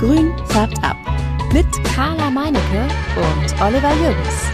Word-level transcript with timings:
Grün 0.00 0.32
färbt 0.46 0.82
ab. 0.82 0.96
Mit 1.52 1.66
Carla 1.94 2.30
Meinecke 2.30 2.88
und 3.16 3.60
Oliver 3.60 3.92
Jürgens. 3.96 4.46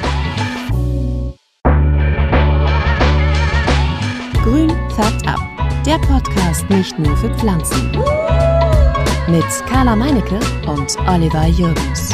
Grün 4.43 4.71
färbt 4.91 5.25
ab. 5.29 5.39
Der 5.87 5.99
Podcast 5.99 6.69
nicht 6.69 6.99
nur 6.99 7.17
für 7.17 7.33
Pflanzen. 7.39 7.93
Mit 9.29 9.45
Carla 9.69 9.95
Meinecke 9.95 10.41
und 10.67 10.99
Oliver 11.09 11.47
Jürgens. 11.47 12.13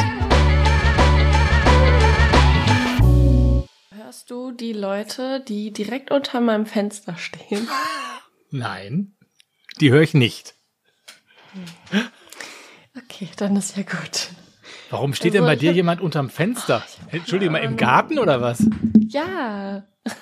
Hörst 3.95 4.29
du 4.29 4.51
die 4.51 4.73
Leute, 4.73 5.39
die 5.39 5.73
direkt 5.73 6.11
unter 6.11 6.39
meinem 6.39 6.67
Fenster 6.67 7.17
stehen? 7.17 7.67
Nein, 8.51 9.15
die 9.79 9.89
höre 9.89 10.03
ich 10.03 10.13
nicht. 10.13 10.53
Okay, 13.13 13.29
dann 13.37 13.55
ist 13.55 13.77
ja 13.77 13.83
gut. 13.83 14.29
Warum 14.89 15.13
steht 15.13 15.33
Also, 15.33 15.37
denn 15.39 15.45
bei 15.45 15.55
dir 15.55 15.69
hab- 15.69 15.75
jemand 15.75 16.01
unterm 16.01 16.29
Fenster? 16.29 16.83
Oh, 16.83 16.89
ich 16.89 17.01
hab 17.05 17.13
Entschuldige 17.13 17.51
mal, 17.51 17.59
im. 17.59 17.77
Garten 17.77 18.17
oder 18.17 18.41
was? 18.41 18.65
Ja. 19.07 19.83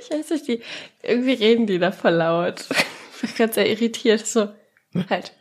ich 0.00 0.10
weiß 0.10 0.30
nicht, 0.30 0.48
die, 0.48 0.62
irgendwie 1.02 1.34
reden 1.34 1.66
die 1.66 1.78
da 1.78 1.92
voll 1.92 2.12
laut. 2.12 2.64
Ich 3.16 3.20
bin 3.20 3.30
ganz 3.36 3.54
sehr 3.54 3.68
irritiert. 3.68 4.26
So, 4.26 4.48
halt. 5.10 5.32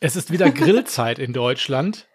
Es 0.00 0.16
ist 0.16 0.30
wieder 0.30 0.50
Grillzeit 0.50 1.18
in 1.18 1.32
Deutschland. 1.32 2.06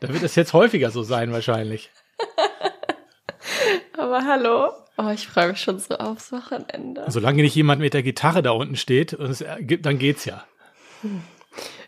Da 0.00 0.08
wird 0.12 0.22
es 0.22 0.34
jetzt 0.34 0.52
häufiger 0.52 0.90
so 0.90 1.02
sein 1.02 1.32
wahrscheinlich. 1.32 1.90
Aber 3.98 4.24
hallo. 4.24 4.70
Oh, 4.96 5.08
ich 5.10 5.26
freue 5.28 5.48
mich 5.48 5.60
schon 5.60 5.78
so 5.78 5.96
aufs 5.96 6.32
Wochenende. 6.32 7.04
Solange 7.08 7.42
nicht 7.42 7.54
jemand 7.54 7.80
mit 7.80 7.94
der 7.94 8.02
Gitarre 8.02 8.42
da 8.42 8.50
unten 8.50 8.76
steht, 8.76 9.16
gibt, 9.60 9.86
dann 9.86 9.98
geht's 9.98 10.24
ja. 10.24 10.44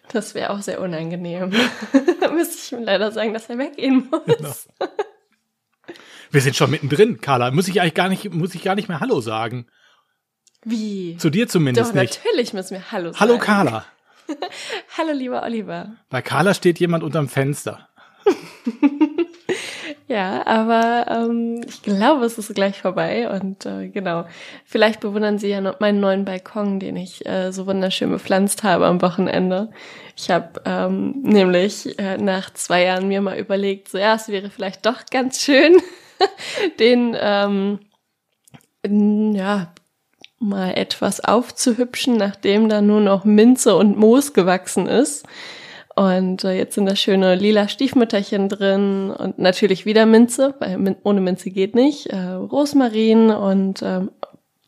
Das 0.08 0.34
wäre 0.34 0.50
auch 0.50 0.60
sehr 0.60 0.80
unangenehm. 0.80 1.52
da 2.20 2.30
müsste 2.30 2.56
ich 2.56 2.72
ihm 2.72 2.84
leider 2.84 3.12
sagen, 3.12 3.32
dass 3.32 3.48
er 3.48 3.58
weggehen 3.58 4.10
muss. 4.10 4.68
Wir 6.30 6.40
sind 6.40 6.56
schon 6.56 6.70
mittendrin, 6.70 7.20
Carla. 7.20 7.50
Muss 7.50 7.68
ich 7.68 7.80
eigentlich 7.80 7.94
gar 7.94 8.08
nicht, 8.08 8.32
muss 8.32 8.54
ich 8.54 8.62
gar 8.62 8.74
nicht 8.74 8.88
mehr 8.88 9.00
Hallo 9.00 9.20
sagen. 9.20 9.66
Wie? 10.64 11.16
Zu 11.18 11.30
dir 11.30 11.48
zumindest 11.48 11.90
Doch, 11.90 11.94
nicht. 11.94 12.20
natürlich 12.24 12.52
müssen 12.52 12.74
wir 12.74 12.92
Hallo 12.92 13.12
sagen. 13.12 13.20
Hallo 13.20 13.38
Carla. 13.38 13.84
Hallo, 14.96 15.12
lieber 15.12 15.42
Oliver. 15.42 15.96
Bei 16.08 16.22
Carla 16.22 16.54
steht 16.54 16.78
jemand 16.78 17.04
unterm 17.04 17.28
Fenster. 17.28 17.88
Ja, 20.08 20.46
aber 20.46 21.06
ähm, 21.08 21.62
ich 21.66 21.82
glaube, 21.82 22.24
es 22.24 22.36
ist 22.36 22.54
gleich 22.54 22.80
vorbei 22.80 23.30
und 23.30 23.64
äh, 23.66 23.88
genau. 23.88 24.26
Vielleicht 24.64 25.00
bewundern 25.00 25.38
Sie 25.38 25.48
ja 25.48 25.60
noch 25.60 25.80
meinen 25.80 26.00
neuen 26.00 26.24
Balkon, 26.24 26.80
den 26.80 26.96
ich 26.96 27.24
äh, 27.26 27.52
so 27.52 27.66
wunderschön 27.66 28.10
bepflanzt 28.10 28.62
habe 28.62 28.86
am 28.86 29.00
Wochenende. 29.00 29.70
Ich 30.16 30.30
habe 30.30 30.60
ähm, 30.64 31.22
nämlich 31.22 31.98
äh, 31.98 32.18
nach 32.18 32.52
zwei 32.52 32.84
Jahren 32.84 33.08
mir 33.08 33.20
mal 33.20 33.38
überlegt, 33.38 33.88
so 33.88 33.98
ja, 33.98 34.14
es 34.14 34.28
wäre 34.28 34.50
vielleicht 34.50 34.84
doch 34.84 35.06
ganz 35.10 35.40
schön, 35.40 35.76
den 36.78 37.16
ähm, 37.18 37.78
ja 38.84 39.72
mal 40.42 40.72
etwas 40.72 41.20
aufzuhübschen, 41.20 42.16
nachdem 42.16 42.68
da 42.68 42.82
nur 42.82 43.00
noch 43.00 43.24
Minze 43.24 43.76
und 43.76 43.96
Moos 43.96 44.32
gewachsen 44.32 44.86
ist. 44.86 45.26
Und 45.94 46.44
äh, 46.44 46.52
jetzt 46.56 46.74
sind 46.74 46.86
da 46.86 46.96
schöne 46.96 47.34
lila 47.34 47.68
Stiefmütterchen 47.68 48.48
drin 48.48 49.10
und 49.10 49.38
natürlich 49.38 49.84
wieder 49.84 50.06
Minze, 50.06 50.54
weil 50.58 50.78
Min 50.78 50.96
ohne 51.02 51.20
Minze 51.20 51.50
geht 51.50 51.74
nicht. 51.74 52.06
Äh, 52.06 52.32
Rosmarin 52.32 53.30
und 53.30 53.82
ähm, 53.82 54.10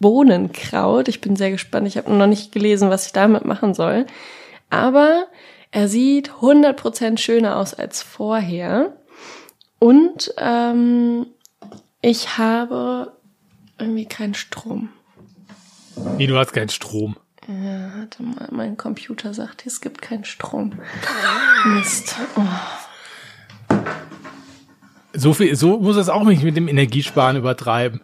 Bohnenkraut. 0.01 1.09
Ich 1.09 1.23
bin 1.23 1.37
sehr 1.37 1.51
gespannt. 1.51 1.87
Ich 1.87 1.97
habe 1.97 2.13
noch 2.13 2.27
nicht 2.27 2.53
gelesen, 2.53 2.91
was 2.91 3.07
ich 3.07 3.13
damit 3.13 3.47
machen 3.47 3.73
soll. 3.73 4.07
Aber 4.69 5.27
er 5.71 5.89
sieht 5.89 6.31
100% 6.31 7.19
schöner 7.19 7.57
aus 7.57 7.73
als 7.73 8.03
vorher. 8.03 8.97
Und 9.79 10.35
ähm, 10.37 11.27
ich 12.03 12.37
habe 12.37 13.13
irgendwie 13.79 14.07
keinen 14.07 14.35
Strom. 14.35 14.91
Nee, 16.19 16.27
du 16.27 16.37
hast 16.37 16.53
keinen 16.53 16.69
Strom. 16.69 17.17
Ja, 17.47 17.93
warte 17.97 18.23
mal, 18.23 18.49
mein 18.51 18.77
Computer 18.77 19.35
sagt, 19.35 19.67
es 19.67 19.81
gibt 19.81 20.01
keinen 20.01 20.25
Strom. 20.25 20.81
Mist. 21.67 22.17
Oh. 22.37 23.77
So 25.13 25.35
viel, 25.35 25.55
so 25.55 25.79
muss 25.79 25.97
es 25.97 26.09
auch 26.09 26.25
nicht 26.25 26.43
mit 26.43 26.57
dem 26.57 26.69
Energiesparen 26.69 27.37
übertreiben. 27.37 28.01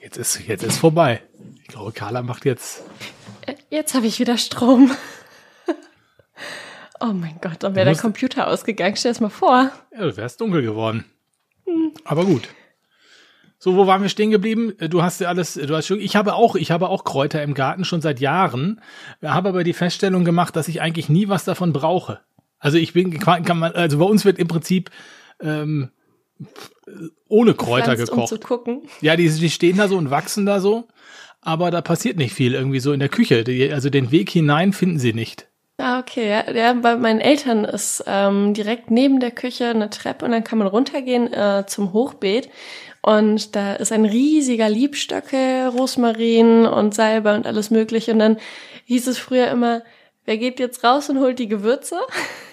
Jetzt 0.00 0.16
ist, 0.18 0.46
jetzt 0.46 0.62
ist 0.62 0.76
vorbei. 0.78 1.22
Ich 1.62 1.68
glaube, 1.68 1.92
Carla 1.92 2.22
macht 2.22 2.44
jetzt. 2.44 2.82
Äh, 3.46 3.54
Jetzt 3.70 3.94
habe 3.94 4.06
ich 4.06 4.18
wieder 4.18 4.36
Strom. 4.38 4.90
Oh 7.04 7.12
mein 7.12 7.36
Gott, 7.40 7.64
dann 7.64 7.74
wäre 7.74 7.86
der 7.86 7.96
Computer 8.00 8.46
ausgegangen. 8.46 8.94
Stell 8.94 9.10
das 9.10 9.20
mal 9.20 9.28
vor. 9.28 9.72
Ja, 9.92 10.02
du 10.02 10.16
wärst 10.16 10.40
dunkel 10.40 10.62
geworden. 10.62 11.04
Aber 12.04 12.24
gut. 12.24 12.48
So, 13.64 13.76
wo 13.76 13.86
waren 13.86 14.02
wir 14.02 14.08
stehen 14.08 14.32
geblieben? 14.32 14.72
Äh, 14.80 14.88
Du 14.88 15.04
hast 15.04 15.20
ja 15.20 15.28
alles, 15.28 15.54
du 15.54 15.76
hast 15.76 15.86
schon, 15.86 16.00
ich 16.00 16.16
habe 16.16 16.34
auch, 16.34 16.56
ich 16.56 16.72
habe 16.72 16.88
auch 16.88 17.04
Kräuter 17.04 17.44
im 17.44 17.54
Garten 17.54 17.84
schon 17.84 18.00
seit 18.00 18.18
Jahren. 18.18 18.80
Habe 19.22 19.50
aber 19.50 19.62
die 19.62 19.72
Feststellung 19.72 20.24
gemacht, 20.24 20.56
dass 20.56 20.66
ich 20.66 20.82
eigentlich 20.82 21.08
nie 21.08 21.28
was 21.28 21.44
davon 21.44 21.72
brauche. 21.72 22.18
Also 22.58 22.76
ich 22.76 22.92
bin, 22.92 23.16
kann 23.20 23.58
man, 23.60 23.70
also 23.70 23.98
bei 23.98 24.04
uns 24.04 24.24
wird 24.24 24.40
im 24.40 24.48
Prinzip 24.48 24.90
ähm, 25.40 25.90
ohne 27.28 27.54
Kräuter 27.54 27.94
Pflanzt, 27.94 28.10
gekocht. 28.10 28.32
Um 28.32 28.40
zu 28.40 28.44
gucken. 28.44 28.82
Ja, 29.00 29.14
die, 29.14 29.28
die 29.28 29.50
stehen 29.50 29.76
da 29.76 29.86
so 29.86 29.96
und 29.96 30.10
wachsen 30.10 30.44
da 30.44 30.58
so, 30.58 30.88
aber 31.40 31.70
da 31.70 31.82
passiert 31.82 32.16
nicht 32.16 32.34
viel 32.34 32.54
irgendwie 32.54 32.80
so 32.80 32.92
in 32.92 32.98
der 32.98 33.10
Küche. 33.10 33.44
Die, 33.44 33.72
also 33.72 33.90
den 33.90 34.10
Weg 34.10 34.28
hinein 34.30 34.72
finden 34.72 34.98
sie 34.98 35.12
nicht. 35.12 35.46
Ah, 35.78 36.00
okay. 36.00 36.28
Ja, 36.28 36.50
ja, 36.50 36.72
bei 36.72 36.96
meinen 36.96 37.20
Eltern 37.20 37.64
ist 37.64 38.02
ähm, 38.08 38.54
direkt 38.54 38.90
neben 38.90 39.20
der 39.20 39.30
Küche 39.30 39.68
eine 39.68 39.88
Treppe 39.88 40.24
und 40.24 40.32
dann 40.32 40.42
kann 40.42 40.58
man 40.58 40.66
runtergehen 40.66 41.32
äh, 41.32 41.64
zum 41.68 41.92
Hochbeet. 41.92 42.48
Und 43.02 43.56
da 43.56 43.74
ist 43.74 43.90
ein 43.90 44.04
riesiger 44.04 44.68
Liebstöcke, 44.68 45.68
Rosmarin 45.76 46.66
und 46.66 46.94
Salbe 46.94 47.34
und 47.34 47.46
alles 47.46 47.70
mögliche. 47.70 48.12
Und 48.12 48.20
dann 48.20 48.38
hieß 48.84 49.08
es 49.08 49.18
früher 49.18 49.48
immer, 49.48 49.82
wer 50.24 50.38
geht 50.38 50.60
jetzt 50.60 50.84
raus 50.84 51.10
und 51.10 51.18
holt 51.18 51.40
die 51.40 51.48
Gewürze? 51.48 51.98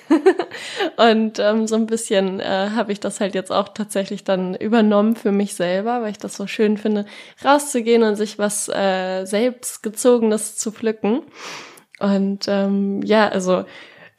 und 0.97 1.37
ähm, 1.37 1.67
so 1.67 1.75
ein 1.75 1.85
bisschen 1.85 2.39
äh, 2.39 2.71
habe 2.75 2.91
ich 2.91 2.99
das 2.99 3.19
halt 3.19 3.35
jetzt 3.35 3.51
auch 3.51 3.69
tatsächlich 3.69 4.23
dann 4.23 4.55
übernommen 4.55 5.15
für 5.15 5.31
mich 5.31 5.53
selber, 5.53 6.01
weil 6.01 6.11
ich 6.11 6.17
das 6.17 6.35
so 6.35 6.47
schön 6.47 6.77
finde, 6.77 7.05
rauszugehen 7.45 8.01
und 8.01 8.15
sich 8.15 8.39
was 8.39 8.69
äh, 8.69 9.25
selbstgezogenes 9.25 10.57
zu 10.57 10.71
pflücken. 10.71 11.21
Und 11.99 12.45
ähm, 12.47 13.01
ja, 13.03 13.27
also 13.27 13.65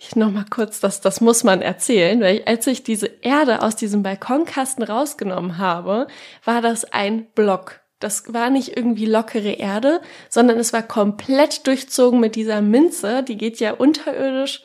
ich 0.00 0.16
noch 0.16 0.30
mal 0.30 0.46
kurz, 0.48 0.80
das, 0.80 1.02
das 1.02 1.20
muss 1.20 1.44
man 1.44 1.60
erzählen, 1.60 2.20
weil 2.22 2.36
ich, 2.38 2.48
als 2.48 2.66
ich 2.66 2.82
diese 2.82 3.06
Erde 3.06 3.60
aus 3.60 3.76
diesem 3.76 4.02
Balkonkasten 4.02 4.82
rausgenommen 4.82 5.58
habe, 5.58 6.06
war 6.44 6.62
das 6.62 6.86
ein 6.86 7.26
Block. 7.34 7.80
Das 7.98 8.32
war 8.32 8.48
nicht 8.48 8.78
irgendwie 8.78 9.04
lockere 9.04 9.52
Erde, 9.52 10.00
sondern 10.30 10.58
es 10.58 10.72
war 10.72 10.82
komplett 10.82 11.66
durchzogen 11.66 12.18
mit 12.18 12.34
dieser 12.34 12.62
Minze. 12.62 13.22
Die 13.22 13.36
geht 13.36 13.60
ja 13.60 13.72
unterirdisch 13.72 14.64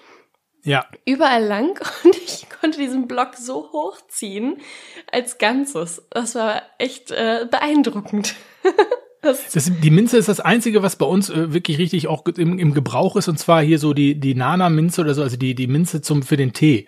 Ja, 0.64 0.86
überall 1.04 1.44
lang 1.44 1.82
und 2.06 2.16
ich 2.16 2.48
konnte 2.62 2.80
diesen 2.80 3.10
Block 3.10 3.36
so 3.36 3.74
hochziehen 3.74 4.62
als 5.12 5.38
Ganzes. 5.38 6.02
Das 6.12 6.36
war 6.36 6.62
echt 6.78 7.12
äh, 7.12 7.46
beeindruckend. 7.52 8.36
das, 9.26 9.72
die 9.82 9.90
Minze 9.90 10.18
ist 10.18 10.30
das 10.30 10.40
Einzige, 10.40 10.84
was 10.84 10.96
bei 10.96 11.06
uns 11.06 11.30
äh, 11.30 11.54
wirklich 11.54 11.78
richtig 11.78 12.08
auch 12.08 12.26
im, 12.26 12.58
im 12.60 12.74
Gebrauch 12.74 13.16
ist, 13.16 13.28
und 13.28 13.38
zwar 13.38 13.62
hier 13.62 13.80
so 13.80 13.94
die, 13.94 14.20
die 14.20 14.36
Nana-Minze 14.36 15.02
oder 15.02 15.14
so, 15.14 15.22
also 15.24 15.38
die, 15.38 15.56
die 15.56 15.68
Minze 15.68 16.02
zum, 16.02 16.24
für 16.24 16.38
den 16.38 16.54
Tee. 16.54 16.88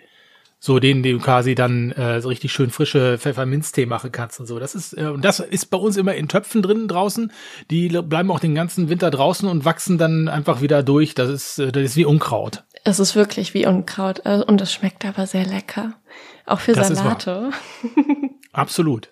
So, 0.60 0.80
den 0.80 1.04
du 1.04 1.18
quasi 1.18 1.54
dann 1.54 1.92
äh, 1.92 2.20
so 2.20 2.28
richtig 2.28 2.50
schön 2.50 2.70
frische 2.70 3.16
Pfefferminztee 3.16 3.86
machen 3.86 4.10
kannst 4.10 4.40
und 4.40 4.46
so. 4.46 4.58
Das 4.58 4.74
ist, 4.74 4.92
äh, 4.98 5.06
und 5.06 5.24
das 5.24 5.38
ist 5.38 5.66
bei 5.66 5.78
uns 5.78 5.96
immer 5.96 6.16
in 6.16 6.26
Töpfen 6.26 6.62
drin 6.62 6.88
draußen. 6.88 7.30
Die 7.70 7.88
bleiben 7.88 8.28
auch 8.32 8.40
den 8.40 8.56
ganzen 8.56 8.88
Winter 8.88 9.12
draußen 9.12 9.48
und 9.48 9.64
wachsen 9.64 9.98
dann 9.98 10.26
einfach 10.26 10.60
wieder 10.60 10.82
durch. 10.82 11.14
Das 11.14 11.30
ist, 11.30 11.60
äh, 11.60 11.70
das 11.70 11.84
ist 11.84 11.96
wie 11.96 12.04
Unkraut. 12.04 12.64
es 12.82 12.98
ist 12.98 13.14
wirklich 13.14 13.54
wie 13.54 13.66
Unkraut 13.66 14.22
äh, 14.24 14.42
und 14.44 14.60
es 14.60 14.72
schmeckt 14.72 15.04
aber 15.04 15.28
sehr 15.28 15.46
lecker. 15.46 15.94
Auch 16.44 16.58
für 16.58 16.72
Das 16.72 16.88
Salate. 16.88 17.50
Absolut. 18.52 19.10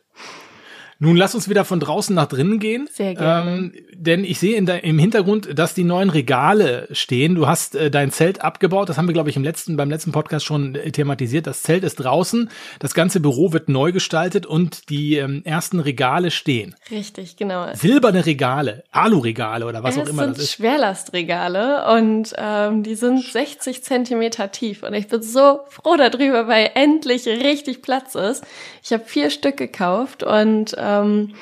Nun 0.98 1.16
lass 1.16 1.34
uns 1.34 1.48
wieder 1.48 1.66
von 1.66 1.78
draußen 1.78 2.14
nach 2.14 2.26
drinnen 2.26 2.58
gehen. 2.58 2.88
Sehr 2.90 3.14
gerne. 3.14 3.50
Ähm, 3.50 3.72
denn 3.92 4.24
ich 4.24 4.38
sehe 4.38 4.56
in 4.56 4.64
de, 4.64 4.80
im 4.80 4.98
Hintergrund, 4.98 5.58
dass 5.58 5.74
die 5.74 5.84
neuen 5.84 6.08
Regale 6.08 6.88
stehen. 6.90 7.34
Du 7.34 7.46
hast 7.46 7.74
äh, 7.74 7.90
dein 7.90 8.10
Zelt 8.10 8.42
abgebaut. 8.42 8.88
Das 8.88 8.96
haben 8.96 9.06
wir, 9.06 9.12
glaube 9.12 9.28
ich, 9.28 9.36
im 9.36 9.44
letzten, 9.44 9.76
beim 9.76 9.90
letzten 9.90 10.12
Podcast 10.12 10.46
schon 10.46 10.74
äh, 10.74 10.90
thematisiert. 10.90 11.46
Das 11.46 11.62
Zelt 11.62 11.84
ist 11.84 11.96
draußen. 11.96 12.48
Das 12.78 12.94
ganze 12.94 13.20
Büro 13.20 13.52
wird 13.52 13.68
neu 13.68 13.92
gestaltet 13.92 14.46
und 14.46 14.88
die 14.88 15.16
ähm, 15.16 15.42
ersten 15.44 15.80
Regale 15.80 16.30
stehen. 16.30 16.74
Richtig, 16.90 17.36
genau. 17.36 17.66
Silberne 17.74 18.24
Regale, 18.24 18.84
Alu-Regale 18.90 19.66
oder 19.66 19.82
was 19.82 19.96
es 19.96 20.02
auch 20.02 20.08
immer 20.08 20.24
sind 20.24 20.38
das 20.38 20.44
ist. 20.44 20.52
Schwerlastregale 20.52 21.86
und 21.94 22.32
ähm, 22.38 22.82
die 22.82 22.94
sind 22.94 23.22
60 23.22 23.82
Zentimeter 23.82 24.50
tief 24.50 24.82
und 24.82 24.94
ich 24.94 25.08
bin 25.08 25.22
so 25.22 25.60
froh 25.68 25.96
darüber, 25.96 26.48
weil 26.48 26.70
endlich 26.74 27.26
richtig 27.26 27.82
Platz 27.82 28.14
ist. 28.14 28.44
Ich 28.82 28.92
habe 28.92 29.04
vier 29.04 29.30
Stück 29.30 29.56
gekauft 29.56 30.22
und 30.22 30.74
ähm, 30.86 31.32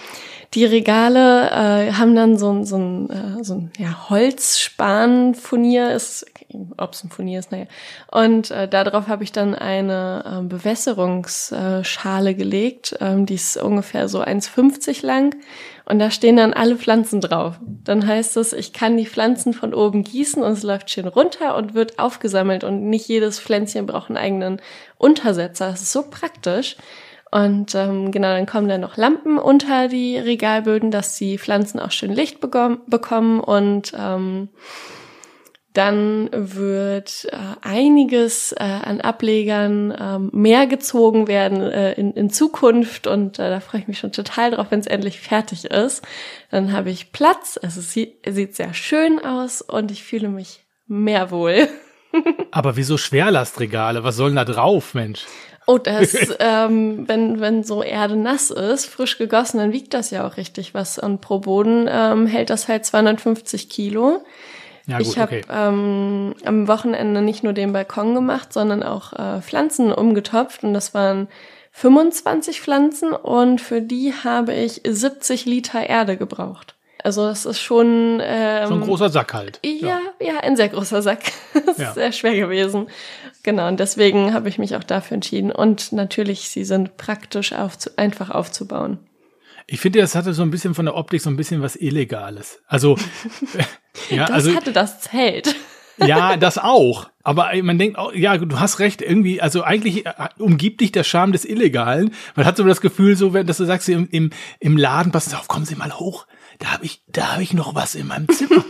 die 0.55 0.65
Regale 0.65 1.51
äh, 1.51 1.93
haben 1.93 2.15
dann 2.15 2.39
so 2.39 2.53
ein, 2.53 2.65
so 2.65 2.77
ein, 2.77 3.11
äh, 3.11 3.43
so 3.43 3.55
ein 3.55 3.73
ja, 3.77 4.09
Holzspanfurnier, 4.09 5.91
ist, 5.91 6.27
ob 6.77 6.93
es 6.93 7.03
ein 7.03 7.11
Furnier 7.11 7.41
ist, 7.41 7.51
naja. 7.51 7.67
Und 8.11 8.53
äh, 8.53 8.69
darauf 8.69 9.09
habe 9.09 9.25
ich 9.25 9.33
dann 9.33 9.57
eine 9.57 10.43
äh, 10.43 10.47
Bewässerungsschale 10.47 12.35
gelegt, 12.37 12.97
ähm, 13.01 13.27
die 13.27 13.35
ist 13.35 13.57
ungefähr 13.57 14.09
so 14.09 14.21
1,50 14.21 15.05
lang. 15.05 15.35
Und 15.87 15.99
da 15.99 16.11
stehen 16.11 16.37
dann 16.37 16.55
alle 16.55 16.77
Pflanzen 16.77 17.21
drauf. 17.21 17.59
Dann 17.83 18.07
heißt 18.07 18.37
es, 18.37 18.53
ich 18.53 18.73
kann 18.73 18.97
die 18.97 19.07
Pflanzen 19.07 19.53
von 19.53 19.75
oben 19.75 20.05
gießen 20.05 20.43
und 20.43 20.53
es 20.53 20.63
läuft 20.63 20.89
schön 20.89 21.09
runter 21.09 21.57
und 21.57 21.75
wird 21.75 21.99
aufgesammelt 21.99 22.65
und 22.65 22.89
nicht 22.89 23.09
jedes 23.09 23.41
Pflänzchen 23.41 23.87
braucht 23.87 24.09
einen 24.09 24.17
eigenen 24.17 24.63
Untersetzer. 24.99 25.71
Das 25.71 25.83
ist 25.83 25.93
so 25.93 26.05
praktisch. 26.09 26.77
Und 27.35 27.75
ähm, 27.75 28.13
genau, 28.13 28.29
dann 28.29 28.47
kommen 28.47 28.69
dann 28.69 28.81
noch 28.81 28.97
Lampen 28.97 29.39
unter 29.39 29.89
die 29.89 30.17
Regalböden, 30.17 30.93
dass 30.93 31.17
die 31.17 31.37
Pflanzen 31.37 31.81
auch 31.81 31.91
schön 31.91 32.13
Licht 32.13 32.39
bekommen 32.39 33.41
und 33.41 33.93
ähm, 33.99 34.51
dann 35.73 36.31
wird 36.33 37.27
äh, 37.33 37.37
einiges 37.61 38.53
äh, 38.53 38.63
an 38.63 39.01
Ablegern 39.01 39.93
ähm, 39.99 40.31
mehr 40.33 40.69
gezogen 40.69 41.27
werden 41.27 41.61
äh, 41.61 41.95
in, 41.95 42.13
in 42.13 42.31
Zukunft 42.31 43.09
und 43.09 43.41
äh, 43.41 43.51
da 43.51 43.59
freue 43.59 43.81
ich 43.81 43.89
mich 43.89 43.99
schon 43.99 44.13
total 44.13 44.53
drauf, 44.53 44.69
wenn 44.71 44.79
es 44.79 44.87
endlich 44.87 45.19
fertig 45.19 45.65
ist. 45.65 46.07
Dann 46.53 46.73
habe 46.73 46.91
ich 46.91 47.11
Platz, 47.11 47.59
also 47.61 47.81
es 47.81 47.93
sieht, 47.93 48.19
sieht 48.25 48.55
sehr 48.55 48.75
schön 48.75 49.19
aus 49.19 49.61
und 49.61 49.91
ich 49.91 50.05
fühle 50.05 50.29
mich 50.29 50.61
mehr 50.87 51.33
wohl. 51.33 51.69
Aber 52.53 52.77
wieso 52.77 52.97
Schwerlastregale? 52.97 54.05
Was 54.05 54.15
soll 54.15 54.31
denn 54.31 54.37
da 54.37 54.45
drauf, 54.45 54.95
Mensch? 54.95 55.27
Oh, 55.67 55.79
das, 55.79 56.15
ähm, 56.41 57.09
wenn, 57.09 57.41
wenn 57.41 57.65
so 57.65 57.83
Erde 57.83 58.17
nass 58.17 58.51
ist, 58.51 58.87
frisch 58.87 59.19
gegossen, 59.19 59.59
dann 59.59 59.73
wiegt 59.73 59.95
das 59.95 60.11
ja 60.11 60.27
auch 60.27 60.37
richtig 60.37 60.75
was. 60.75 60.99
Und 60.99 61.21
pro 61.21 61.39
Boden 61.39 61.89
ähm, 61.91 62.27
hält 62.27 62.51
das 62.51 62.69
halt 62.69 62.85
250 62.85 63.69
Kilo. 63.69 64.25
Ja, 64.87 64.99
gut, 64.99 65.07
ich 65.07 65.19
habe 65.19 65.39
okay. 65.39 65.47
ähm, 65.51 66.35
am 66.45 66.69
Wochenende 66.69 67.23
nicht 67.23 67.43
nur 67.43 67.55
den 67.55 67.73
Balkon 67.73 68.15
gemacht, 68.15 68.53
sondern 68.53 68.83
auch 68.83 69.13
äh, 69.15 69.41
Pflanzen 69.41 69.93
umgetopft. 69.93 70.63
Und 70.63 70.75
das 70.75 70.93
waren 70.93 71.29
25 71.73 72.61
Pflanzen 72.61 73.13
und 73.13 73.61
für 73.61 73.81
die 73.81 74.13
habe 74.13 74.55
ich 74.55 74.83
70 74.87 75.47
Liter 75.47 75.89
Erde 75.89 76.17
gebraucht. 76.17 76.74
Also 77.05 77.27
das 77.27 77.45
ist 77.45 77.61
schon 77.61 78.19
ähm, 78.23 78.67
so 78.67 78.75
ein 78.75 78.81
großer 78.81 79.11
Sack 79.11 79.35
halt. 79.35 79.61
Ja, 79.63 80.01
ja, 80.19 80.27
ja 80.27 80.41
ein 80.41 80.57
sehr 80.57 80.71
großer 80.71 81.03
Sack. 81.03 81.21
das 81.67 81.77
ja. 81.77 81.89
ist 81.89 81.95
sehr 81.97 82.13
schwer 82.13 82.35
gewesen. 82.35 82.87
Genau, 83.43 83.69
und 83.69 83.79
deswegen 83.79 84.33
habe 84.33 84.49
ich 84.49 84.57
mich 84.59 84.75
auch 84.75 84.83
dafür 84.83 85.17
entschieden. 85.17 85.53
Und 85.53 85.93
natürlich, 85.93 86.49
sie 86.49 86.65
sind 86.65 86.97
praktisch 86.97 87.53
aufzu 87.53 87.91
einfach 87.97 88.31
aufzubauen. 88.31 88.99
Ich 89.67 89.81
finde, 89.81 90.01
das 90.01 90.15
hatte 90.15 90.33
so 90.33 90.43
ein 90.43 90.51
bisschen 90.51 90.75
von 90.75 90.87
der 90.87 90.97
Optik 90.97 91.21
so 91.21 91.29
ein 91.29 91.37
bisschen 91.37 91.61
was 91.61 91.77
Illegales. 91.77 92.63
Also, 92.67 92.97
ja, 94.11 94.25
das 94.25 94.31
also. 94.31 94.57
hatte 94.57 94.73
das 94.73 95.01
Zelt. 95.01 95.55
Ja, 95.97 96.37
das 96.37 96.59
auch. 96.59 97.09
Aber 97.23 97.51
man 97.63 97.79
denkt 97.79 97.99
auch, 97.99 98.13
ja, 98.13 98.37
du 98.37 98.59
hast 98.59 98.81
recht, 98.81 99.01
irgendwie, 99.01 99.41
also 99.41 99.63
eigentlich 99.63 100.05
äh, 100.05 100.13
umgibt 100.39 100.81
dich 100.81 100.91
der 100.91 101.05
Charme 101.05 101.31
des 101.31 101.45
Illegalen. 101.45 102.13
Man 102.35 102.47
hat 102.47 102.57
so 102.57 102.65
das 102.65 102.81
Gefühl, 102.81 103.15
so, 103.15 103.31
dass 103.31 103.59
du 103.59 103.65
sagst, 103.65 103.89
im, 103.89 104.09
im, 104.11 104.31
im 104.59 104.77
Laden, 104.77 105.13
pass 105.13 105.33
auf, 105.33 105.47
kommen 105.47 105.65
Sie 105.65 105.77
mal 105.77 105.93
hoch. 105.93 106.27
Da 106.59 106.73
habe 106.73 106.85
ich, 106.85 107.03
da 107.09 107.33
habe 107.33 107.43
ich 107.43 107.53
noch 107.53 107.75
was 107.75 107.95
in 107.95 108.07
meinem 108.07 108.29
Zimmer. 108.29 108.65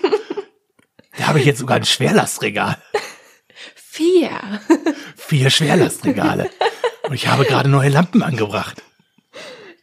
da 1.17 1.27
habe 1.27 1.41
ich 1.41 1.47
jetzt 1.47 1.59
sogar 1.59 1.77
ein 1.77 1.85
Schwerlastregal. 1.85 2.77
Vier. 3.75 4.61
Vier 5.17 5.51
Schwerlastregale. 5.51 6.51
Und 7.09 7.15
ich 7.15 7.29
habe 7.29 7.45
gerade 7.45 7.69
neue 7.69 7.91
Lampen 7.91 8.23
angebracht. 8.23 8.83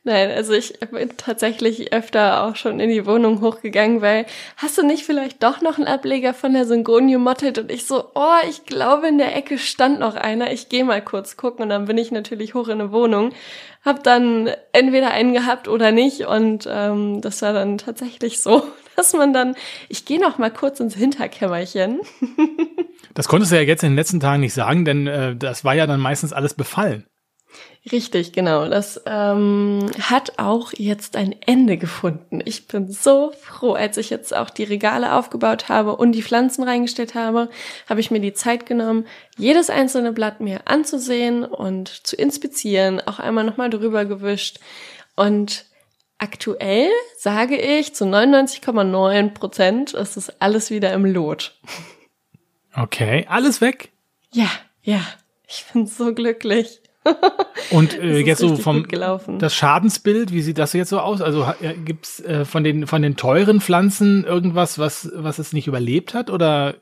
Nein, 0.04 0.32
also 0.32 0.54
ich 0.54 0.80
bin 0.80 1.12
tatsächlich 1.16 1.94
öfter 1.94 2.44
auch 2.44 2.56
schon 2.56 2.80
in 2.80 2.90
die 2.90 3.06
Wohnung 3.06 3.40
hochgegangen, 3.40 4.02
weil 4.02 4.26
hast 4.58 4.76
du 4.80 4.84
nicht 4.84 5.06
vielleicht 5.06 5.44
doch 5.44 5.62
noch 5.62 5.78
einen 5.78 5.86
Ableger 5.86 6.34
von 6.34 6.54
der 6.54 6.66
Syngonio 6.66 7.20
Mottet? 7.20 7.60
Und 7.60 7.72
ich 7.72 7.86
so, 7.86 8.06
oh, 8.16 8.38
ich 8.50 8.66
glaube 8.66 9.10
in 9.10 9.20
der 9.20 9.36
Ecke 9.36 9.60
stand 9.60 10.00
noch 10.00 10.16
einer. 10.16 10.52
Ich 10.52 10.70
gehe 10.70 10.84
mal 10.84 11.04
kurz 11.04 11.38
gucken 11.38 11.62
und 11.62 11.70
dann 11.70 11.86
bin 11.86 12.00
ich 12.00 12.10
natürlich 12.12 12.56
hoch 12.56 12.68
in 12.68 12.82
eine 12.82 12.92
Wohnung, 12.92 13.32
hab 13.86 14.04
dann 14.04 14.50
entweder 14.72 15.12
einen 15.12 15.34
gehabt 15.34 15.68
oder 15.68 15.92
nicht 15.92 16.22
und 16.22 16.68
ähm, 16.68 17.22
das 17.22 17.44
war 17.44 17.54
dann 17.54 17.78
tatsächlich 17.78 18.40
so, 18.40 18.64
dass 18.96 19.14
man 19.14 19.34
dann, 19.34 19.56
ich 19.88 20.06
gehe 20.06 20.20
noch 20.20 20.40
mal 20.40 20.52
kurz 20.52 20.80
ins 20.80 20.96
Hinterkämmerchen. 20.96 22.00
das 23.14 23.28
konntest 23.28 23.52
du 23.52 23.56
ja 23.56 23.62
jetzt 23.62 23.84
in 23.84 23.92
den 23.92 23.98
letzten 23.98 24.20
Tagen 24.20 24.42
nicht 24.42 24.56
sagen, 24.56 24.84
denn 24.84 25.06
äh, 25.06 25.36
das 25.36 25.64
war 25.64 25.76
ja 25.76 25.86
dann 25.86 26.00
meistens 26.00 26.34
alles 26.34 26.56
befallen. 26.56 27.06
Richtig, 27.90 28.32
genau. 28.32 28.68
Das 28.68 29.02
ähm, 29.08 29.90
hat 30.00 30.38
auch 30.38 30.72
jetzt 30.74 31.16
ein 31.16 31.36
Ende 31.42 31.78
gefunden. 31.78 32.40
Ich 32.46 32.68
bin 32.68 32.92
so 32.92 33.32
froh, 33.42 33.74
als 33.74 33.98
ich 33.98 34.12
jetzt 34.12 34.36
auch 34.36 34.52
die 34.52 34.66
Regale 34.66 35.16
aufgebaut 35.16 35.68
habe 35.68 35.96
und 35.96 36.12
die 36.12 36.22
Pflanzen 36.22 36.64
reingestellt 36.64 37.16
habe, 37.16 37.50
habe 37.90 38.00
ich 38.00 38.12
mir 38.12 38.20
die 38.20 38.34
Zeit 38.34 38.68
genommen, 38.68 39.08
jedes 39.36 39.72
einzelne 39.72 40.12
Blatt 40.12 40.42
mir 40.42 40.62
anzusehen 40.66 41.44
und 41.44 41.88
zu 42.06 42.16
inspizieren, 42.16 43.02
auch 43.02 43.18
einmal 43.18 43.46
nochmal 43.46 43.72
drüber 43.72 44.06
gewischt. 44.06 44.60
Und 45.16 45.66
aktuell 46.20 46.92
sage 47.18 47.58
ich, 47.58 47.96
zu 47.96 48.06
99,9 48.06 49.30
Prozent 49.30 49.94
ist 49.96 50.18
es 50.18 50.30
alles 50.40 50.70
wieder 50.70 50.94
im 50.94 51.06
Lot. 51.06 51.58
Okay, 52.76 53.26
alles 53.28 53.60
weg? 53.60 53.90
Ja, 54.32 54.52
ja. 54.84 55.02
Ich 55.48 55.66
bin 55.74 55.88
so 55.88 56.14
glücklich. 56.14 56.81
Und 57.72 57.98
äh, 57.98 58.20
jetzt 58.20 58.40
so 58.40 58.56
vom 58.58 58.86
das 59.40 59.56
Schadensbild, 59.56 60.32
wie 60.32 60.42
sieht 60.42 60.58
das 60.58 60.74
jetzt 60.74 60.90
so 60.90 61.00
aus? 61.00 61.22
Also 61.22 61.46
äh, 61.62 61.74
gibt's 61.74 62.20
äh, 62.20 62.46
von 62.46 62.64
den 62.64 62.86
von 62.86 63.02
den 63.02 63.16
teuren 63.16 63.62
Pflanzen 63.62 64.24
irgendwas, 64.24 64.78
was 64.78 65.10
was 65.16 65.40
es 65.40 65.54
nicht 65.54 65.68
überlebt 65.68 66.14
hat 66.14 66.30
oder 66.30 66.76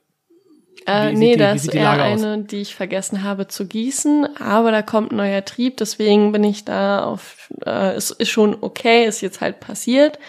äh, 0.85 1.13
nee, 1.13 1.33
die, 1.33 1.37
das 1.37 1.65
ist 1.65 1.73
eher 1.73 1.91
eine, 1.91 2.43
die 2.43 2.61
ich 2.61 2.75
vergessen 2.75 3.23
habe 3.23 3.47
zu 3.47 3.67
gießen, 3.67 4.37
aber 4.39 4.71
da 4.71 4.81
kommt 4.81 5.11
neuer 5.11 5.43
Trieb, 5.45 5.77
deswegen 5.77 6.31
bin 6.31 6.43
ich 6.43 6.65
da 6.65 7.03
auf, 7.03 7.49
äh, 7.65 7.95
ist, 7.95 8.11
ist 8.11 8.29
schon 8.29 8.57
okay, 8.61 9.05
ist 9.05 9.21
jetzt 9.21 9.41
halt 9.41 9.59
passiert. 9.59 10.19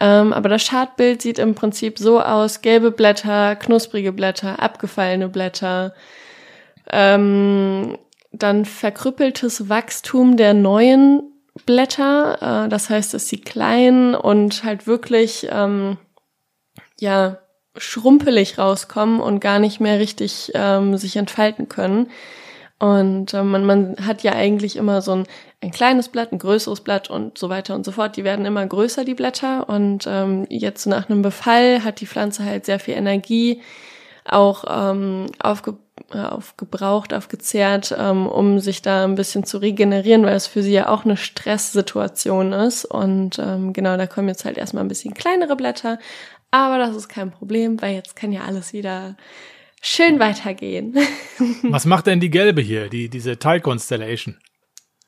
Ähm, 0.00 0.32
aber 0.32 0.48
das 0.48 0.62
Schadbild 0.62 1.22
sieht 1.22 1.38
im 1.38 1.54
Prinzip 1.54 1.98
so 1.98 2.20
aus, 2.20 2.62
gelbe 2.62 2.90
Blätter, 2.90 3.54
knusprige 3.56 4.12
Blätter, 4.12 4.60
abgefallene 4.60 5.28
Blätter, 5.28 5.94
ähm, 6.90 7.98
dann 8.32 8.64
verkrüppeltes 8.64 9.68
Wachstum 9.68 10.36
der 10.36 10.54
neuen 10.54 11.22
Blätter. 11.66 12.64
Äh, 12.64 12.68
das 12.68 12.90
heißt, 12.90 13.14
dass 13.14 13.28
sie 13.28 13.40
klein 13.40 14.14
und 14.14 14.64
halt 14.64 14.86
wirklich 14.86 15.46
ähm, 15.50 15.98
ja 16.98 17.38
schrumpelig 17.76 18.58
rauskommen 18.58 19.20
und 19.20 19.40
gar 19.40 19.58
nicht 19.58 19.80
mehr 19.80 19.98
richtig 19.98 20.52
ähm, 20.54 20.96
sich 20.96 21.16
entfalten 21.16 21.68
können. 21.68 22.10
Und 22.78 23.32
äh, 23.32 23.42
man, 23.44 23.64
man 23.64 23.96
hat 24.04 24.22
ja 24.24 24.32
eigentlich 24.32 24.76
immer 24.76 25.02
so 25.02 25.12
ein, 25.12 25.26
ein 25.60 25.70
kleines 25.70 26.08
Blatt, 26.08 26.32
ein 26.32 26.38
größeres 26.38 26.80
Blatt 26.80 27.08
und 27.10 27.38
so 27.38 27.48
weiter 27.48 27.74
und 27.74 27.84
so 27.84 27.92
fort. 27.92 28.16
Die 28.16 28.24
werden 28.24 28.44
immer 28.44 28.66
größer, 28.66 29.04
die 29.04 29.14
Blätter. 29.14 29.68
Und 29.68 30.04
ähm, 30.08 30.46
jetzt 30.48 30.86
nach 30.86 31.08
einem 31.08 31.22
Befall 31.22 31.84
hat 31.84 32.00
die 32.00 32.06
Pflanze 32.06 32.44
halt 32.44 32.66
sehr 32.66 32.80
viel 32.80 32.94
Energie 32.94 33.62
auch 34.24 34.64
ähm, 34.68 35.26
aufge 35.40 35.76
aufgebraucht, 36.12 37.14
aufgezehrt, 37.14 37.94
ähm, 37.98 38.26
um 38.26 38.58
sich 38.58 38.82
da 38.82 39.04
ein 39.04 39.14
bisschen 39.14 39.44
zu 39.44 39.58
regenerieren, 39.58 40.24
weil 40.24 40.36
es 40.36 40.46
für 40.46 40.62
sie 40.62 40.72
ja 40.72 40.88
auch 40.88 41.04
eine 41.04 41.16
Stresssituation 41.16 42.52
ist. 42.52 42.84
Und 42.84 43.38
ähm, 43.38 43.72
genau, 43.72 43.96
da 43.96 44.06
kommen 44.06 44.28
jetzt 44.28 44.44
halt 44.44 44.58
erstmal 44.58 44.84
ein 44.84 44.88
bisschen 44.88 45.14
kleinere 45.14 45.56
Blätter. 45.56 45.98
Aber 46.50 46.78
das 46.78 46.96
ist 46.96 47.08
kein 47.08 47.30
Problem, 47.30 47.80
weil 47.80 47.94
jetzt 47.94 48.16
kann 48.16 48.32
ja 48.32 48.42
alles 48.42 48.72
wieder 48.72 49.16
schön 49.80 50.18
weitergehen. 50.18 50.96
Was 51.62 51.86
macht 51.86 52.06
denn 52.06 52.20
die 52.20 52.30
gelbe 52.30 52.60
hier, 52.60 52.88
die, 52.88 53.08
diese 53.08 53.38
Tile 53.38 53.60
Constellation? 53.60 54.36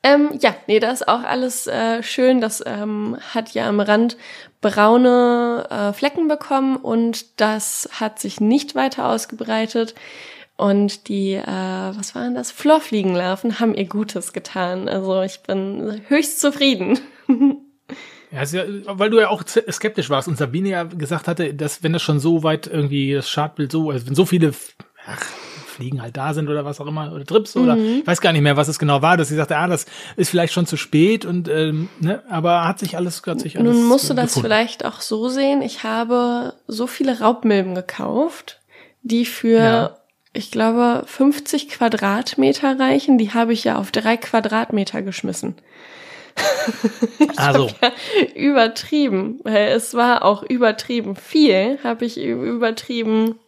Ähm, 0.03 0.37
ja, 0.39 0.55
nee, 0.67 0.79
da 0.79 0.91
ist 0.91 1.07
auch 1.07 1.23
alles 1.23 1.65
äh, 1.65 2.03
schön. 2.03 2.39
Das 2.39 2.63
ähm, 2.65 3.17
hat 3.33 3.55
ja 3.55 3.67
am 3.67 3.79
Rand 3.79 4.17
braune 4.61 5.67
äh, 5.69 5.93
Flecken 5.93 6.27
bekommen 6.27 6.75
und 6.75 7.39
das 7.41 7.89
hat 7.91 8.19
sich 8.19 8.39
nicht 8.39 8.75
weiter 8.75 9.09
ausgebreitet. 9.09 9.95
Und 10.57 11.09
die, 11.09 11.33
äh, 11.33 11.45
was 11.45 12.15
waren 12.15 12.33
das? 12.33 12.51
Florfliegenlarven 12.51 13.59
haben 13.59 13.75
ihr 13.75 13.85
Gutes 13.85 14.31
getan. 14.31 14.87
Also 14.87 15.21
ich 15.21 15.41
bin 15.41 16.01
höchst 16.07 16.39
zufrieden. 16.39 16.99
Ja, 18.31 18.43
ja, 18.43 18.63
weil 18.85 19.11
du 19.11 19.19
ja 19.19 19.29
auch 19.29 19.43
skeptisch 19.47 20.09
warst 20.09 20.27
und 20.27 20.37
Sabine 20.37 20.69
ja 20.69 20.83
gesagt 20.83 21.27
hatte, 21.27 21.53
dass 21.53 21.83
wenn 21.83 21.93
das 21.93 22.01
schon 22.01 22.19
so 22.19 22.43
weit 22.43 22.67
irgendwie 22.67 23.13
das 23.13 23.29
Schadbild 23.29 23.71
so, 23.71 23.91
also 23.91 24.07
wenn 24.07 24.15
so 24.15 24.25
viele 24.25 24.51
ach, 25.07 25.21
Fliegen 25.67 26.01
halt 26.01 26.17
da 26.17 26.33
sind 26.33 26.49
oder 26.49 26.65
was 26.65 26.81
auch 26.81 26.87
immer, 26.87 27.13
oder 27.13 27.23
Trips 27.23 27.55
mhm. 27.55 27.63
oder 27.63 27.77
ich 27.77 28.07
weiß 28.07 28.19
gar 28.21 28.33
nicht 28.33 28.41
mehr, 28.41 28.57
was 28.57 28.67
es 28.67 28.79
genau 28.79 29.01
war, 29.01 29.15
dass 29.15 29.29
sie 29.29 29.35
sagte, 29.35 29.55
ah, 29.55 29.67
das 29.67 29.85
ist 30.17 30.29
vielleicht 30.29 30.53
schon 30.53 30.65
zu 30.65 30.75
spät 30.75 31.23
und 31.23 31.47
ähm, 31.47 31.87
ne, 31.99 32.23
aber 32.29 32.67
hat 32.67 32.79
sich 32.79 32.97
alles, 32.97 33.21
hat 33.25 33.39
sich 33.39 33.57
alles. 33.57 33.73
Nun 33.73 33.87
musst 33.87 34.09
du 34.09 34.13
das 34.13 34.25
gefunden. 34.25 34.47
vielleicht 34.47 34.83
auch 34.83 35.01
so 35.01 35.29
sehen. 35.29 35.61
Ich 35.61 35.83
habe 35.83 36.53
so 36.67 36.87
viele 36.87 37.19
Raubmilben 37.19 37.75
gekauft, 37.75 38.59
die 39.01 39.25
für 39.25 39.59
ja. 39.59 39.97
Ich 40.35 40.51
glaube 40.51 41.03
50 41.07 41.69
Quadratmeter 41.69 42.79
reichen. 42.79 43.17
Die 43.17 43.33
habe 43.33 43.53
ich 43.53 43.63
ja 43.63 43.77
auf 43.77 43.91
drei 43.91 44.17
Quadratmeter 44.17 45.01
geschmissen. 45.01 45.55
also. 47.37 47.69
Ja, 47.81 47.91
übertrieben. 48.35 49.39
Weil 49.43 49.69
es 49.69 49.93
war 49.93 50.23
auch 50.23 50.43
übertrieben 50.43 51.15
viel, 51.15 51.79
habe 51.83 52.05
ich 52.05 52.17
übertrieben 52.17 53.39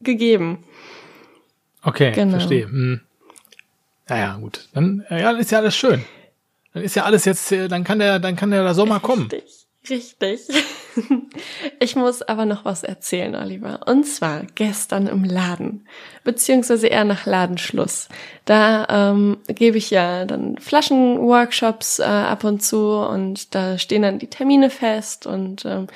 gegeben. 0.00 0.64
Okay, 1.82 2.12
Genau. 2.12 2.32
verstehe. 2.32 2.64
Hm. 2.64 3.00
Naja, 4.08 4.36
gut. 4.40 4.68
Dann 4.74 5.04
ja, 5.10 5.30
ist 5.32 5.50
ja 5.50 5.58
alles 5.58 5.76
schön. 5.76 6.04
Dann 6.74 6.82
ist 6.82 6.96
ja 6.96 7.04
alles 7.04 7.24
jetzt, 7.24 7.52
äh, 7.52 7.68
dann 7.68 7.84
kann 7.84 7.98
der, 7.98 8.18
dann 8.18 8.36
kann 8.36 8.50
der 8.50 8.74
Sommer 8.74 9.00
kommen. 9.00 9.28
Richtig, 9.30 10.16
richtig. 10.18 10.64
Ich 11.80 11.96
muss 11.96 12.22
aber 12.22 12.44
noch 12.44 12.64
was 12.64 12.82
erzählen, 12.84 13.34
Oliver. 13.34 13.80
Und 13.86 14.04
zwar 14.04 14.42
gestern 14.54 15.06
im 15.06 15.24
Laden, 15.24 15.86
beziehungsweise 16.24 16.86
eher 16.86 17.04
nach 17.04 17.26
Ladenschluss. 17.26 18.08
Da 18.44 18.86
ähm, 18.88 19.38
gebe 19.48 19.78
ich 19.78 19.90
ja 19.90 20.24
dann 20.24 20.58
Flaschenworkshops 20.58 21.98
äh, 21.98 22.04
ab 22.04 22.44
und 22.44 22.62
zu 22.62 22.78
und 22.78 23.54
da 23.54 23.78
stehen 23.78 24.02
dann 24.02 24.18
die 24.18 24.28
Termine 24.28 24.70
fest 24.70 25.26
und 25.26 25.64
ähm, 25.64 25.86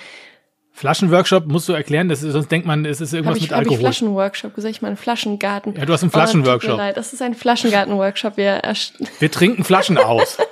Flaschenworkshop 0.77 1.47
musst 1.47 1.71
du 1.71 1.73
erklären, 1.73 2.11
das 2.11 2.23
ist, 2.23 2.33
sonst 2.33 2.53
denkt 2.53 2.67
man, 2.67 2.85
es 2.85 3.01
ist 3.01 3.15
irgendwas 3.15 3.39
ich, 3.39 3.45
mit 3.45 3.53
hab 3.53 3.63
ich 3.63 3.69
Alkohol. 3.69 3.81
Flaschenworkshop 3.81 4.55
gesagt, 4.55 4.75
ich 4.77 4.83
meine 4.83 4.97
Flaschengarten. 4.97 5.75
Ja, 5.75 5.87
du 5.87 5.93
hast 5.95 6.03
einen 6.03 6.11
Oh, 6.11 6.19
Flaschenworkshop. 6.19 6.77
leid, 6.77 6.99
das 6.99 7.15
ist 7.15 7.23
ein 7.23 7.35
Flaschengarten-Workshop. 7.35 8.37
Wir 8.37 8.61
Wir 9.19 9.31
trinken 9.31 9.65
Flaschen 9.65 9.97
aus. 9.99 10.39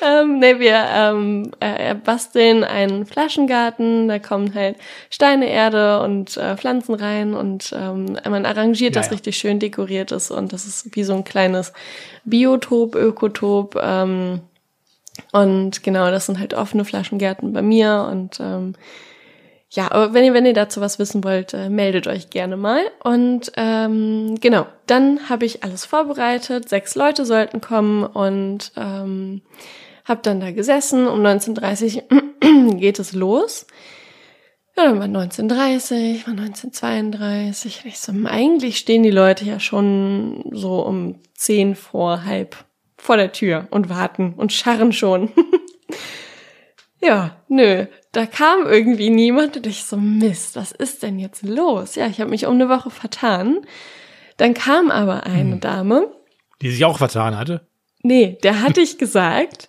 Ähm, 0.00 0.38
nee, 0.38 0.60
wir 0.60 0.84
ähm, 0.94 1.50
äh, 1.58 1.94
basteln 1.96 2.62
einen 2.62 3.04
Flaschengarten, 3.04 4.06
da 4.06 4.20
kommen 4.20 4.54
halt 4.54 4.76
Steine, 5.10 5.48
Erde 5.50 6.00
und 6.02 6.36
äh, 6.36 6.56
Pflanzen 6.56 6.94
rein 6.94 7.34
und 7.34 7.74
ähm, 7.76 8.16
man 8.28 8.46
arrangiert 8.46 8.94
Ja, 8.94 9.00
das 9.00 9.06
ja. 9.06 9.14
richtig 9.14 9.36
schön, 9.38 9.58
dekoriert 9.58 10.12
ist 10.12 10.30
und 10.30 10.52
das 10.52 10.66
ist 10.66 10.94
wie 10.94 11.02
so 11.02 11.14
ein 11.14 11.24
kleines 11.24 11.72
Biotop, 12.24 12.94
Ökotop. 12.94 13.76
Ähm, 13.82 14.42
und 15.32 15.82
genau, 15.82 16.10
das 16.10 16.26
sind 16.26 16.38
halt 16.38 16.54
offene 16.54 16.84
Flaschengärten 16.84 17.52
bei 17.52 17.62
mir 17.62 18.08
und 18.10 18.40
ähm, 18.40 18.74
ja, 19.70 19.90
aber 19.90 20.14
wenn 20.14 20.24
ihr, 20.24 20.32
wenn 20.32 20.46
ihr 20.46 20.54
dazu 20.54 20.80
was 20.80 20.98
wissen 20.98 21.22
wollt, 21.24 21.52
äh, 21.52 21.68
meldet 21.68 22.06
euch 22.06 22.30
gerne 22.30 22.56
mal. 22.56 22.80
Und 23.04 23.52
ähm, 23.56 24.36
genau, 24.40 24.66
dann 24.86 25.28
habe 25.28 25.44
ich 25.44 25.62
alles 25.62 25.84
vorbereitet. 25.84 26.70
Sechs 26.70 26.94
Leute 26.94 27.26
sollten 27.26 27.60
kommen 27.60 28.04
und 28.04 28.72
ähm, 28.76 29.42
habe 30.06 30.20
dann 30.22 30.40
da 30.40 30.52
gesessen. 30.52 31.06
Um 31.06 31.20
19.30 31.20 32.04
Uhr 32.10 32.76
geht 32.78 32.98
es 32.98 33.12
los. 33.12 33.66
Ja, 34.74 34.84
dann 34.84 34.98
war 34.98 35.04
1930, 35.04 36.26
war 36.26 36.32
1932. 36.32 37.80
Und 37.84 37.88
ich 37.90 37.98
so, 37.98 38.12
eigentlich 38.24 38.78
stehen 38.78 39.02
die 39.02 39.10
Leute 39.10 39.44
ja 39.44 39.60
schon 39.60 40.44
so 40.52 40.80
um 40.80 41.20
zehn 41.34 41.74
vor 41.74 42.24
halb 42.24 42.56
vor 42.98 43.16
der 43.16 43.32
Tür 43.32 43.66
und 43.70 43.88
warten 43.88 44.34
und 44.36 44.52
scharren 44.52 44.92
schon. 44.92 45.30
Ja, 47.00 47.36
nö, 47.46 47.86
da 48.10 48.26
kam 48.26 48.66
irgendwie 48.66 49.08
niemand 49.10 49.56
und 49.56 49.66
ich 49.68 49.84
so, 49.84 49.96
Mist, 49.96 50.56
was 50.56 50.72
ist 50.72 51.04
denn 51.04 51.20
jetzt 51.20 51.44
los? 51.44 51.94
Ja, 51.94 52.08
ich 52.08 52.20
habe 52.20 52.30
mich 52.30 52.44
um 52.46 52.54
eine 52.54 52.68
Woche 52.68 52.90
vertan. 52.90 53.64
Dann 54.36 54.52
kam 54.52 54.90
aber 54.90 55.22
eine 55.24 55.58
Dame, 55.58 56.12
Die 56.60 56.70
sich 56.72 56.84
auch 56.84 56.98
vertan 56.98 57.36
hatte. 57.38 57.66
nee, 58.02 58.36
der 58.42 58.62
hatte 58.62 58.80
ich 58.80 58.98
gesagt, 58.98 59.68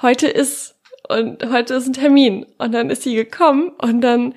heute 0.00 0.28
ist, 0.28 0.76
und 1.10 1.44
heute 1.50 1.74
ist 1.74 1.88
ein 1.88 1.92
Termin. 1.92 2.46
Und 2.56 2.72
dann 2.72 2.88
ist 2.88 3.02
sie 3.02 3.14
gekommen 3.14 3.68
und 3.78 4.00
dann, 4.00 4.34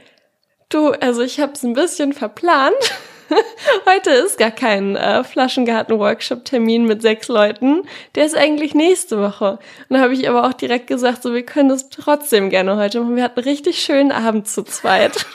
du, 0.68 0.90
also 0.90 1.22
ich 1.22 1.40
habe 1.40 1.54
es 1.54 1.64
ein 1.64 1.74
bisschen 1.74 2.12
verplant. 2.12 2.76
Heute 3.90 4.12
ist 4.12 4.38
gar 4.38 4.52
kein 4.52 4.96
äh, 4.96 5.24
Flaschengarten-Workshop-Termin 5.24 6.86
mit 6.86 7.02
sechs 7.02 7.28
Leuten. 7.28 7.84
Der 8.16 8.26
ist 8.26 8.36
eigentlich 8.36 8.74
nächste 8.76 9.20
Woche. 9.20 9.54
Und 9.54 9.60
dann 9.90 10.02
habe 10.02 10.14
ich 10.14 10.28
aber 10.30 10.48
auch 10.48 10.54
direkt 10.54 10.88
gesagt, 10.88 11.24
so 11.24 11.34
wir 11.34 11.44
können 11.44 11.70
das 11.70 11.90
trotzdem 11.90 12.50
gerne 12.50 12.78
heute 12.78 13.02
machen. 13.02 13.16
Wir 13.16 13.24
hatten 13.24 13.40
einen 13.40 13.50
richtig 13.50 13.82
schönen 13.82 14.12
Abend 14.12 14.48
zu 14.48 14.64
zweit. 14.64 15.26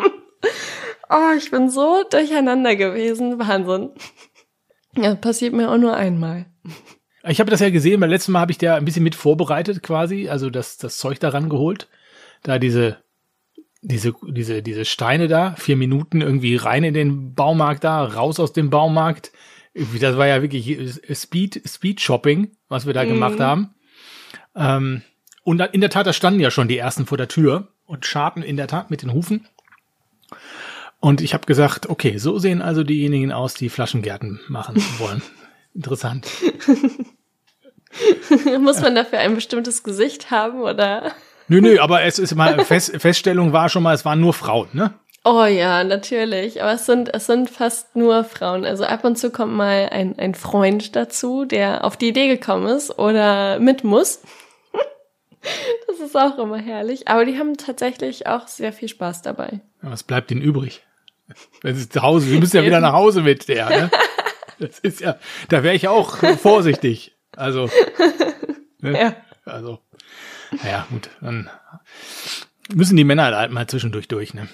oh, 1.10 1.36
ich 1.36 1.50
bin 1.50 1.68
so 1.68 2.04
durcheinander 2.08 2.76
gewesen. 2.76 3.38
Wahnsinn. 3.38 3.90
Ja, 4.96 5.14
passiert 5.14 5.54
mir 5.54 5.70
auch 5.70 5.78
nur 5.78 5.96
einmal. 5.96 6.46
Ich 7.24 7.40
habe 7.40 7.50
das 7.50 7.60
ja 7.60 7.70
gesehen, 7.70 8.00
beim 8.00 8.10
letzten 8.10 8.32
Mal 8.32 8.40
habe 8.40 8.52
ich 8.52 8.58
da 8.58 8.76
ein 8.76 8.84
bisschen 8.84 9.04
mit 9.04 9.14
vorbereitet 9.14 9.82
quasi, 9.82 10.28
also 10.28 10.50
das, 10.50 10.76
das 10.76 10.98
Zeug 10.98 11.20
daran 11.20 11.48
geholt. 11.48 11.88
Da 12.42 12.58
diese, 12.58 13.01
diese, 13.82 14.14
diese, 14.22 14.62
diese 14.62 14.84
Steine 14.84 15.28
da, 15.28 15.54
vier 15.58 15.76
Minuten 15.76 16.20
irgendwie 16.20 16.56
rein 16.56 16.84
in 16.84 16.94
den 16.94 17.34
Baumarkt 17.34 17.84
da, 17.84 18.04
raus 18.04 18.40
aus 18.40 18.52
dem 18.52 18.70
Baumarkt. 18.70 19.32
Das 19.74 20.16
war 20.16 20.26
ja 20.26 20.40
wirklich 20.40 21.00
Speed, 21.12 21.62
Speed 21.66 22.00
Shopping, 22.00 22.52
was 22.68 22.86
wir 22.86 22.94
da 22.94 23.04
gemacht 23.04 23.40
haben. 23.40 23.74
Ähm, 24.54 25.02
und 25.44 25.60
in 25.60 25.80
der 25.80 25.90
Tat, 25.90 26.06
da 26.06 26.12
standen 26.12 26.40
ja 26.40 26.50
schon 26.50 26.68
die 26.68 26.78
ersten 26.78 27.06
vor 27.06 27.18
der 27.18 27.28
Tür 27.28 27.68
und 27.84 28.06
scharten 28.06 28.42
in 28.42 28.56
der 28.56 28.68
Tat 28.68 28.90
mit 28.90 29.02
den 29.02 29.12
Hufen. 29.12 29.48
Und 31.00 31.20
ich 31.20 31.34
habe 31.34 31.46
gesagt, 31.46 31.88
okay, 31.88 32.18
so 32.18 32.38
sehen 32.38 32.62
also 32.62 32.84
diejenigen 32.84 33.32
aus, 33.32 33.54
die 33.54 33.68
Flaschengärten 33.68 34.40
machen 34.48 34.76
wollen. 34.98 35.22
Interessant. 35.74 36.28
Muss 38.60 38.80
man 38.80 38.94
dafür 38.94 39.18
ein 39.18 39.34
bestimmtes 39.34 39.82
Gesicht 39.82 40.30
haben 40.30 40.60
oder? 40.60 41.12
Nö, 41.52 41.60
nö, 41.60 41.78
aber 41.80 42.02
es 42.02 42.18
ist 42.18 42.34
mal, 42.34 42.64
Fest, 42.64 42.98
Feststellung 42.98 43.52
war 43.52 43.68
schon 43.68 43.82
mal, 43.82 43.94
es 43.94 44.06
waren 44.06 44.22
nur 44.22 44.32
Frauen, 44.32 44.68
ne? 44.72 44.94
Oh 45.22 45.44
ja, 45.44 45.84
natürlich. 45.84 46.62
Aber 46.62 46.72
es 46.72 46.86
sind, 46.86 47.12
es 47.12 47.26
sind 47.26 47.50
fast 47.50 47.94
nur 47.94 48.24
Frauen. 48.24 48.64
Also 48.64 48.84
ab 48.84 49.04
und 49.04 49.18
zu 49.18 49.30
kommt 49.30 49.52
mal 49.52 49.90
ein, 49.90 50.18
ein 50.18 50.34
Freund 50.34 50.96
dazu, 50.96 51.44
der 51.44 51.84
auf 51.84 51.98
die 51.98 52.08
Idee 52.08 52.28
gekommen 52.28 52.68
ist 52.68 52.98
oder 52.98 53.58
mit 53.58 53.84
muss. 53.84 54.22
Das 55.88 55.98
ist 55.98 56.16
auch 56.16 56.38
immer 56.38 56.56
herrlich. 56.56 57.08
Aber 57.08 57.24
die 57.26 57.36
haben 57.36 57.56
tatsächlich 57.58 58.26
auch 58.28 58.48
sehr 58.48 58.72
viel 58.72 58.88
Spaß 58.88 59.20
dabei. 59.22 59.60
Ja, 59.82 59.90
Was 59.90 60.04
bleibt 60.04 60.30
ihnen 60.30 60.40
übrig? 60.40 60.82
Wenn 61.60 61.74
sie 61.74 61.88
zu 61.88 62.00
Hause, 62.00 62.30
wir 62.30 62.38
müssen 62.38 62.56
ja 62.56 62.62
wieder 62.62 62.80
nach 62.80 62.94
Hause 62.94 63.20
mit 63.22 63.48
der, 63.48 63.68
ne? 63.68 63.90
Das 64.58 64.78
ist 64.78 65.00
ja, 65.00 65.18
da 65.48 65.64
wäre 65.64 65.74
ich 65.74 65.88
auch 65.88 66.16
vorsichtig. 66.38 67.16
Also, 67.36 67.68
ne? 68.80 68.98
Ja. 68.98 69.16
also, 69.44 69.80
naja, 70.62 70.86
gut, 70.90 71.10
dann 71.20 71.48
müssen 72.72 72.96
die 72.96 73.04
Männer 73.04 73.36
halt 73.36 73.52
mal 73.52 73.66
zwischendurch 73.66 74.08
durch, 74.08 74.34
ne? 74.34 74.48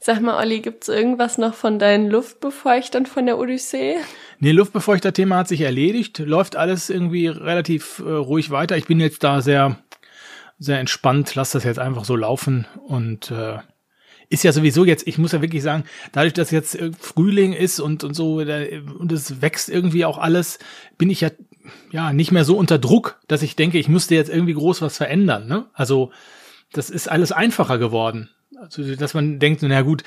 Sag 0.00 0.20
mal, 0.20 0.38
Olli, 0.38 0.60
gibt's 0.60 0.88
irgendwas 0.88 1.38
noch 1.38 1.54
von 1.54 1.78
deinen 1.78 2.10
Luftbefeuchtern 2.10 3.06
von 3.06 3.26
der 3.26 3.38
Odyssee? 3.38 3.96
Nee, 4.38 4.52
Luftbefeuchter-Thema 4.52 5.38
hat 5.38 5.48
sich 5.48 5.62
erledigt, 5.62 6.18
läuft 6.18 6.56
alles 6.56 6.90
irgendwie 6.90 7.26
relativ 7.26 8.00
äh, 8.00 8.10
ruhig 8.10 8.50
weiter. 8.50 8.76
Ich 8.76 8.86
bin 8.86 9.00
jetzt 9.00 9.24
da 9.24 9.40
sehr, 9.40 9.78
sehr 10.58 10.78
entspannt, 10.78 11.34
lass 11.34 11.52
das 11.52 11.64
jetzt 11.64 11.78
einfach 11.78 12.04
so 12.04 12.16
laufen 12.16 12.66
und 12.86 13.30
äh, 13.30 13.58
ist 14.30 14.44
ja 14.44 14.52
sowieso 14.52 14.84
jetzt, 14.84 15.06
ich 15.06 15.18
muss 15.18 15.32
ja 15.32 15.40
wirklich 15.40 15.62
sagen, 15.62 15.84
dadurch, 16.12 16.34
dass 16.34 16.50
jetzt 16.50 16.74
äh, 16.74 16.90
Frühling 16.98 17.52
ist 17.52 17.80
und, 17.80 18.04
und 18.04 18.14
so 18.14 18.44
da, 18.44 18.60
und 18.98 19.10
es 19.10 19.40
wächst 19.40 19.68
irgendwie 19.68 20.04
auch 20.04 20.18
alles, 20.18 20.58
bin 20.98 21.10
ich 21.10 21.22
ja 21.22 21.30
ja 21.90 22.12
nicht 22.12 22.32
mehr 22.32 22.44
so 22.44 22.56
unter 22.56 22.78
Druck, 22.78 23.20
dass 23.28 23.42
ich 23.42 23.56
denke, 23.56 23.78
ich 23.78 23.88
müsste 23.88 24.14
jetzt 24.14 24.30
irgendwie 24.30 24.54
groß 24.54 24.82
was 24.82 24.96
verändern. 24.96 25.46
Ne? 25.46 25.66
Also 25.72 26.10
das 26.72 26.90
ist 26.90 27.08
alles 27.08 27.32
einfacher 27.32 27.78
geworden. 27.78 28.30
Also, 28.56 28.94
dass 28.96 29.14
man 29.14 29.38
denkt, 29.38 29.62
na 29.62 29.82
gut, 29.82 30.02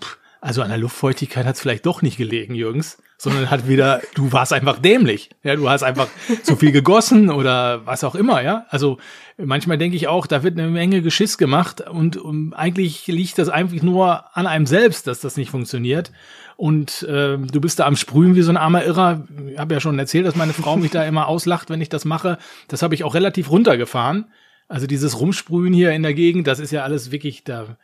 pff, 0.00 0.18
also 0.40 0.62
an 0.62 0.70
der 0.70 0.78
Luftfeuchtigkeit 0.78 1.44
hat 1.44 1.56
es 1.56 1.60
vielleicht 1.60 1.84
doch 1.84 2.00
nicht 2.00 2.16
gelegen, 2.16 2.54
Jürgens, 2.54 2.98
sondern 3.18 3.50
hat 3.50 3.68
wieder, 3.68 4.00
du 4.14 4.32
warst 4.32 4.54
einfach 4.54 4.78
dämlich. 4.78 5.28
Ja, 5.42 5.54
du 5.54 5.68
hast 5.68 5.82
einfach 5.82 6.08
zu 6.42 6.56
viel 6.56 6.72
gegossen 6.72 7.28
oder 7.28 7.86
was 7.86 8.04
auch 8.04 8.14
immer, 8.14 8.42
ja. 8.42 8.64
Also 8.70 8.98
manchmal 9.36 9.76
denke 9.76 9.96
ich 9.96 10.08
auch, 10.08 10.26
da 10.26 10.42
wird 10.42 10.58
eine 10.58 10.68
Menge 10.68 11.02
Geschiss 11.02 11.36
gemacht 11.36 11.82
und, 11.82 12.16
um, 12.16 12.54
eigentlich 12.54 13.06
liegt 13.06 13.38
das 13.38 13.50
einfach 13.50 13.82
nur 13.82 14.36
an 14.36 14.46
einem 14.46 14.66
selbst, 14.66 15.06
dass 15.06 15.20
das 15.20 15.36
nicht 15.36 15.50
funktioniert. 15.50 16.10
Und 16.56 17.02
äh, 17.02 17.36
du 17.38 17.60
bist 17.60 17.78
da 17.78 17.86
am 17.86 17.96
Sprühen 17.96 18.34
wie 18.34 18.42
so 18.42 18.50
ein 18.50 18.56
armer 18.56 18.84
Irrer. 18.84 19.26
Ich 19.50 19.58
habe 19.58 19.74
ja 19.74 19.80
schon 19.80 19.98
erzählt, 19.98 20.26
dass 20.26 20.36
meine 20.36 20.52
Frau 20.52 20.76
mich 20.76 20.90
da 20.90 21.04
immer 21.04 21.26
auslacht, 21.26 21.70
wenn 21.70 21.80
ich 21.80 21.88
das 21.88 22.04
mache. 22.04 22.38
Das 22.68 22.82
habe 22.82 22.94
ich 22.94 23.04
auch 23.04 23.14
relativ 23.14 23.50
runtergefahren. 23.50 24.26
Also 24.68 24.86
dieses 24.86 25.20
Rumsprühen 25.20 25.72
hier 25.72 25.92
in 25.92 26.02
der 26.02 26.14
Gegend, 26.14 26.46
das 26.46 26.60
ist 26.60 26.70
ja 26.70 26.82
alles 26.82 27.10
wirklich, 27.10 27.44
da 27.44 27.76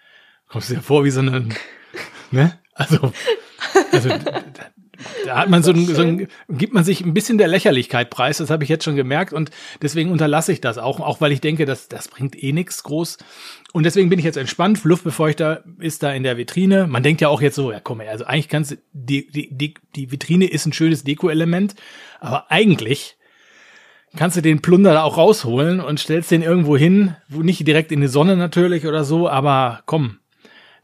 kommst 0.48 0.70
du 0.70 0.74
dir 0.74 0.82
vor 0.82 1.04
wie 1.04 1.10
so 1.10 1.20
eine, 1.20 1.48
ne? 2.30 2.58
Also, 2.74 3.12
also 3.90 4.08
da, 4.08 4.42
da 5.24 5.36
hat 5.38 5.48
man 5.48 5.62
so 5.62 5.72
ein, 5.72 5.86
so 5.86 6.02
ein, 6.02 6.28
gibt 6.48 6.74
man 6.74 6.84
sich 6.84 7.00
ein 7.00 7.14
bisschen 7.14 7.38
der 7.38 7.48
Lächerlichkeit 7.48 8.10
preis, 8.10 8.38
das 8.38 8.50
habe 8.50 8.64
ich 8.64 8.70
jetzt 8.70 8.84
schon 8.84 8.96
gemerkt 8.96 9.32
und 9.32 9.50
deswegen 9.82 10.10
unterlasse 10.10 10.52
ich 10.52 10.60
das 10.60 10.78
auch, 10.78 11.00
auch 11.00 11.20
weil 11.20 11.32
ich 11.32 11.40
denke, 11.40 11.64
das, 11.64 11.88
das 11.88 12.08
bringt 12.08 12.42
eh 12.42 12.52
nichts 12.52 12.82
groß. 12.82 13.18
Und 13.72 13.84
deswegen 13.84 14.08
bin 14.08 14.18
ich 14.18 14.24
jetzt 14.24 14.36
entspannt. 14.36 14.84
Luftbefeuchter 14.84 15.64
ist 15.78 16.02
da 16.02 16.12
in 16.12 16.22
der 16.22 16.38
Vitrine. 16.38 16.86
Man 16.86 17.02
denkt 17.02 17.20
ja 17.20 17.28
auch 17.28 17.42
jetzt 17.42 17.56
so, 17.56 17.72
ja 17.72 17.80
komm, 17.80 18.00
also 18.00 18.24
eigentlich 18.24 18.48
kannst 18.48 18.72
du, 18.72 18.76
die, 18.92 19.26
die, 19.28 19.54
die, 19.54 19.74
die 19.94 20.10
Vitrine 20.10 20.46
ist 20.46 20.66
ein 20.66 20.72
schönes 20.72 21.04
Deko-Element, 21.04 21.74
aber 22.20 22.50
eigentlich 22.50 23.16
kannst 24.16 24.36
du 24.36 24.40
den 24.40 24.62
Plunder 24.62 24.94
da 24.94 25.02
auch 25.02 25.18
rausholen 25.18 25.80
und 25.80 26.00
stellst 26.00 26.30
den 26.30 26.42
irgendwo 26.42 26.76
hin, 26.76 27.16
wo 27.28 27.42
nicht 27.42 27.66
direkt 27.66 27.92
in 27.92 28.00
die 28.00 28.06
Sonne 28.06 28.36
natürlich 28.36 28.86
oder 28.86 29.04
so, 29.04 29.28
aber 29.28 29.82
komm, 29.84 30.18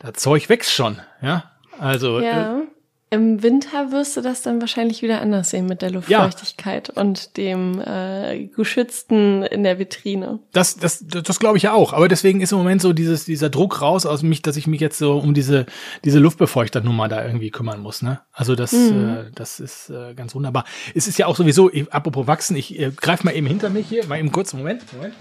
das 0.02 0.14
Zeug 0.14 0.48
wächst 0.48 0.72
schon, 0.72 0.98
ja. 1.20 1.44
Also 1.78 2.20
Ja. 2.20 2.58
äh, 2.58 2.62
Im 3.10 3.42
Winter 3.42 3.92
wirst 3.92 4.16
du 4.16 4.22
das 4.22 4.40
dann 4.40 4.60
wahrscheinlich 4.62 5.02
wieder 5.02 5.20
anders 5.20 5.50
sehen 5.50 5.66
mit 5.66 5.82
der 5.82 5.90
Luftfeuchtigkeit 5.90 6.88
ja. 6.88 7.02
und 7.02 7.36
dem 7.36 7.78
äh, 7.78 8.46
geschützten 8.46 9.42
in 9.42 9.64
der 9.64 9.78
Vitrine. 9.78 10.38
Das, 10.52 10.76
das, 10.76 11.04
das, 11.06 11.22
das 11.22 11.38
glaube 11.38 11.58
ich 11.58 11.64
ja 11.64 11.74
auch. 11.74 11.92
Aber 11.92 12.08
deswegen 12.08 12.40
ist 12.40 12.52
im 12.52 12.58
Moment 12.58 12.80
so 12.80 12.94
dieses, 12.94 13.26
dieser 13.26 13.50
Druck 13.50 13.82
raus 13.82 14.06
aus 14.06 14.22
mich, 14.22 14.40
dass 14.40 14.56
ich 14.56 14.66
mich 14.66 14.80
jetzt 14.80 14.96
so 14.96 15.18
um 15.18 15.34
diese, 15.34 15.66
diese 16.04 16.20
Luftbefeuchternummer 16.20 17.08
da 17.08 17.22
irgendwie 17.22 17.50
kümmern 17.50 17.80
muss. 17.80 18.00
Ne? 18.00 18.20
Also 18.32 18.54
das, 18.54 18.72
mhm. 18.72 19.08
äh, 19.08 19.30
das 19.34 19.60
ist 19.60 19.90
äh, 19.90 20.14
ganz 20.14 20.34
wunderbar. 20.34 20.64
Es 20.94 21.06
ist 21.06 21.18
ja 21.18 21.26
auch 21.26 21.36
sowieso, 21.36 21.70
ich, 21.70 21.92
apropos 21.92 22.26
wachsen, 22.26 22.56
ich 22.56 22.78
äh, 22.78 22.92
greife 22.96 23.26
mal 23.26 23.36
eben 23.36 23.46
hinter 23.46 23.68
mich 23.68 23.88
hier, 23.88 24.06
mal 24.06 24.18
eben 24.18 24.32
kurz, 24.32 24.54
Moment, 24.54 24.84
Moment. 24.94 25.14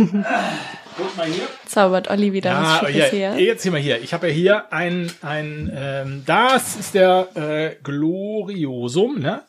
Guck 0.96 1.16
mal 1.16 1.26
hier. 1.26 1.48
Zaubert 1.66 2.10
Olli 2.10 2.32
wieder 2.32 2.50
ja, 2.50 2.62
was 2.82 2.88
Schickes 2.88 3.10
hier. 3.10 3.40
Jetzt 3.40 3.62
hier 3.62 3.72
mal 3.72 3.80
hier. 3.80 4.00
Ich 4.02 4.12
habe 4.12 4.28
ja 4.28 4.34
hier 4.34 4.72
ein, 4.72 5.10
ein 5.22 5.72
ähm, 5.74 6.22
das 6.26 6.76
ist 6.76 6.94
der 6.94 7.28
äh, 7.34 7.76
Gloriosum, 7.82 9.20
ne? 9.20 9.42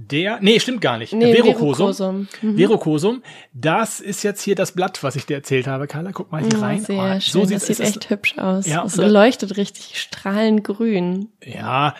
Der, 0.00 0.38
nee, 0.40 0.60
stimmt 0.60 0.80
gar 0.80 0.96
nicht. 0.96 1.12
Nee, 1.12 1.34
Verocosum. 1.34 2.28
Mhm. 2.40 2.56
Verocosum. 2.56 3.22
Das 3.52 3.98
ist 3.98 4.22
jetzt 4.22 4.42
hier 4.42 4.54
das 4.54 4.70
Blatt, 4.70 5.02
was 5.02 5.16
ich 5.16 5.26
dir 5.26 5.34
erzählt 5.34 5.66
habe. 5.66 5.88
Carla, 5.88 6.12
guck 6.12 6.30
mal 6.30 6.40
hier 6.40 6.56
oh, 6.56 6.60
rein. 6.60 6.80
Sehr 6.80 6.96
oh, 6.98 7.20
schön. 7.20 7.46
So 7.46 7.52
das 7.52 7.66
sieht 7.66 7.80
echt 7.80 8.08
hübsch 8.08 8.38
aus. 8.38 8.66
Ja, 8.66 8.84
es 8.84 8.96
leuchtet 8.96 9.56
richtig 9.56 10.00
strahlend 10.00 10.62
grün. 10.62 11.30
Ja, 11.44 11.96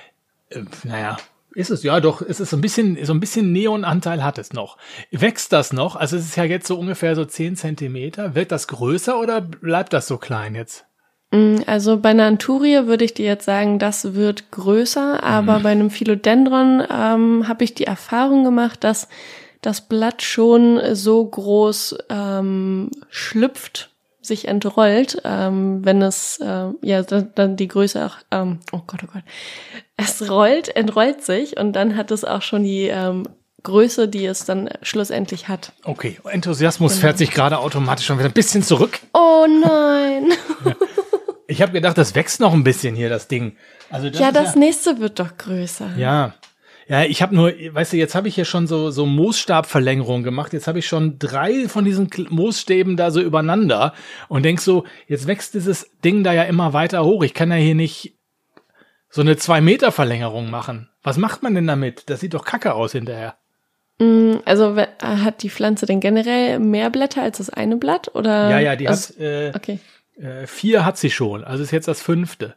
äh, 0.50 0.60
naja, 0.84 1.16
ist 1.58 1.70
es, 1.70 1.82
ja 1.82 1.98
doch, 1.98 2.22
ist 2.22 2.38
es 2.38 2.50
so 2.50 2.56
ein 2.56 2.60
bisschen, 2.60 3.04
so 3.04 3.12
ein 3.12 3.18
bisschen 3.18 3.50
Neonanteil 3.52 4.22
hat 4.22 4.38
es 4.38 4.52
noch. 4.52 4.78
Wächst 5.10 5.52
das 5.52 5.72
noch? 5.72 5.96
Also 5.96 6.16
es 6.16 6.24
ist 6.24 6.36
ja 6.36 6.44
jetzt 6.44 6.68
so 6.68 6.78
ungefähr 6.78 7.16
so 7.16 7.24
10 7.24 7.56
Zentimeter. 7.56 8.36
Wird 8.36 8.52
das 8.52 8.68
größer 8.68 9.18
oder 9.18 9.40
bleibt 9.40 9.92
das 9.92 10.06
so 10.06 10.18
klein 10.18 10.54
jetzt? 10.54 10.86
Mm, 11.32 11.56
also 11.66 11.98
bei 11.98 12.10
einer 12.10 12.26
Anturie 12.26 12.86
würde 12.86 13.04
ich 13.04 13.12
dir 13.12 13.26
jetzt 13.26 13.44
sagen, 13.44 13.80
das 13.80 14.14
wird 14.14 14.52
größer, 14.52 15.24
aber 15.24 15.58
mhm. 15.58 15.62
bei 15.64 15.70
einem 15.70 15.90
Philodendron 15.90 16.84
ähm, 16.88 17.48
habe 17.48 17.64
ich 17.64 17.74
die 17.74 17.88
Erfahrung 17.88 18.44
gemacht, 18.44 18.84
dass 18.84 19.08
das 19.60 19.80
Blatt 19.80 20.22
schon 20.22 20.80
so 20.94 21.26
groß 21.26 21.98
ähm, 22.08 22.92
schlüpft, 23.10 23.90
sich 24.28 24.46
entrollt, 24.46 25.20
ähm, 25.24 25.84
wenn 25.84 26.00
es 26.02 26.38
äh, 26.38 26.68
ja 26.82 27.02
dann 27.02 27.56
die 27.56 27.68
Größe 27.68 28.06
auch, 28.06 28.16
ähm, 28.30 28.60
oh 28.72 28.82
Gott, 28.86 29.00
oh 29.04 29.08
Gott, 29.12 29.24
es 29.96 30.30
rollt, 30.30 30.74
entrollt 30.76 31.24
sich 31.24 31.56
und 31.56 31.72
dann 31.72 31.96
hat 31.96 32.10
es 32.10 32.24
auch 32.24 32.42
schon 32.42 32.62
die 32.62 32.86
ähm, 32.86 33.26
Größe, 33.64 34.08
die 34.08 34.24
es 34.24 34.44
dann 34.44 34.70
schlussendlich 34.82 35.48
hat. 35.48 35.72
Okay, 35.84 36.18
Enthusiasmus 36.30 36.92
genau. 36.92 37.00
fährt 37.00 37.18
sich 37.18 37.30
gerade 37.32 37.58
automatisch 37.58 38.06
schon 38.06 38.18
wieder 38.18 38.28
ein 38.28 38.34
bisschen 38.34 38.62
zurück. 38.62 39.00
Oh 39.12 39.46
nein. 39.48 40.32
ich 41.48 41.60
habe 41.60 41.72
gedacht, 41.72 41.98
das 41.98 42.14
wächst 42.14 42.38
noch 42.40 42.52
ein 42.52 42.62
bisschen 42.62 42.94
hier, 42.94 43.08
das 43.08 43.26
Ding. 43.26 43.56
Also 43.90 44.10
das 44.10 44.20
ja, 44.20 44.30
das 44.30 44.54
ja, 44.54 44.60
nächste 44.60 45.00
wird 45.00 45.18
doch 45.18 45.36
größer. 45.36 45.90
Ja, 45.96 46.34
ja, 46.88 47.04
ich 47.04 47.20
habe 47.20 47.34
nur, 47.34 47.52
weißt 47.52 47.92
du, 47.92 47.96
jetzt 47.98 48.14
habe 48.14 48.28
ich 48.28 48.34
hier 48.34 48.46
schon 48.46 48.66
so 48.66 48.90
so 48.90 49.04
Moosstabverlängerung 49.04 50.22
gemacht. 50.22 50.54
Jetzt 50.54 50.66
habe 50.66 50.78
ich 50.78 50.86
schon 50.86 51.18
drei 51.18 51.68
von 51.68 51.84
diesen 51.84 52.08
Moosstäben 52.30 52.96
da 52.96 53.10
so 53.10 53.20
übereinander 53.20 53.92
und 54.28 54.42
denk 54.42 54.58
so, 54.58 54.84
jetzt 55.06 55.26
wächst 55.26 55.52
dieses 55.52 55.90
Ding 56.02 56.24
da 56.24 56.32
ja 56.32 56.44
immer 56.44 56.72
weiter 56.72 57.04
hoch. 57.04 57.22
Ich 57.22 57.34
kann 57.34 57.50
ja 57.50 57.56
hier 57.56 57.74
nicht 57.74 58.14
so 59.10 59.20
eine 59.20 59.36
zwei 59.36 59.60
Meter 59.60 59.92
Verlängerung 59.92 60.50
machen. 60.50 60.88
Was 61.02 61.18
macht 61.18 61.42
man 61.42 61.54
denn 61.54 61.66
damit? 61.66 62.08
Das 62.08 62.20
sieht 62.20 62.32
doch 62.32 62.46
kacke 62.46 62.72
aus 62.72 62.92
hinterher. 62.92 63.36
Mm, 63.98 64.36
also 64.46 64.76
hat 64.76 65.42
die 65.42 65.50
Pflanze 65.50 65.84
denn 65.84 66.00
generell 66.00 66.58
mehr 66.58 66.88
Blätter 66.88 67.22
als 67.22 67.36
das 67.36 67.50
eine 67.50 67.76
Blatt 67.76 68.14
oder? 68.14 68.48
Ja, 68.48 68.60
ja, 68.60 68.76
die 68.76 68.88
also, 68.88 69.14
hat 69.14 69.20
äh, 69.20 69.52
okay. 69.54 69.78
äh, 70.16 70.46
vier 70.46 70.86
hat 70.86 70.96
sie 70.96 71.10
schon. 71.10 71.44
Also 71.44 71.62
ist 71.62 71.70
jetzt 71.70 71.88
das 71.88 72.00
fünfte. 72.00 72.56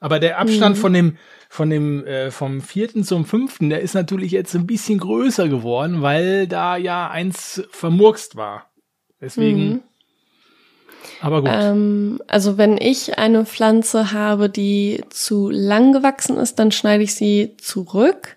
Aber 0.00 0.20
der 0.20 0.38
Abstand 0.38 0.76
mhm. 0.76 0.80
von 0.80 0.92
dem 0.92 1.16
von 1.48 1.70
dem 1.70 2.04
äh, 2.06 2.30
vom 2.30 2.60
vierten 2.60 3.04
zum 3.04 3.24
fünften, 3.24 3.70
der 3.70 3.80
ist 3.80 3.94
natürlich 3.94 4.32
jetzt 4.32 4.54
ein 4.54 4.66
bisschen 4.66 4.98
größer 4.98 5.48
geworden, 5.48 6.02
weil 6.02 6.46
da 6.46 6.76
ja 6.76 7.08
eins 7.10 7.62
vermurkst 7.70 8.36
war. 8.36 8.70
Deswegen. 9.20 9.68
Mhm. 9.68 9.80
Aber 11.20 11.42
gut. 11.42 11.50
Ähm, 11.52 12.20
also 12.26 12.58
wenn 12.58 12.76
ich 12.76 13.18
eine 13.18 13.44
Pflanze 13.46 14.12
habe, 14.12 14.48
die 14.48 15.02
zu 15.10 15.48
lang 15.50 15.92
gewachsen 15.92 16.36
ist, 16.36 16.58
dann 16.58 16.70
schneide 16.70 17.04
ich 17.04 17.14
sie 17.14 17.56
zurück 17.58 18.36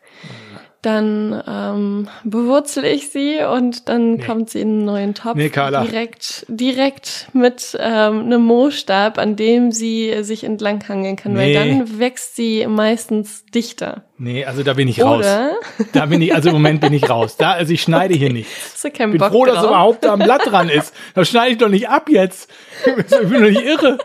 dann 0.81 1.43
ähm, 1.47 2.09
bewurzel 2.23 2.85
ich 2.85 3.11
sie 3.11 3.39
und 3.43 3.87
dann 3.87 4.15
nee. 4.15 4.25
kommt 4.25 4.49
sie 4.49 4.61
in 4.61 4.69
einen 4.69 4.85
neuen 4.85 5.13
Topf. 5.13 5.35
Nee, 5.35 5.49
Carla. 5.49 5.83
Direkt, 5.83 6.45
direkt 6.47 7.27
mit 7.33 7.77
ähm, 7.79 8.21
einem 8.21 8.41
Moosstab, 8.41 9.19
an 9.19 9.35
dem 9.35 9.71
sie 9.71 10.23
sich 10.23 10.43
entlanghangeln 10.43 11.17
kann, 11.17 11.33
nee. 11.33 11.39
weil 11.39 11.53
dann 11.53 11.99
wächst 11.99 12.35
sie 12.35 12.65
meistens 12.67 13.45
dichter. 13.45 14.05
Nee, 14.17 14.43
also 14.45 14.63
da 14.63 14.73
bin 14.73 14.87
ich 14.87 15.03
raus. 15.03 15.19
Oder? 15.19 15.51
Da 15.93 16.07
bin 16.07 16.21
ich, 16.21 16.33
also 16.33 16.49
im 16.49 16.55
Moment 16.55 16.81
bin 16.81 16.93
ich 16.93 17.09
raus. 17.09 17.37
Da, 17.37 17.51
also 17.51 17.73
ich 17.73 17.81
schneide 17.81 18.15
hier 18.15 18.31
nichts. 18.31 18.73
Hast 18.73 18.83
du 18.83 18.91
keinen 18.91 19.11
bin 19.11 19.19
Bock 19.19 19.31
froh, 19.31 19.45
drauf? 19.45 19.55
dass 19.55 19.65
überhaupt 19.65 20.03
da 20.03 20.13
ein 20.13 20.19
Blatt 20.19 20.45
dran 20.45 20.69
ist. 20.69 20.93
Das 21.13 21.29
schneide 21.29 21.51
ich 21.51 21.57
doch 21.57 21.69
nicht 21.69 21.89
ab 21.89 22.09
jetzt. 22.09 22.49
Ich 22.85 22.95
bin 22.95 23.41
doch 23.41 23.49
nicht 23.49 23.61
irre. 23.61 23.97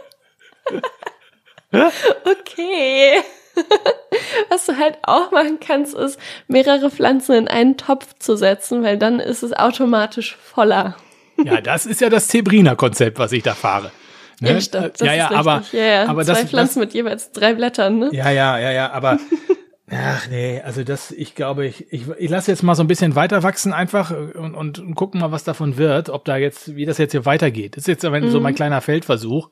okay. 2.24 3.22
Was 4.50 4.66
du 4.66 4.76
halt 4.76 4.98
auch 5.02 5.30
machen 5.30 5.58
kannst, 5.60 5.94
ist, 5.94 6.18
mehrere 6.48 6.90
Pflanzen 6.90 7.34
in 7.34 7.48
einen 7.48 7.76
Topf 7.76 8.14
zu 8.18 8.36
setzen, 8.36 8.82
weil 8.82 8.98
dann 8.98 9.20
ist 9.20 9.42
es 9.42 9.52
automatisch 9.52 10.36
voller. 10.36 10.96
Ja, 11.42 11.60
das 11.60 11.86
ist 11.86 12.00
ja 12.00 12.08
das 12.08 12.28
Zebrina-Konzept, 12.28 13.18
was 13.18 13.32
ich 13.32 13.42
da 13.42 13.54
fahre. 13.54 13.90
Ne? 14.40 14.52
Ja, 14.52 14.60
stimmt. 14.60 15.00
Das 15.00 15.06
ja, 15.06 15.14
ja, 15.14 15.30
aber, 15.32 15.62
ja, 15.72 15.84
ja. 15.84 16.06
aber 16.06 16.24
Zwei 16.24 16.32
das, 16.34 16.50
Pflanzen 16.50 16.80
das, 16.80 16.86
mit 16.86 16.94
jeweils 16.94 17.32
drei 17.32 17.54
Blättern, 17.54 17.98
ne? 17.98 18.10
Ja, 18.12 18.30
ja, 18.30 18.58
ja, 18.58 18.70
ja, 18.70 18.92
aber 18.92 19.18
ach 19.90 20.28
nee, 20.28 20.60
also 20.62 20.84
das, 20.84 21.10
ich 21.10 21.34
glaube, 21.34 21.66
ich, 21.66 21.92
ich, 21.92 22.02
ich 22.18 22.30
lasse 22.30 22.50
jetzt 22.50 22.62
mal 22.62 22.74
so 22.74 22.82
ein 22.82 22.88
bisschen 22.88 23.14
weiter 23.14 23.42
wachsen 23.42 23.72
einfach 23.72 24.10
und, 24.10 24.54
und, 24.54 24.78
und 24.78 24.94
gucken 24.94 25.20
mal, 25.20 25.32
was 25.32 25.44
davon 25.44 25.78
wird, 25.78 26.10
ob 26.10 26.24
da 26.24 26.36
jetzt, 26.36 26.76
wie 26.76 26.84
das 26.84 26.98
jetzt 26.98 27.12
hier 27.12 27.24
weitergeht. 27.24 27.76
Das 27.76 27.82
ist 27.82 27.88
jetzt 27.88 28.04
mhm. 28.04 28.30
so 28.30 28.40
mein 28.40 28.54
kleiner 28.54 28.80
Feldversuch. 28.80 29.50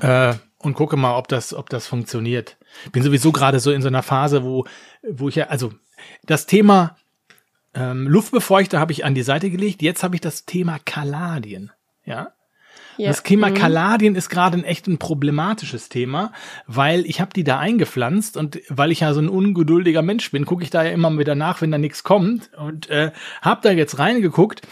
Äh, 0.00 0.34
und 0.58 0.74
gucke 0.74 0.96
mal, 0.96 1.16
ob 1.16 1.28
das, 1.28 1.54
ob 1.54 1.70
das 1.70 1.86
funktioniert. 1.86 2.56
Bin 2.92 3.02
sowieso 3.02 3.32
gerade 3.32 3.60
so 3.60 3.70
in 3.70 3.82
so 3.82 3.88
einer 3.88 4.02
Phase, 4.02 4.44
wo, 4.44 4.66
wo 5.08 5.28
ich 5.28 5.36
ja, 5.36 5.46
also 5.46 5.72
das 6.24 6.46
Thema 6.46 6.96
ähm, 7.76 8.08
Luftbefeuchter 8.08 8.80
habe 8.80 8.92
ich 8.92 9.04
an 9.04 9.14
die 9.14 9.22
Seite 9.22 9.50
gelegt. 9.50 9.82
Jetzt 9.82 10.02
habe 10.02 10.14
ich 10.14 10.20
das 10.20 10.46
Thema 10.46 10.78
Kaladien. 10.84 11.70
Ja. 12.04 12.32
ja. 12.96 13.08
Das 13.08 13.22
Thema 13.22 13.50
mhm. 13.50 13.54
Kaladien 13.54 14.14
ist 14.16 14.30
gerade 14.30 14.56
ein 14.56 14.64
echt 14.64 14.86
ein 14.86 14.98
problematisches 14.98 15.88
Thema, 15.88 16.32
weil 16.66 17.04
ich 17.06 17.20
habe 17.20 17.32
die 17.34 17.44
da 17.44 17.58
eingepflanzt 17.58 18.36
und 18.36 18.60
weil 18.68 18.92
ich 18.92 19.00
ja 19.00 19.12
so 19.12 19.20
ein 19.20 19.28
ungeduldiger 19.28 20.02
Mensch 20.02 20.30
bin, 20.30 20.46
gucke 20.46 20.64
ich 20.64 20.70
da 20.70 20.84
ja 20.84 20.90
immer 20.90 21.16
wieder 21.18 21.34
nach, 21.34 21.60
wenn 21.60 21.70
da 21.70 21.78
nichts 21.78 22.02
kommt 22.02 22.50
und 22.56 22.88
äh, 22.88 23.12
habe 23.42 23.60
da 23.62 23.72
jetzt 23.72 23.98
reingeguckt 23.98 24.62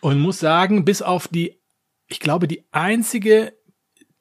und 0.00 0.20
muss 0.20 0.40
sagen, 0.40 0.84
bis 0.84 1.00
auf 1.00 1.28
die, 1.28 1.60
ich 2.08 2.18
glaube, 2.18 2.48
die 2.48 2.64
einzige 2.72 3.52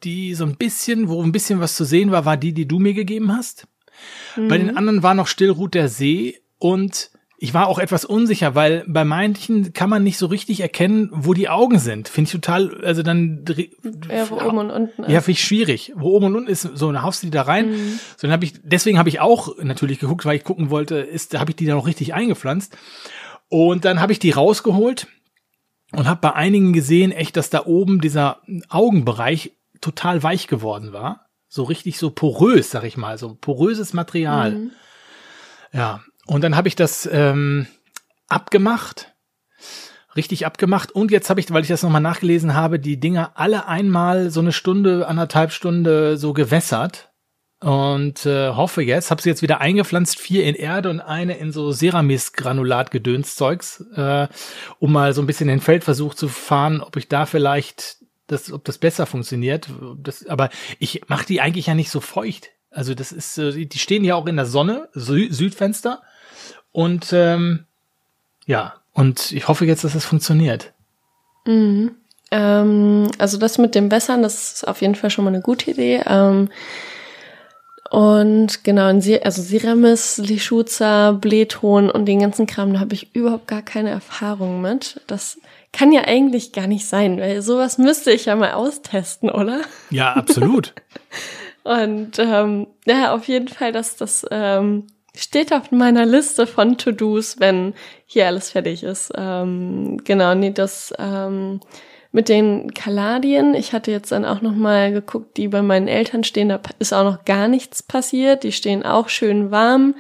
die 0.04 0.34
so 0.36 0.46
ein 0.46 0.56
bisschen, 0.56 1.10
wo 1.10 1.22
ein 1.24 1.32
bisschen 1.32 1.60
was 1.60 1.76
zu 1.76 1.84
sehen 1.84 2.12
war, 2.12 2.26
war 2.26 2.38
die, 2.38 2.54
die 2.54 2.68
du 2.68 2.80
mir 2.80 2.94
gegeben 2.94 3.36
hast. 3.36 3.68
Mhm. 4.36 4.48
Bei 4.48 4.58
den 4.58 4.72
mhm. 4.72 4.78
anderen 4.78 5.04
war 5.04 5.14
noch 5.14 5.28
Stillruht 5.28 5.74
der 5.74 5.90
See 5.90 6.40
und 6.60 7.12
ich 7.44 7.54
war 7.54 7.68
auch 7.68 7.78
etwas 7.78 8.06
unsicher, 8.06 8.56
weil 8.56 8.86
bei 8.88 9.04
manchen 9.04 9.74
kann 9.74 9.90
man 9.90 10.02
nicht 10.02 10.18
so 10.18 10.28
richtig 10.28 10.62
erkennen, 10.62 11.10
wo 11.12 11.34
die 11.34 11.50
Augen 11.50 11.78
sind. 11.78 12.08
Finde 12.08 12.30
ich 12.30 12.32
total, 12.32 12.82
also 12.86 13.04
dann 13.04 13.44
ja, 14.10 14.30
wo 14.30 14.36
oben 14.36 14.60
und 14.60 14.72
unten. 14.72 15.04
Ist. 15.04 15.12
Ja, 15.12 15.20
finde 15.20 15.32
ich 15.32 15.44
schwierig. 15.44 15.92
Wo 15.94 16.12
oben 16.12 16.28
und 16.28 16.36
unten 16.38 16.50
ist, 16.50 16.62
so 16.62 16.90
dann 16.90 17.04
haust 17.04 17.22
du 17.22 17.28
die 17.28 17.32
da 17.32 17.42
rein. 17.42 17.72
Mhm. 17.72 18.00
So 18.16 18.28
dann 18.28 18.32
habe 18.32 18.46
ich, 18.46 18.54
deswegen 18.64 18.98
habe 18.98 19.10
ich 19.10 19.20
auch 19.20 19.58
natürlich 19.62 20.00
geguckt, 20.00 20.26
weil 20.26 20.38
ich 20.38 20.46
gucken 20.46 20.70
wollte, 20.70 20.96
ist, 20.96 21.38
habe 21.38 21.52
ich 21.52 21.58
die 21.58 21.66
da 21.66 21.74
noch 21.74 21.86
richtig 21.86 22.14
eingepflanzt. 22.14 22.78
Und 23.50 23.84
dann 23.84 24.00
habe 24.00 24.14
ich 24.14 24.20
die 24.20 24.32
rausgeholt 24.32 25.08
und 25.92 26.08
habe 26.08 26.22
bei 26.22 26.34
einigen 26.34 26.72
gesehen, 26.72 27.12
echt, 27.12 27.36
dass 27.36 27.50
da 27.50 27.66
oben 27.66 28.00
dieser 28.00 28.42
Augenbereich 28.70 29.52
total 29.84 30.24
weich 30.24 30.48
geworden 30.48 30.94
war. 30.94 31.28
So 31.48 31.64
richtig 31.64 32.00
so 32.00 32.10
porös, 32.10 32.72
sag 32.72 32.84
ich 32.84 32.98
mal, 32.98 33.18
so 33.18 33.36
poröses 33.36 33.94
Material. 33.94 34.52
Mhm. 34.52 34.72
Ja, 35.72 36.02
und 36.26 36.44
dann 36.44 36.56
habe 36.56 36.68
ich 36.68 36.76
das 36.76 37.08
ähm, 37.12 37.68
abgemacht, 38.28 39.14
richtig 40.16 40.46
abgemacht. 40.46 40.92
Und 40.92 41.12
jetzt 41.12 41.30
habe 41.30 41.40
ich, 41.40 41.52
weil 41.52 41.64
ich 41.64 41.68
das 41.68 41.84
nochmal 41.84 42.02
nachgelesen 42.02 42.56
habe, 42.56 42.80
die 42.80 43.00
Dinger 43.00 43.34
alle 43.36 43.68
einmal 43.68 44.32
so 44.32 44.40
eine 44.40 44.52
Stunde, 44.52 45.08
anderthalb 45.08 45.52
Stunde 45.52 46.18
so 46.18 46.34
gewässert. 46.34 47.12
Und 47.60 48.26
äh, 48.26 48.50
hoffe 48.50 48.82
jetzt, 48.82 49.10
habe 49.10 49.22
sie 49.22 49.30
jetzt 49.30 49.42
wieder 49.42 49.62
eingepflanzt, 49.62 50.20
vier 50.20 50.44
in 50.44 50.56
Erde 50.56 50.90
und 50.90 51.00
eine 51.00 51.38
in 51.38 51.54
so 51.54 51.72
Ceramis-Granulat-Gedönszeugs, 51.72 53.86
äh, 53.96 54.28
um 54.80 54.92
mal 54.92 55.14
so 55.14 55.22
ein 55.22 55.28
bisschen 55.28 55.48
den 55.48 55.62
Feldversuch 55.62 56.14
zu 56.14 56.28
fahren, 56.28 56.82
ob 56.82 56.98
ich 56.98 57.08
da 57.08 57.26
vielleicht 57.26 58.03
das, 58.28 58.52
ob 58.52 58.64
das 58.64 58.78
besser 58.78 59.06
funktioniert. 59.06 59.68
Das, 59.98 60.26
aber 60.28 60.50
ich 60.80 61.08
mache 61.08 61.26
die 61.26 61.42
eigentlich 61.42 61.68
ja 61.68 61.76
nicht 61.76 61.90
so 61.92 62.00
feucht. 62.00 62.50
Also 62.72 62.94
das 62.94 63.12
ist, 63.12 63.38
äh, 63.38 63.66
die 63.66 63.80
stehen 63.80 64.04
ja 64.04 64.16
auch 64.16 64.26
in 64.26 64.36
der 64.36 64.46
Sonne, 64.46 64.90
Sü 64.94 65.32
Südfenster. 65.32 66.02
Und 66.72 67.14
ähm, 67.14 67.66
ja, 68.46 68.76
und 68.94 69.32
ich 69.32 69.48
hoffe 69.48 69.66
jetzt, 69.66 69.84
dass 69.84 69.94
das 69.94 70.06
funktioniert. 70.06 70.74
Mhm. 71.46 71.92
Ähm, 72.32 73.12
also 73.18 73.38
das 73.38 73.58
mit 73.58 73.76
dem 73.76 73.92
Wässern, 73.92 74.24
das 74.24 74.54
ist 74.54 74.68
auf 74.68 74.82
jeden 74.82 74.96
Fall 74.96 75.10
schon 75.10 75.26
mal 75.26 75.34
eine 75.34 75.42
gute 75.42 75.72
Idee. 75.72 76.02
Ähm, 76.08 76.50
Und 77.92 78.64
genau, 78.64 78.86
also 78.86 79.42
Siramis, 79.44 80.18
Lischuza, 80.18 81.12
Blähton 81.12 81.92
und 81.92 82.06
den 82.08 82.22
ganzen 82.22 82.48
Kram, 82.48 82.74
da 82.74 82.80
habe 82.80 82.96
ich 82.96 83.16
überhaupt 83.16 83.48
gar 83.48 83.62
keine 83.62 83.92
Erfahrung 83.92 84.62
mit. 84.62 85.00
Das 85.06 85.38
kann 85.74 85.92
ja 85.92 86.04
eigentlich 86.06 86.54
gar 86.54 86.68
nicht 86.68 86.88
sein, 86.88 87.20
weil 87.20 87.42
sowas 87.42 87.78
müsste 87.78 88.12
ich 88.12 88.26
ja 88.26 88.36
mal 88.36 88.54
austesten, 88.54 89.30
oder? 89.30 89.62
Ja, 89.90 90.14
absolut. 90.14 90.74
und 91.64 92.20
ähm, 92.20 92.68
ja, 92.86 93.14
auf 93.14 93.28
jeden 93.28 93.50
Fall, 93.50 93.72
dass 93.72 93.98
das 93.98 94.26
ähm, 94.32 94.88
steht 95.16 95.52
auf 95.52 95.72
meiner 95.72 96.06
Liste 96.06 96.48
von 96.48 96.78
To-Dos, 96.78 97.40
wenn 97.40 97.74
hier 98.06 98.28
alles 98.28 98.52
fertig 98.52 98.84
ist. 98.84 99.12
Ähm, 99.16 99.98
genau, 100.04 100.36
nee, 100.36 100.52
das 100.52 100.94
ähm, 101.00 101.60
mit 102.12 102.30
den 102.30 102.76
Kaladien, 102.76 103.56
ich 103.56 103.74
hatte 103.74 103.90
jetzt 103.90 104.12
dann 104.12 104.26
auch 104.26 104.42
noch 104.42 104.54
mal 104.54 104.92
geguckt, 104.92 105.38
die 105.38 105.48
bei 105.48 105.64
meinen 105.64 105.88
Eltern 105.88 106.24
stehen, 106.24 106.50
da 106.50 106.60
ist 106.78 106.94
auch 106.94 107.04
noch 107.04 107.26
gar 107.26 107.48
nichts 107.48 107.82
passiert. 107.82 108.44
Die 108.44 108.52
stehen 108.52 108.86
auch 108.86 109.10
schön 109.10 109.50
warm, 109.50 109.96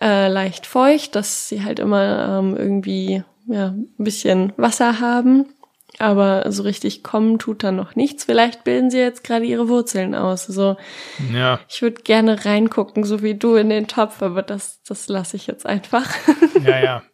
äh, 0.00 0.28
leicht 0.28 0.66
feucht, 0.66 1.14
dass 1.14 1.48
sie 1.48 1.62
halt 1.62 1.78
immer 1.78 2.38
ähm, 2.38 2.56
irgendwie 2.56 3.22
ja, 3.46 3.68
ein 3.68 3.88
bisschen 3.98 4.52
Wasser 4.56 5.00
haben. 5.00 5.46
Aber 5.98 6.50
so 6.50 6.64
richtig 6.64 7.04
kommen 7.04 7.38
tut 7.38 7.62
da 7.62 7.70
noch 7.70 7.94
nichts. 7.94 8.24
Vielleicht 8.24 8.64
bilden 8.64 8.90
sie 8.90 8.98
jetzt 8.98 9.22
gerade 9.22 9.44
ihre 9.44 9.68
Wurzeln 9.68 10.16
aus. 10.16 10.48
Also 10.48 10.76
ja. 11.32 11.60
ich 11.68 11.82
würde 11.82 12.02
gerne 12.02 12.44
reingucken, 12.44 13.04
so 13.04 13.22
wie 13.22 13.36
du 13.36 13.54
in 13.54 13.68
den 13.68 13.86
Topf, 13.86 14.20
aber 14.20 14.42
das, 14.42 14.82
das 14.82 15.08
lasse 15.08 15.36
ich 15.36 15.46
jetzt 15.46 15.66
einfach. 15.66 16.12
Ja, 16.64 16.78
ja. 16.80 17.02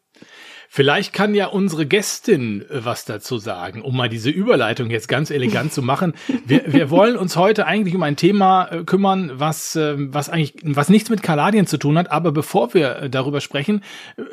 Vielleicht 0.72 1.12
kann 1.12 1.34
ja 1.34 1.48
unsere 1.48 1.84
Gästin 1.84 2.62
äh, 2.70 2.84
was 2.84 3.04
dazu 3.04 3.38
sagen, 3.38 3.82
um 3.82 3.96
mal 3.96 4.08
diese 4.08 4.30
Überleitung 4.30 4.88
jetzt 4.88 5.08
ganz 5.08 5.32
elegant 5.32 5.72
zu 5.72 5.82
machen. 5.82 6.14
Wir, 6.46 6.72
wir 6.72 6.90
wollen 6.90 7.16
uns 7.16 7.36
heute 7.36 7.66
eigentlich 7.66 7.94
um 7.94 8.02
ein 8.04 8.16
Thema 8.16 8.66
äh, 8.66 8.84
kümmern, 8.84 9.32
was, 9.34 9.74
äh, 9.74 9.96
was 9.98 10.28
eigentlich, 10.28 10.54
was 10.62 10.88
nichts 10.88 11.10
mit 11.10 11.24
Kaladien 11.24 11.66
zu 11.66 11.76
tun 11.76 11.98
hat. 11.98 12.12
Aber 12.12 12.30
bevor 12.30 12.72
wir 12.72 13.08
darüber 13.08 13.40
sprechen, 13.40 13.82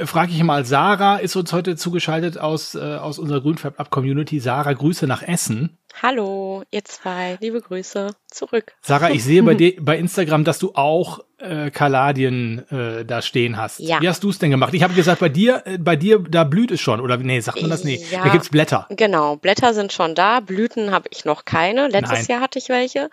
frage 0.03 0.31
ich 0.31 0.43
mal, 0.43 0.63
Sarah 0.63 1.17
ist 1.17 1.35
uns 1.35 1.51
heute 1.53 1.75
zugeschaltet 1.75 2.37
aus, 2.37 2.75
aus 2.75 3.17
unserer 3.19 3.41
Grünfab 3.41 3.79
Up 3.79 3.89
Community. 3.89 4.39
Sarah, 4.39 4.73
Grüße 4.73 5.07
nach 5.07 5.23
Essen. 5.23 5.77
Hallo, 6.01 6.63
ihr 6.69 6.85
zwei, 6.85 7.37
liebe 7.41 7.61
Grüße 7.61 8.11
zurück. 8.27 8.73
Sarah, 8.81 9.09
ich 9.09 9.23
sehe 9.23 9.41
bei 9.41 9.53
dir 9.55 9.73
bei 9.79 9.97
Instagram, 9.97 10.43
dass 10.43 10.59
du 10.59 10.73
auch 10.75 11.19
äh, 11.39 11.69
Kaladien 11.69 12.63
äh, 12.71 13.05
da 13.05 13.21
stehen 13.21 13.57
hast. 13.57 13.79
Ja. 13.79 14.01
Wie 14.01 14.09
hast 14.09 14.23
du 14.23 14.29
es 14.29 14.39
denn 14.39 14.49
gemacht? 14.49 14.73
Ich 14.73 14.83
habe 14.83 14.93
gesagt, 14.93 15.19
bei 15.19 15.29
dir, 15.29 15.61
äh, 15.65 15.77
bei 15.77 15.95
dir, 15.95 16.19
da 16.19 16.43
blüht 16.43 16.71
es 16.71 16.81
schon. 16.81 16.99
Oder 16.99 17.17
nee, 17.17 17.39
sagt 17.39 17.61
man 17.61 17.69
das 17.69 17.83
nicht? 17.83 18.11
Ja, 18.11 18.23
da 18.23 18.29
gibt's 18.29 18.49
Blätter. 18.49 18.87
Genau, 18.89 19.35
Blätter 19.35 19.73
sind 19.73 19.93
schon 19.93 20.15
da. 20.15 20.39
Blüten 20.39 20.91
habe 20.91 21.07
ich 21.11 21.25
noch 21.25 21.45
keine. 21.45 21.87
Letztes 21.87 22.27
Nein. 22.27 22.27
Jahr 22.27 22.41
hatte 22.41 22.59
ich 22.59 22.69
welche. 22.69 23.09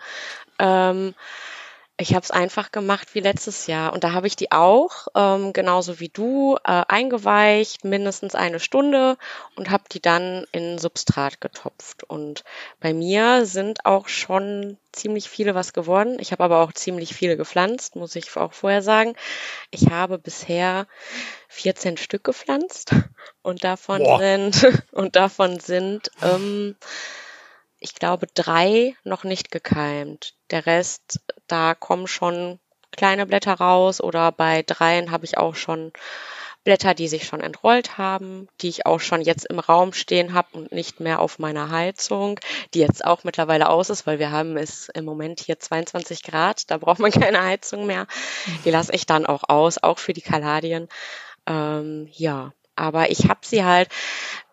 Ähm, 0.59 1.13
ich 1.97 2.13
habe 2.13 2.23
es 2.23 2.31
einfach 2.31 2.71
gemacht 2.71 3.15
wie 3.15 3.21
letztes 3.21 3.67
Jahr 3.67 3.93
und 3.93 4.03
da 4.03 4.11
habe 4.11 4.27
ich 4.27 4.35
die 4.35 4.51
auch, 4.51 5.07
ähm, 5.15 5.53
genauso 5.53 5.99
wie 6.01 6.09
du, 6.09 6.57
äh, 6.65 6.83
eingeweicht, 6.87 7.85
mindestens 7.85 8.35
eine 8.35 8.59
Stunde 8.59 9.17
und 9.55 9.69
habe 9.69 9.85
die 9.89 10.01
dann 10.01 10.45
in 10.51 10.77
Substrat 10.77 11.39
getopft. 11.39 12.03
Und 12.03 12.43
bei 12.81 12.93
mir 12.93 13.45
sind 13.45 13.85
auch 13.85 14.09
schon 14.09 14.77
ziemlich 14.91 15.29
viele 15.29 15.55
was 15.55 15.71
geworden. 15.71 16.17
Ich 16.19 16.33
habe 16.33 16.43
aber 16.43 16.59
auch 16.59 16.73
ziemlich 16.73 17.13
viele 17.15 17.37
gepflanzt, 17.37 17.95
muss 17.95 18.15
ich 18.15 18.35
auch 18.35 18.53
vorher 18.53 18.81
sagen. 18.81 19.15
Ich 19.71 19.89
habe 19.89 20.17
bisher 20.17 20.87
14 21.47 21.95
Stück 21.95 22.25
gepflanzt 22.25 22.91
und 23.41 23.63
davon 23.63 24.03
Boah. 24.03 24.19
sind 24.19 24.83
und 24.91 25.15
davon 25.15 25.61
sind 25.61 26.11
ähm, 26.21 26.75
ich 27.85 27.93
glaube, 27.93 28.25
drei 28.33 28.95
noch 29.03 29.23
nicht 29.23 29.51
gekeimt. 29.51 30.33
Der 30.49 30.65
Rest, 30.65 31.19
da 31.45 31.75
kommen 31.75 32.07
schon 32.07 32.59
kleine 32.91 33.27
Blätter 33.27 33.53
raus 33.53 34.01
oder 34.01 34.31
bei 34.31 34.63
dreien 34.63 35.11
habe 35.11 35.25
ich 35.25 35.37
auch 35.37 35.53
schon 35.53 35.93
Blätter, 36.63 36.95
die 36.95 37.07
sich 37.07 37.25
schon 37.25 37.41
entrollt 37.41 37.99
haben, 37.99 38.47
die 38.61 38.69
ich 38.69 38.87
auch 38.87 38.99
schon 38.99 39.21
jetzt 39.21 39.45
im 39.45 39.59
Raum 39.59 39.93
stehen 39.93 40.33
habe 40.33 40.47
und 40.53 40.71
nicht 40.71 40.99
mehr 40.99 41.19
auf 41.19 41.37
meiner 41.37 41.69
Heizung, 41.69 42.39
die 42.73 42.79
jetzt 42.79 43.05
auch 43.05 43.23
mittlerweile 43.23 43.69
aus 43.69 43.91
ist, 43.91 44.07
weil 44.07 44.17
wir 44.17 44.31
haben 44.31 44.57
es 44.57 44.89
im 44.89 45.05
Moment 45.05 45.39
hier 45.39 45.59
22 45.59 46.23
Grad, 46.23 46.71
da 46.71 46.79
braucht 46.79 46.97
man 46.97 47.11
keine 47.11 47.43
Heizung 47.43 47.85
mehr. 47.85 48.07
Die 48.65 48.71
lasse 48.71 48.93
ich 48.93 49.05
dann 49.05 49.27
auch 49.27 49.43
aus, 49.47 49.77
auch 49.77 49.99
für 49.99 50.13
die 50.13 50.21
Kaladien. 50.21 50.89
Ähm, 51.45 52.09
ja, 52.13 52.51
aber 52.75 53.09
ich 53.11 53.29
habe 53.29 53.41
sie 53.43 53.63
halt 53.63 53.89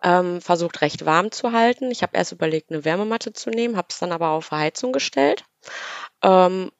ähm, 0.01 0.41
versucht 0.41 0.81
recht 0.81 1.05
warm 1.05 1.31
zu 1.31 1.51
halten. 1.51 1.91
Ich 1.91 2.03
habe 2.03 2.17
erst 2.17 2.31
überlegt, 2.31 2.71
eine 2.71 2.85
Wärmematte 2.85 3.33
zu 3.33 3.49
nehmen, 3.49 3.77
habe 3.77 3.87
es 3.89 3.99
dann 3.99 4.11
aber 4.11 4.29
auf 4.29 4.51
Heizung 4.51 4.91
gestellt. 4.91 5.45
Ähm, 6.21 6.71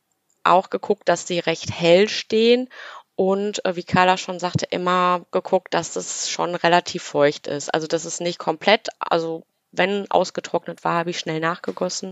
auch 0.44 0.70
geguckt, 0.70 1.08
dass 1.08 1.28
sie 1.28 1.40
recht 1.40 1.72
hell 1.72 2.10
stehen 2.10 2.70
und 3.16 3.64
äh, 3.66 3.76
wie 3.76 3.84
Carla 3.84 4.18
schon 4.18 4.40
sagte, 4.40 4.66
immer 4.66 5.26
geguckt, 5.32 5.74
dass 5.74 5.96
es 5.96 6.30
schon 6.30 6.56
relativ 6.56 7.04
feucht 7.04 7.48
ist. 7.48 7.74
Also 7.74 7.88
dass 7.88 8.06
es 8.06 8.20
nicht 8.20 8.40
komplett, 8.40 8.90
also 9.00 9.44
wenn 9.72 10.10
ausgetrocknet 10.10 10.84
war, 10.84 10.96
habe 10.96 11.12
ich 11.12 11.20
schnell 11.20 11.40
nachgegossen. 11.40 12.12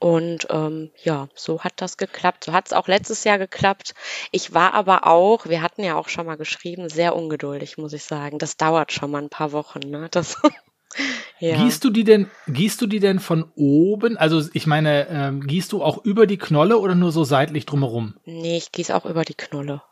Und 0.00 0.46
ähm, 0.48 0.90
ja, 1.04 1.28
so 1.34 1.60
hat 1.60 1.74
das 1.76 1.98
geklappt. 1.98 2.44
So 2.44 2.54
hat 2.54 2.66
es 2.66 2.72
auch 2.72 2.88
letztes 2.88 3.22
Jahr 3.24 3.38
geklappt. 3.38 3.94
Ich 4.30 4.54
war 4.54 4.72
aber 4.72 5.06
auch, 5.06 5.46
wir 5.46 5.60
hatten 5.60 5.84
ja 5.84 5.94
auch 5.94 6.08
schon 6.08 6.24
mal 6.24 6.36
geschrieben, 6.36 6.88
sehr 6.88 7.14
ungeduldig, 7.14 7.76
muss 7.76 7.92
ich 7.92 8.04
sagen. 8.04 8.38
Das 8.38 8.56
dauert 8.56 8.92
schon 8.92 9.10
mal 9.10 9.22
ein 9.22 9.28
paar 9.28 9.52
Wochen. 9.52 9.80
Ne? 9.80 10.08
Das 10.10 10.40
ja. 11.38 11.62
Gießt 11.62 11.84
du 11.84 11.90
die 11.90 12.04
denn, 12.04 12.30
gießt 12.48 12.80
du 12.80 12.86
die 12.86 12.98
denn 12.98 13.20
von 13.20 13.52
oben? 13.56 14.16
Also 14.16 14.42
ich 14.54 14.66
meine, 14.66 15.06
ähm, 15.10 15.46
gießt 15.46 15.70
du 15.70 15.82
auch 15.82 16.02
über 16.02 16.26
die 16.26 16.38
Knolle 16.38 16.78
oder 16.78 16.94
nur 16.94 17.12
so 17.12 17.22
seitlich 17.24 17.66
drumherum? 17.66 18.14
Nee, 18.24 18.56
ich 18.56 18.72
gieße 18.72 18.96
auch 18.96 19.04
über 19.04 19.26
die 19.26 19.34
Knolle. 19.34 19.82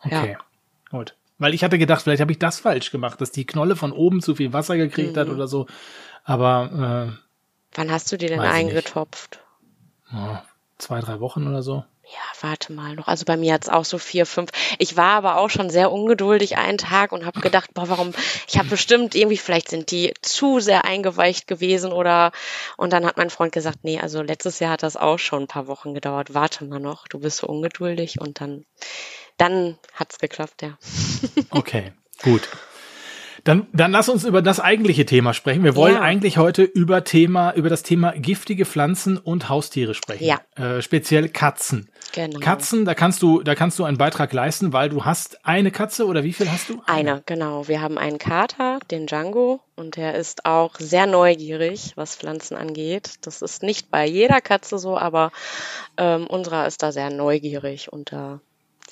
Okay, 0.00 0.32
ja. 0.32 0.38
gut. 0.90 1.14
Weil 1.36 1.52
ich 1.52 1.62
hatte 1.62 1.78
gedacht, 1.78 2.00
vielleicht 2.00 2.22
habe 2.22 2.32
ich 2.32 2.38
das 2.38 2.60
falsch 2.60 2.90
gemacht, 2.90 3.20
dass 3.20 3.30
die 3.30 3.44
Knolle 3.44 3.76
von 3.76 3.92
oben 3.92 4.22
zu 4.22 4.34
viel 4.34 4.54
Wasser 4.54 4.78
gekriegt 4.78 5.16
mhm. 5.16 5.20
hat 5.20 5.28
oder 5.28 5.48
so. 5.48 5.66
Aber 6.24 7.10
äh, 7.10 7.23
Wann 7.74 7.90
hast 7.90 8.10
du 8.12 8.16
die 8.16 8.26
denn 8.26 8.40
eingetopft? 8.40 9.40
Oh, 10.12 10.38
zwei, 10.78 11.00
drei 11.00 11.20
Wochen 11.20 11.46
oder 11.46 11.62
so. 11.62 11.84
Ja, 12.06 12.20
warte 12.42 12.72
mal 12.72 12.94
noch. 12.94 13.08
Also 13.08 13.24
bei 13.24 13.38
mir 13.38 13.54
hat's 13.54 13.70
auch 13.70 13.86
so 13.86 13.96
vier, 13.96 14.26
fünf. 14.26 14.50
Ich 14.78 14.96
war 14.98 15.12
aber 15.12 15.38
auch 15.38 15.48
schon 15.48 15.70
sehr 15.70 15.90
ungeduldig 15.90 16.58
einen 16.58 16.76
Tag 16.76 17.12
und 17.12 17.24
habe 17.24 17.40
gedacht, 17.40 17.72
boah, 17.72 17.88
warum? 17.88 18.12
Ich 18.46 18.58
habe 18.58 18.68
bestimmt 18.68 19.14
irgendwie, 19.14 19.38
vielleicht 19.38 19.70
sind 19.70 19.90
die 19.90 20.12
zu 20.20 20.60
sehr 20.60 20.84
eingeweicht 20.84 21.46
gewesen 21.46 21.92
oder. 21.92 22.32
Und 22.76 22.92
dann 22.92 23.06
hat 23.06 23.16
mein 23.16 23.30
Freund 23.30 23.52
gesagt, 23.52 23.78
nee, 23.82 23.98
also 23.98 24.20
letztes 24.20 24.58
Jahr 24.58 24.72
hat 24.72 24.82
das 24.82 24.98
auch 24.98 25.18
schon 25.18 25.44
ein 25.44 25.48
paar 25.48 25.66
Wochen 25.66 25.94
gedauert. 25.94 26.34
Warte 26.34 26.66
mal 26.66 26.78
noch, 26.78 27.08
du 27.08 27.20
bist 27.20 27.38
so 27.38 27.46
ungeduldig 27.46 28.20
und 28.20 28.38
dann, 28.40 28.66
dann 29.38 29.78
hat's 29.94 30.18
geklappt, 30.18 30.60
ja. 30.60 30.76
Okay, 31.50 31.92
gut. 32.22 32.50
Dann, 33.44 33.66
dann 33.74 33.92
lass 33.92 34.08
uns 34.08 34.24
über 34.24 34.40
das 34.40 34.58
eigentliche 34.58 35.04
Thema 35.04 35.34
sprechen. 35.34 35.64
Wir 35.64 35.76
wollen 35.76 35.96
ja. 35.96 36.00
eigentlich 36.00 36.38
heute 36.38 36.62
über 36.62 37.04
Thema, 37.04 37.52
über 37.52 37.68
das 37.68 37.82
Thema 37.82 38.12
giftige 38.12 38.64
Pflanzen 38.64 39.18
und 39.18 39.50
Haustiere 39.50 39.92
sprechen. 39.92 40.24
Ja. 40.24 40.40
Äh, 40.56 40.80
speziell 40.80 41.28
Katzen. 41.28 41.90
Genau. 42.12 42.40
Katzen, 42.40 42.86
da 42.86 42.94
kannst 42.94 43.22
du, 43.22 43.42
da 43.42 43.54
kannst 43.54 43.78
du 43.78 43.84
einen 43.84 43.98
Beitrag 43.98 44.32
leisten, 44.32 44.72
weil 44.72 44.88
du 44.88 45.04
hast 45.04 45.44
eine 45.44 45.70
Katze 45.70 46.06
oder 46.06 46.24
wie 46.24 46.32
viel 46.32 46.50
hast 46.50 46.70
du? 46.70 46.80
Eine, 46.86 47.22
genau. 47.26 47.68
Wir 47.68 47.82
haben 47.82 47.98
einen 47.98 48.18
Kater, 48.18 48.78
den 48.90 49.06
Django, 49.06 49.60
und 49.76 49.96
der 49.96 50.14
ist 50.14 50.46
auch 50.46 50.76
sehr 50.78 51.06
neugierig, 51.06 51.92
was 51.96 52.16
Pflanzen 52.16 52.56
angeht. 52.56 53.14
Das 53.22 53.42
ist 53.42 53.62
nicht 53.62 53.90
bei 53.90 54.06
jeder 54.06 54.40
Katze 54.40 54.78
so, 54.78 54.96
aber 54.96 55.32
ähm, 55.98 56.26
unserer 56.26 56.66
ist 56.66 56.82
da 56.82 56.92
sehr 56.92 57.10
neugierig 57.10 57.92
und 57.92 58.12
da, 58.12 58.40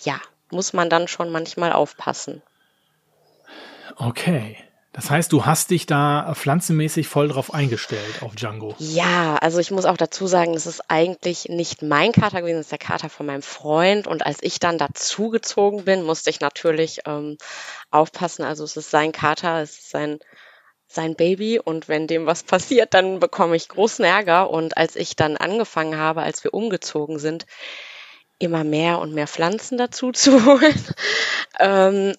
ja, 0.03 0.21
muss 0.51 0.73
man 0.73 0.91
dann 0.91 1.09
schon 1.09 1.31
manchmal 1.31 1.73
aufpassen. 1.73 2.43
Okay. 3.97 4.57
Das 4.93 5.09
heißt, 5.09 5.33
du 5.33 5.47
hast 5.47 5.71
dich 5.71 5.87
da 5.87 6.35
pflanzenmäßig 6.35 7.09
voll 7.09 7.29
drauf 7.29 7.55
eingestellt 7.55 8.21
auf 8.21 8.35
Django. 8.35 8.75
Ja, 8.79 9.37
also 9.37 9.59
ich 9.59 9.71
muss 9.71 9.87
auch 9.87 9.97
dazu 9.97 10.27
sagen, 10.27 10.53
das 10.53 10.67
ist 10.67 10.83
eigentlich 10.89 11.49
nicht 11.49 11.81
mein 11.81 12.13
Kater 12.13 12.43
gewesen, 12.43 12.59
das 12.59 12.67
ist 12.67 12.73
der 12.73 12.79
Kater 12.79 13.09
von 13.09 13.25
meinem 13.25 13.41
Freund. 13.41 14.07
Und 14.07 14.27
als 14.27 14.43
ich 14.43 14.59
dann 14.59 14.77
dazugezogen 14.77 15.85
bin, 15.85 16.03
musste 16.03 16.29
ich 16.29 16.41
natürlich 16.41 17.01
ähm, 17.07 17.39
aufpassen. 17.91 18.45
Also 18.45 18.65
es 18.65 18.77
ist 18.77 18.91
sein 18.91 19.13
Kater, 19.13 19.63
es 19.63 19.79
ist 19.79 19.91
sein, 19.91 20.19
sein 20.89 21.15
Baby 21.15 21.59
und 21.59 21.89
wenn 21.89 22.07
dem 22.07 22.27
was 22.27 22.43
passiert, 22.43 22.93
dann 22.93 23.19
bekomme 23.19 23.57
ich 23.57 23.71
großen 23.71 24.05
Ärger. 24.05 24.51
Und 24.51 24.77
als 24.77 24.97
ich 24.97 25.17
dann 25.17 25.39
angefangen 25.39 25.97
habe, 25.97 26.21
als 26.21 26.45
wir 26.45 26.53
umgezogen 26.53 27.19
sind, 27.19 27.47
immer 28.39 28.63
mehr 28.63 28.99
und 28.99 29.15
mehr 29.15 29.27
Pflanzen 29.27 29.79
dazu 29.79 30.13
zu 30.13 30.33
holen, 30.45 30.85
ähm, 31.61 32.15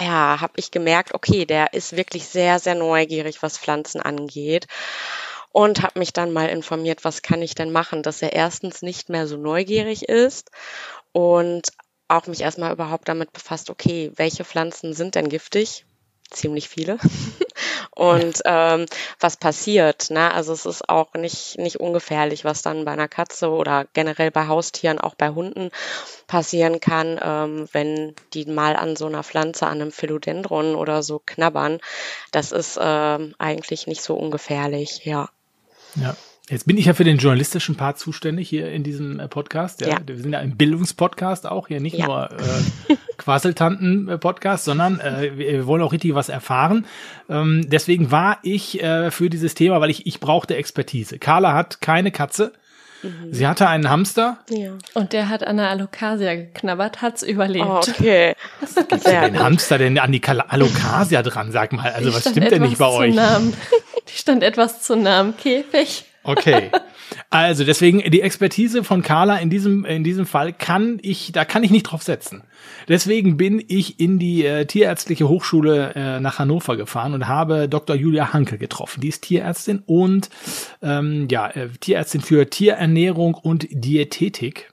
ja, 0.00 0.40
habe 0.40 0.54
ich 0.56 0.70
gemerkt, 0.70 1.14
okay, 1.14 1.44
der 1.46 1.72
ist 1.72 1.96
wirklich 1.96 2.26
sehr, 2.26 2.58
sehr 2.58 2.74
neugierig, 2.74 3.42
was 3.42 3.58
Pflanzen 3.58 4.00
angeht. 4.00 4.66
Und 5.52 5.82
habe 5.82 5.98
mich 5.98 6.12
dann 6.12 6.32
mal 6.32 6.48
informiert, 6.50 7.04
was 7.04 7.22
kann 7.22 7.40
ich 7.42 7.54
denn 7.54 7.72
machen, 7.72 8.02
dass 8.02 8.20
er 8.22 8.34
erstens 8.34 8.82
nicht 8.82 9.08
mehr 9.08 9.26
so 9.26 9.36
neugierig 9.38 10.06
ist 10.08 10.50
und 11.12 11.70
auch 12.08 12.26
mich 12.26 12.42
erstmal 12.42 12.72
überhaupt 12.72 13.08
damit 13.08 13.32
befasst, 13.32 13.70
okay, 13.70 14.12
welche 14.16 14.44
Pflanzen 14.44 14.92
sind 14.92 15.14
denn 15.14 15.28
giftig? 15.30 15.86
Ziemlich 16.30 16.68
viele. 16.68 16.98
und 17.90 18.42
ähm, 18.44 18.86
was 19.20 19.36
passiert. 19.36 20.10
Ne? 20.10 20.32
Also 20.32 20.52
es 20.52 20.66
ist 20.66 20.88
auch 20.88 21.14
nicht, 21.14 21.58
nicht 21.58 21.80
ungefährlich, 21.80 22.44
was 22.44 22.62
dann 22.62 22.84
bei 22.84 22.92
einer 22.92 23.08
Katze 23.08 23.50
oder 23.50 23.86
generell 23.92 24.30
bei 24.30 24.48
Haustieren, 24.48 24.98
auch 24.98 25.14
bei 25.14 25.30
Hunden 25.30 25.70
passieren 26.26 26.80
kann, 26.80 27.18
ähm, 27.22 27.68
wenn 27.72 28.14
die 28.34 28.44
mal 28.44 28.76
an 28.76 28.96
so 28.96 29.06
einer 29.06 29.22
Pflanze, 29.22 29.66
an 29.66 29.80
einem 29.80 29.92
Philodendron 29.92 30.74
oder 30.74 31.02
so 31.02 31.22
knabbern. 31.24 31.78
Das 32.32 32.52
ist 32.52 32.78
ähm, 32.80 33.34
eigentlich 33.38 33.86
nicht 33.86 34.02
so 34.02 34.14
ungefährlich, 34.14 35.04
ja. 35.04 35.30
Ja. 35.94 36.16
Jetzt 36.48 36.64
bin 36.64 36.78
ich 36.78 36.84
ja 36.84 36.94
für 36.94 37.02
den 37.02 37.18
journalistischen 37.18 37.74
Part 37.74 37.98
zuständig 37.98 38.48
hier 38.48 38.70
in 38.70 38.84
diesem 38.84 39.18
äh, 39.18 39.26
Podcast. 39.26 39.80
Ja. 39.80 39.88
ja. 39.88 39.96
Wir 40.06 40.16
sind 40.16 40.32
ja 40.32 40.38
ein 40.38 40.56
Bildungspodcast 40.56 41.44
auch 41.44 41.66
hier, 41.66 41.80
nicht 41.80 41.98
ja. 41.98 42.06
nur 42.06 42.30
äh, 42.30 42.94
Quasseltanten-Podcast, 43.18 44.64
sondern 44.64 45.00
äh, 45.00 45.36
wir 45.36 45.66
wollen 45.66 45.82
auch 45.82 45.92
richtig 45.92 46.14
was 46.14 46.28
erfahren. 46.28 46.86
Ähm, 47.28 47.68
deswegen 47.68 48.12
war 48.12 48.38
ich 48.42 48.80
äh, 48.80 49.10
für 49.10 49.28
dieses 49.28 49.54
Thema, 49.54 49.80
weil 49.80 49.90
ich, 49.90 50.06
ich 50.06 50.20
brauchte 50.20 50.54
Expertise. 50.54 51.18
Carla 51.18 51.52
hat 51.52 51.80
keine 51.80 52.12
Katze. 52.12 52.52
Mhm. 53.02 53.32
Sie 53.32 53.44
hatte 53.44 53.66
einen 53.68 53.90
Hamster. 53.90 54.38
Ja. 54.48 54.78
Und 54.94 55.12
der 55.12 55.28
hat 55.28 55.44
an 55.44 55.56
der 55.56 55.68
Alocasia 55.68 56.36
geknabbert, 56.36 57.02
hat's 57.02 57.24
überlebt. 57.24 57.66
Oh, 57.66 57.78
okay. 57.78 58.36
Was 58.60 58.76
gibt 58.76 59.04
den 59.04 59.38
Hamster 59.40 59.78
denn 59.78 59.98
an 59.98 60.12
die 60.12 60.22
Alocasia 60.24 61.22
dran, 61.22 61.50
sag 61.50 61.72
mal? 61.72 61.90
Also, 61.90 62.14
was 62.14 62.30
stimmt 62.30 62.52
denn 62.52 62.62
nicht 62.62 62.78
bei 62.78 62.88
euch? 62.88 63.14
Namen. 63.16 63.52
Die 64.08 64.16
stand 64.16 64.44
etwas 64.44 64.82
zu 64.82 64.94
nah 64.94 65.18
am 65.18 65.36
Käfig. 65.36 66.04
Okay. 66.26 66.70
Also 67.30 67.64
deswegen 67.64 67.98
die 68.10 68.20
Expertise 68.20 68.82
von 68.82 69.02
Carla 69.02 69.36
in 69.36 69.48
diesem 69.48 69.84
in 69.84 70.02
diesem 70.02 70.26
Fall 70.26 70.52
kann 70.52 70.98
ich 71.02 71.30
da 71.32 71.44
kann 71.44 71.62
ich 71.62 71.70
nicht 71.70 71.84
drauf 71.84 72.02
setzen. 72.02 72.42
Deswegen 72.88 73.36
bin 73.36 73.62
ich 73.66 74.00
in 74.00 74.18
die 74.18 74.44
äh, 74.44 74.66
tierärztliche 74.66 75.28
Hochschule 75.28 75.92
äh, 75.94 76.20
nach 76.20 76.38
Hannover 76.38 76.76
gefahren 76.76 77.14
und 77.14 77.28
habe 77.28 77.68
Dr. 77.68 77.94
Julia 77.94 78.32
Hanke 78.32 78.58
getroffen. 78.58 79.00
Die 79.00 79.08
ist 79.08 79.22
Tierärztin 79.22 79.82
und 79.86 80.30
ähm, 80.82 81.28
ja 81.30 81.48
äh, 81.48 81.68
Tierärztin 81.80 82.20
für 82.20 82.50
Tierernährung 82.50 83.34
und 83.34 83.66
Diätetik. 83.70 84.72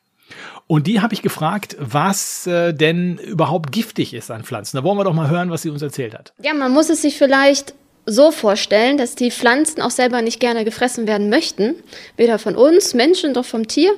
Und 0.65 0.87
die 0.87 1.01
habe 1.01 1.13
ich 1.13 1.21
gefragt, 1.21 1.75
was 1.79 2.47
äh, 2.47 2.73
denn 2.73 3.17
überhaupt 3.17 3.71
giftig 3.71 4.13
ist 4.13 4.31
an 4.31 4.43
Pflanzen. 4.43 4.77
Da 4.77 4.83
wollen 4.83 4.97
wir 4.97 5.03
doch 5.03 5.13
mal 5.13 5.29
hören, 5.29 5.51
was 5.51 5.61
sie 5.61 5.69
uns 5.69 5.81
erzählt 5.81 6.13
hat. 6.15 6.33
Ja, 6.41 6.53
man 6.53 6.71
muss 6.71 6.89
es 6.89 7.01
sich 7.01 7.17
vielleicht 7.17 7.75
so 8.05 8.31
vorstellen, 8.31 8.97
dass 8.97 9.15
die 9.15 9.31
Pflanzen 9.31 9.81
auch 9.81 9.91
selber 9.91 10.21
nicht 10.21 10.39
gerne 10.39 10.65
gefressen 10.65 11.07
werden 11.07 11.29
möchten, 11.29 11.75
weder 12.17 12.39
von 12.39 12.55
uns 12.55 12.93
Menschen 12.93 13.33
noch 13.33 13.45
vom 13.45 13.67
Tier. 13.67 13.93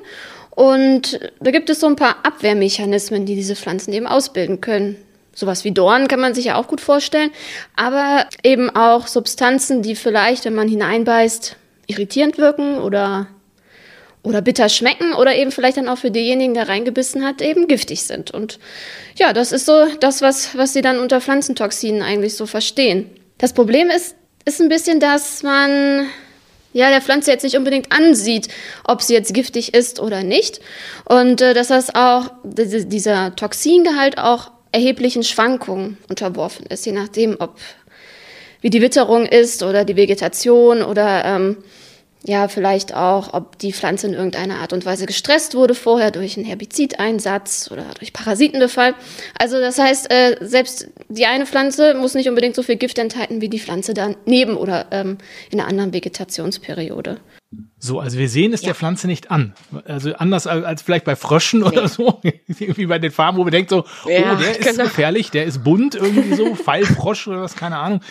Und 0.51 1.19
da 1.39 1.51
gibt 1.51 1.69
es 1.69 1.79
so 1.79 1.87
ein 1.87 1.95
paar 1.95 2.17
Abwehrmechanismen, 2.23 3.25
die 3.25 3.35
diese 3.35 3.55
Pflanzen 3.55 3.93
eben 3.93 4.07
ausbilden 4.07 4.61
können. 4.61 4.95
Sowas 5.33 5.65
wie 5.65 5.71
Dornen 5.71 6.07
kann 6.07 6.21
man 6.21 6.33
sich 6.33 6.45
ja 6.45 6.55
auch 6.55 6.67
gut 6.67 6.79
vorstellen, 6.79 7.29
aber 7.75 8.25
eben 8.41 8.69
auch 8.69 9.07
Substanzen, 9.07 9.81
die 9.81 9.95
vielleicht, 9.95 10.45
wenn 10.45 10.55
man 10.55 10.69
hineinbeißt, 10.69 11.57
irritierend 11.87 12.37
wirken 12.37 12.77
oder, 12.77 13.27
oder 14.23 14.41
bitter 14.41 14.69
schmecken 14.69 15.13
oder 15.13 15.35
eben 15.35 15.51
vielleicht 15.51 15.75
dann 15.75 15.89
auch 15.89 15.97
für 15.97 16.09
denjenigen, 16.09 16.53
der 16.53 16.69
reingebissen 16.69 17.25
hat, 17.25 17.41
eben 17.41 17.67
giftig 17.67 18.03
sind. 18.03 18.31
Und 18.31 18.59
ja, 19.17 19.33
das 19.33 19.51
ist 19.51 19.65
so 19.65 19.85
das, 19.99 20.21
was, 20.21 20.55
was 20.57 20.71
sie 20.71 20.81
dann 20.81 20.99
unter 20.99 21.19
Pflanzentoxinen 21.19 22.01
eigentlich 22.01 22.37
so 22.37 22.45
verstehen. 22.45 23.09
Das 23.37 23.53
Problem 23.53 23.89
ist, 23.89 24.15
ist 24.45 24.61
ein 24.61 24.69
bisschen, 24.69 24.99
dass 24.99 25.43
man 25.43 26.07
ja, 26.75 26.89
der 26.89 27.01
Pflanze 27.01 27.31
jetzt 27.31 27.43
nicht 27.43 27.55
unbedingt 27.55 27.93
ansieht, 27.93 28.49
ob 28.83 29.01
sie 29.01 29.13
jetzt 29.13 29.33
giftig 29.33 29.73
ist 29.73 30.01
oder 30.01 30.23
nicht. 30.23 30.59
Und 31.05 31.39
äh, 31.39 31.53
dass 31.53 31.69
das 31.69 31.95
auch, 31.95 32.31
dieser 32.43 33.33
Toxingehalt 33.33 34.17
auch 34.17 34.51
erheblichen 34.73 35.23
Schwankungen 35.23 35.97
unterworfen 36.09 36.65
ist, 36.65 36.85
je 36.85 36.91
nachdem, 36.91 37.37
ob 37.39 37.55
wie 38.59 38.69
die 38.69 38.81
Witterung 38.81 39.25
ist 39.25 39.63
oder 39.63 39.85
die 39.85 39.95
Vegetation 39.95 40.81
oder 40.81 41.23
ähm, 41.23 41.57
ja, 42.25 42.49
vielleicht 42.49 42.93
auch, 42.93 43.33
ob 43.33 43.57
die 43.59 43.71
Pflanze 43.71 44.07
in 44.07 44.13
irgendeiner 44.13 44.55
Art 44.55 44.73
und 44.73 44.85
Weise 44.85 45.05
gestresst 45.05 45.55
wurde 45.55 45.75
vorher 45.75 46.11
durch 46.11 46.35
einen 46.35 46.45
Herbizideinsatz 46.45 47.69
oder 47.71 47.85
durch 47.99 48.11
Parasitenbefall. 48.11 48.95
Also 49.39 49.59
das 49.59 49.77
heißt, 49.77 50.11
äh, 50.11 50.37
selbst 50.41 50.89
die 51.09 51.25
eine 51.25 51.45
Pflanze 51.45 51.93
muss 51.95 52.15
nicht 52.15 52.29
unbedingt 52.29 52.55
so 52.55 52.63
viel 52.63 52.77
Gift 52.77 52.97
enthalten 52.97 53.41
wie 53.41 53.49
die 53.49 53.59
Pflanze 53.59 53.93
daneben 53.93 54.57
oder 54.57 54.87
ähm, 54.91 55.17
in 55.51 55.59
einer 55.59 55.69
anderen 55.69 55.93
Vegetationsperiode. 55.93 57.19
So, 57.77 57.99
also 57.99 58.17
wir 58.17 58.29
sehen 58.29 58.53
es 58.53 58.61
ja. 58.61 58.67
der 58.67 58.75
Pflanze 58.75 59.07
nicht 59.07 59.31
an. 59.31 59.53
Also 59.85 60.13
anders 60.15 60.47
als, 60.47 60.81
vielleicht 60.81 61.05
bei 61.05 61.15
Fröschen 61.15 61.59
nee. 61.59 61.67
oder 61.67 61.87
so, 61.87 62.19
wie 62.47 62.85
bei 62.87 62.99
den 62.99 63.11
Farben, 63.11 63.37
wo 63.37 63.43
man 63.43 63.51
denkt 63.51 63.69
so, 63.69 63.85
ja, 64.07 64.33
oh, 64.33 64.41
der 64.41 64.57
ist 64.57 64.67
genau. 64.67 64.85
gefährlich, 64.85 65.31
der 65.31 65.45
ist 65.45 65.63
bunt 65.63 65.95
irgendwie 65.95 66.33
so, 66.33 66.55
Pfeilfrosch 66.55 67.27
oder 67.27 67.41
was, 67.41 67.55
keine 67.55 67.77
Ahnung. 67.77 68.01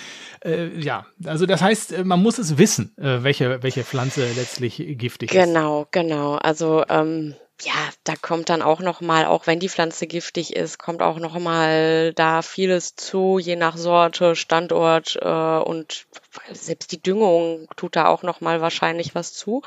Äh, 0.44 0.78
ja, 0.78 1.07
also 1.24 1.46
das 1.46 1.62
heißt, 1.62 1.92
äh, 1.92 2.04
man 2.04 2.22
muss 2.22 2.38
es 2.38 2.59
wissen, 2.59 2.96
äh, 2.98 3.22
welche, 3.22 3.62
welche 3.62 3.83
Pflanze 3.83 4.26
letztlich 4.37 4.83
giftig 4.98 5.30
genau, 5.30 5.83
ist. 5.83 5.92
Genau, 5.92 6.09
genau. 6.09 6.35
Also 6.37 6.85
ähm, 6.88 7.35
ja, 7.62 7.90
da 8.03 8.14
kommt 8.17 8.49
dann 8.49 8.62
auch 8.62 8.81
noch 8.81 9.01
mal, 9.01 9.27
auch 9.27 9.47
wenn 9.47 9.61
die 9.61 9.69
Pflanze 9.69 10.07
giftig 10.07 10.57
ist, 10.57 10.79
kommt 10.79 11.03
auch 11.03 11.19
noch 11.19 11.38
mal 11.38 12.12
da 12.14 12.43
vieles 12.43 12.97
zu, 12.97 13.38
je 13.38 13.57
nach 13.57 13.77
Sorte, 13.77 14.35
Standort 14.35 15.17
äh, 15.21 15.59
und 15.59 16.07
selbst 16.53 16.90
die 16.93 17.01
Düngung 17.01 17.69
tut 17.77 17.97
da 17.97 18.07
auch 18.07 18.23
noch 18.23 18.40
mal 18.40 18.61
wahrscheinlich 18.61 19.14
was 19.14 19.33
zu. 19.33 19.62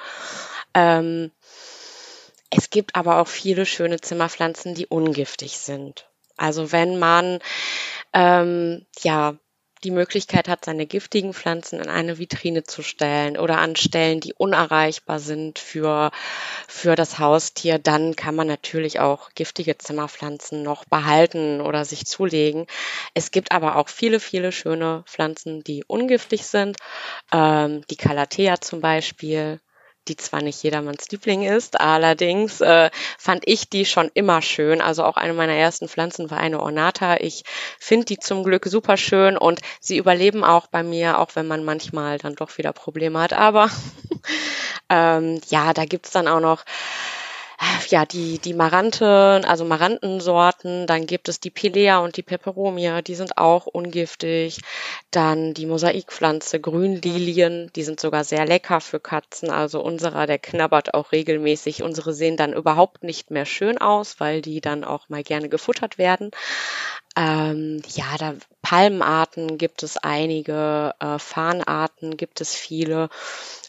Ähm, 0.73 1.31
es 2.49 2.69
gibt 2.69 2.95
aber 2.95 3.19
auch 3.19 3.27
viele 3.27 3.65
schöne 3.65 3.99
Zimmerpflanzen, 3.99 4.75
die 4.75 4.87
ungiftig 4.87 5.57
sind. 5.57 6.09
Also 6.37 6.71
wenn 6.71 6.99
man 6.99 7.39
ähm, 8.13 8.85
ja 9.01 9.35
die 9.83 9.91
Möglichkeit 9.91 10.47
hat, 10.47 10.65
seine 10.65 10.85
giftigen 10.85 11.33
Pflanzen 11.33 11.79
in 11.79 11.89
eine 11.89 12.17
Vitrine 12.19 12.63
zu 12.63 12.81
stellen 12.81 13.37
oder 13.37 13.59
an 13.59 13.75
Stellen, 13.75 14.19
die 14.19 14.33
unerreichbar 14.33 15.19
sind 15.19 15.59
für, 15.59 16.11
für 16.67 16.95
das 16.95 17.19
Haustier, 17.19 17.79
dann 17.79 18.15
kann 18.15 18.35
man 18.35 18.47
natürlich 18.47 18.99
auch 18.99 19.29
giftige 19.35 19.77
Zimmerpflanzen 19.77 20.63
noch 20.63 20.85
behalten 20.85 21.61
oder 21.61 21.85
sich 21.85 22.05
zulegen. 22.05 22.65
Es 23.13 23.31
gibt 23.31 23.51
aber 23.51 23.75
auch 23.75 23.89
viele, 23.89 24.19
viele 24.19 24.51
schöne 24.51 25.03
Pflanzen, 25.05 25.63
die 25.63 25.83
ungiftig 25.85 26.45
sind. 26.45 26.77
Ähm, 27.31 27.83
die 27.89 27.97
Calathea 27.97 28.59
zum 28.61 28.81
Beispiel, 28.81 29.59
die 30.07 30.17
zwar 30.17 30.41
nicht 30.41 30.61
jedermanns 30.63 31.09
Liebling 31.09 31.43
ist, 31.43 31.79
allerdings 31.79 32.61
äh, 32.61 32.89
fand 33.17 33.43
ich 33.45 33.69
die 33.69 33.85
schon 33.85 34.09
immer 34.13 34.41
schön. 34.41 34.81
Also 34.81 35.03
auch 35.03 35.17
eine 35.17 35.33
meiner 35.33 35.53
ersten 35.53 35.87
Pflanzen 35.87 36.31
war 36.31 36.37
eine 36.37 36.61
Ornata. 36.61 37.17
Ich 37.17 37.43
finde 37.79 38.05
die 38.05 38.17
zum 38.17 38.43
Glück 38.43 38.65
super 38.65 38.97
schön 38.97 39.37
und 39.37 39.61
sie 39.79 39.97
überleben 39.97 40.43
auch 40.43 40.67
bei 40.67 40.83
mir, 40.83 41.19
auch 41.19 41.35
wenn 41.35 41.47
man 41.47 41.63
manchmal 41.63 42.17
dann 42.17 42.35
doch 42.35 42.57
wieder 42.57 42.73
Probleme 42.73 43.19
hat. 43.19 43.33
Aber 43.33 43.69
ähm, 44.89 45.41
ja, 45.49 45.73
da 45.73 45.85
gibt's 45.85 46.11
dann 46.11 46.27
auch 46.27 46.39
noch 46.39 46.63
ja, 47.89 48.05
die, 48.05 48.37
die 48.37 48.53
Marante, 48.53 49.41
also 49.47 49.65
Marantensorten, 49.65 50.85
dann 50.85 51.07
gibt 51.07 51.27
es 51.27 51.39
die 51.39 51.49
Pilea 51.49 51.99
und 51.99 52.15
die 52.17 52.23
Peperomia, 52.23 53.01
die 53.01 53.15
sind 53.15 53.37
auch 53.37 53.65
ungiftig. 53.65 54.59
Dann 55.09 55.53
die 55.53 55.65
Mosaikpflanze, 55.65 56.59
Grünlilien, 56.59 57.71
die 57.75 57.83
sind 57.83 57.99
sogar 57.99 58.23
sehr 58.23 58.45
lecker 58.45 58.79
für 58.79 58.99
Katzen. 58.99 59.49
Also 59.49 59.81
unserer, 59.81 60.27
der 60.27 60.37
knabbert 60.37 60.93
auch 60.93 61.11
regelmäßig. 61.11 61.81
Unsere 61.81 62.13
sehen 62.13 62.37
dann 62.37 62.53
überhaupt 62.53 63.03
nicht 63.03 63.31
mehr 63.31 63.45
schön 63.45 63.79
aus, 63.79 64.19
weil 64.19 64.41
die 64.41 64.61
dann 64.61 64.83
auch 64.83 65.09
mal 65.09 65.23
gerne 65.23 65.49
gefuttert 65.49 65.97
werden. 65.97 66.31
Ähm, 67.15 67.81
ja, 67.95 68.17
da 68.19 68.35
Palmenarten 68.61 69.57
gibt 69.57 69.81
es 69.81 69.97
einige, 69.97 70.93
äh, 70.99 71.17
Farnarten 71.17 72.17
gibt 72.17 72.41
es 72.41 72.53
viele. 72.53 73.09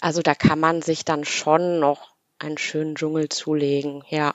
Also 0.02 0.20
da 0.20 0.34
kann 0.34 0.60
man 0.60 0.82
sich 0.82 1.06
dann 1.06 1.24
schon 1.24 1.80
noch 1.80 2.17
einen 2.38 2.58
schönen 2.58 2.94
Dschungel 2.94 3.28
zulegen, 3.28 4.02
ja. 4.08 4.34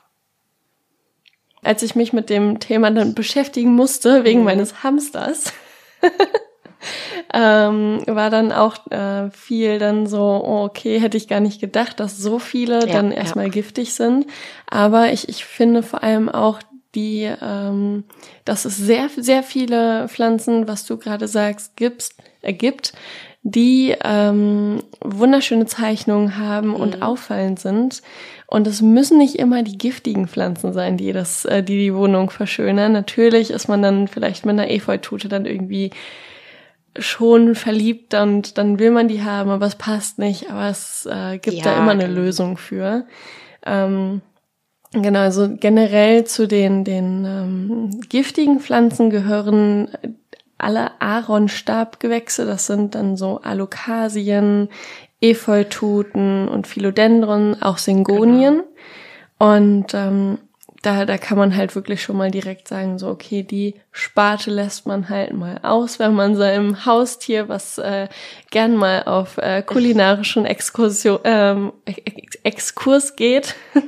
Als 1.62 1.82
ich 1.82 1.96
mich 1.96 2.12
mit 2.12 2.30
dem 2.30 2.60
Thema 2.60 2.92
dann 2.92 3.14
beschäftigen 3.14 3.74
musste, 3.74 4.24
wegen 4.26 4.40
mhm. 4.40 4.46
meines 4.46 4.84
Hamsters, 4.84 5.54
ähm, 7.34 8.04
war 8.06 8.30
dann 8.30 8.52
auch 8.52 8.86
äh, 8.92 9.32
viel 9.32 9.80
dann 9.80 10.06
so, 10.06 10.20
oh, 10.20 10.66
okay, 10.66 11.00
hätte 11.00 11.18
ich 11.18 11.30
gar 11.30 11.40
nicht 11.40 11.62
gedacht, 11.62 12.00
dass 12.00 12.18
so 12.18 12.40
viele 12.40 12.82
ja, 12.82 12.94
dann 12.94 13.12
erstmal 13.12 13.46
ja. 13.46 13.52
giftig 13.52 13.94
sind. 13.94 14.28
Aber 14.70 15.14
ich, 15.14 15.30
ich 15.30 15.46
finde 15.46 15.84
vor 15.84 16.04
allem 16.04 16.28
auch 16.28 16.60
die, 16.96 17.32
ähm, 17.42 18.04
dass 18.46 18.66
es 18.66 18.78
sehr, 18.78 19.10
sehr 19.16 19.42
viele 19.44 20.08
Pflanzen, 20.10 20.68
was 20.68 20.86
du 20.86 20.98
gerade 20.98 21.28
sagst, 21.28 21.76
gibst, 21.76 22.16
äh, 22.42 22.54
gibt, 22.54 22.94
die 23.44 23.94
ähm, 24.02 24.82
wunderschöne 25.02 25.66
Zeichnungen 25.66 26.38
haben 26.38 26.70
mhm. 26.70 26.76
und 26.76 27.02
auffallend 27.02 27.60
sind. 27.60 28.02
Und 28.48 28.68
es 28.68 28.82
müssen 28.82 29.18
nicht 29.18 29.36
immer 29.36 29.64
die 29.64 29.78
giftigen 29.78 30.28
Pflanzen 30.28 30.72
sein, 30.74 30.96
die 30.96 31.12
das, 31.12 31.44
äh, 31.46 31.62
die 31.62 31.78
die 31.78 31.94
Wohnung 31.94 32.30
verschönern. 32.30 32.94
Natürlich 32.94 33.52
ist 33.52 33.68
man 33.68 33.82
dann 33.82 34.08
vielleicht 34.08 34.46
mit 34.46 34.54
einer 34.54 34.72
Efeutute 34.72 35.28
dann 35.28 35.46
irgendwie 35.46 35.92
schon 36.98 37.56
verliebt 37.56 38.14
und 38.14 38.58
dann 38.58 38.80
will 38.80 38.92
man 38.92 39.08
die 39.08 39.24
haben, 39.24 39.50
aber 39.50 39.66
es 39.66 39.76
passt 39.76 40.20
nicht. 40.20 40.50
Aber 40.50 40.70
es 40.70 41.06
äh, 41.06 41.38
gibt 41.38 41.58
ja, 41.58 41.64
da 41.66 41.78
immer 41.78 41.92
eine 41.92 42.08
genau. 42.08 42.22
Lösung 42.22 42.58
für. 42.58 43.06
Ähm, 43.66 44.22
genau, 44.94 45.20
also 45.20 45.50
generell 45.50 46.24
zu 46.24 46.48
den, 46.48 46.86
den 46.86 47.26
ähm, 47.26 48.02
giftigen 48.08 48.62
Pflanzen 48.62 49.10
gehören 49.10 49.90
alle 50.64 51.00
Aaronstabgewächse. 51.02 52.46
Das 52.46 52.66
sind 52.68 52.96
dann 52.96 53.18
so 53.18 53.42
Alokasien, 53.42 54.70
Efeututen 55.22 56.48
und 56.48 56.68
Philodendron, 56.68 57.62
auch 57.62 57.78
Syngonien. 57.78 58.64
Genau. 59.40 59.56
Und 59.56 59.94
ähm, 59.94 60.38
da, 60.84 61.06
da 61.06 61.18
kann 61.18 61.38
man 61.38 61.56
halt 61.56 61.76
wirklich 61.76 62.04
schon 62.04 62.18
mal 62.18 62.30
direkt 62.30 62.68
sagen, 62.68 63.00
so, 63.00 63.08
okay, 63.08 63.42
die 63.42 63.76
Sparte 63.94 64.52
lässt 64.52 64.86
man 64.86 65.08
halt 65.08 65.34
mal 65.34 65.60
aus, 65.64 65.98
wenn 65.98 66.14
man 66.14 66.36
seinem 66.36 66.86
Haustier, 66.86 67.48
was 67.48 67.78
äh, 67.78 68.10
gern 68.52 68.76
mal 68.76 69.04
auf 69.04 69.38
äh, 69.38 69.62
kulinarischen 69.62 70.46
Exkursion, 70.46 71.20
ähm, 71.24 71.72
Exkurs 72.44 73.16
geht. 73.16 73.56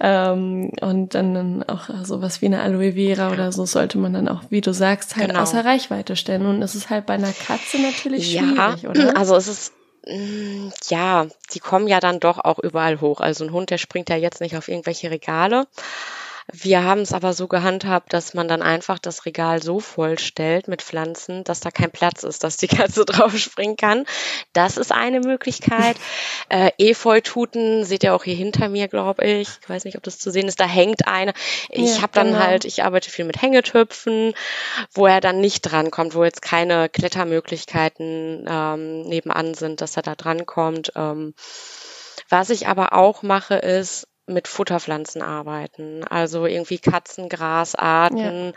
ähm, 0.00 0.72
und 0.80 1.14
dann, 1.14 1.34
dann 1.34 1.62
auch 1.62 1.88
sowas 2.02 2.42
wie 2.42 2.46
eine 2.46 2.62
Aloe 2.62 2.94
Vera 2.94 3.30
oder 3.30 3.52
so 3.52 3.64
sollte 3.64 3.96
man 3.98 4.12
dann 4.12 4.26
auch, 4.26 4.42
wie 4.50 4.60
du 4.60 4.74
sagst, 4.74 5.14
halt 5.16 5.28
genau. 5.28 5.42
außer 5.42 5.64
Reichweite 5.64 6.16
stellen. 6.16 6.46
Und 6.46 6.60
es 6.62 6.74
ist 6.74 6.90
halt 6.90 7.06
bei 7.06 7.14
einer 7.14 7.32
Katze 7.32 7.80
natürlich 7.80 8.32
schwierig, 8.32 8.82
ja, 8.82 8.90
oder? 8.90 9.16
Also 9.16 9.36
es 9.36 9.46
ist 9.46 9.72
ja, 10.88 11.26
die 11.52 11.60
kommen 11.60 11.86
ja 11.86 12.00
dann 12.00 12.20
doch 12.20 12.38
auch 12.38 12.58
überall 12.58 13.00
hoch. 13.00 13.20
Also 13.20 13.44
ein 13.44 13.52
Hund, 13.52 13.70
der 13.70 13.78
springt 13.78 14.08
ja 14.08 14.16
jetzt 14.16 14.40
nicht 14.40 14.56
auf 14.56 14.68
irgendwelche 14.68 15.10
Regale. 15.10 15.66
Wir 16.50 16.82
haben 16.82 17.02
es 17.02 17.12
aber 17.12 17.34
so 17.34 17.46
gehandhabt, 17.46 18.14
dass 18.14 18.32
man 18.32 18.48
dann 18.48 18.62
einfach 18.62 18.98
das 18.98 19.26
Regal 19.26 19.62
so 19.62 19.80
vollstellt 19.80 20.66
mit 20.66 20.80
Pflanzen, 20.80 21.44
dass 21.44 21.60
da 21.60 21.70
kein 21.70 21.90
Platz 21.90 22.22
ist, 22.22 22.42
dass 22.42 22.56
die 22.56 22.68
Katze 22.68 23.04
drauf 23.04 23.36
springen 23.36 23.76
kann. 23.76 24.06
Das 24.54 24.78
ist 24.78 24.92
eine 24.92 25.20
Möglichkeit. 25.20 25.96
Äh, 26.50 26.70
Efeututen 26.78 27.84
seht 27.84 28.04
ihr 28.04 28.14
auch 28.14 28.24
hier 28.24 28.34
hinter 28.34 28.70
mir, 28.70 28.88
glaube 28.88 29.22
ich. 29.22 29.48
Ich 29.60 29.68
weiß 29.68 29.84
nicht, 29.84 29.98
ob 29.98 30.02
das 30.02 30.18
zu 30.18 30.30
sehen 30.30 30.48
ist. 30.48 30.58
Da 30.58 30.66
hängt 30.66 31.06
eine. 31.06 31.34
Ich 31.68 31.96
ja, 31.96 32.02
habe 32.02 32.12
dann 32.14 32.28
genau. 32.28 32.38
halt, 32.38 32.64
ich 32.64 32.84
arbeite 32.84 33.10
viel 33.10 33.26
mit 33.26 33.42
Hängetöpfen, 33.42 34.32
wo 34.94 35.06
er 35.06 35.20
dann 35.20 35.42
nicht 35.42 35.60
drankommt, 35.60 36.14
wo 36.14 36.24
jetzt 36.24 36.40
keine 36.40 36.88
Klettermöglichkeiten 36.88 38.46
ähm, 38.48 39.02
nebenan 39.02 39.52
sind, 39.52 39.82
dass 39.82 39.96
er 39.96 40.02
da 40.02 40.14
drankommt. 40.14 40.92
Ähm, 40.96 41.34
was 42.30 42.48
ich 42.48 42.66
aber 42.66 42.94
auch 42.94 43.22
mache, 43.22 43.56
ist, 43.56 44.07
mit 44.28 44.48
Futterpflanzen 44.48 45.22
arbeiten, 45.22 46.04
also 46.04 46.46
irgendwie 46.46 46.78
Katzengrasarten 46.78 48.52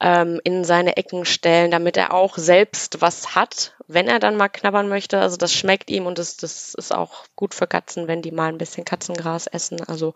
ja. 0.00 0.22
ähm, 0.22 0.40
in 0.44 0.64
seine 0.64 0.96
Ecken 0.96 1.24
stellen, 1.24 1.70
damit 1.70 1.96
er 1.96 2.12
auch 2.12 2.38
selbst 2.38 3.00
was 3.00 3.34
hat, 3.34 3.74
wenn 3.86 4.08
er 4.08 4.18
dann 4.18 4.36
mal 4.36 4.48
knabbern 4.48 4.88
möchte. 4.88 5.20
Also 5.20 5.36
das 5.36 5.52
schmeckt 5.52 5.90
ihm 5.90 6.06
und 6.06 6.18
das, 6.18 6.36
das 6.36 6.74
ist 6.74 6.94
auch 6.94 7.24
gut 7.36 7.54
für 7.54 7.66
Katzen, 7.66 8.08
wenn 8.08 8.22
die 8.22 8.32
mal 8.32 8.48
ein 8.48 8.58
bisschen 8.58 8.84
Katzengras 8.84 9.46
essen. 9.46 9.82
Also 9.84 10.14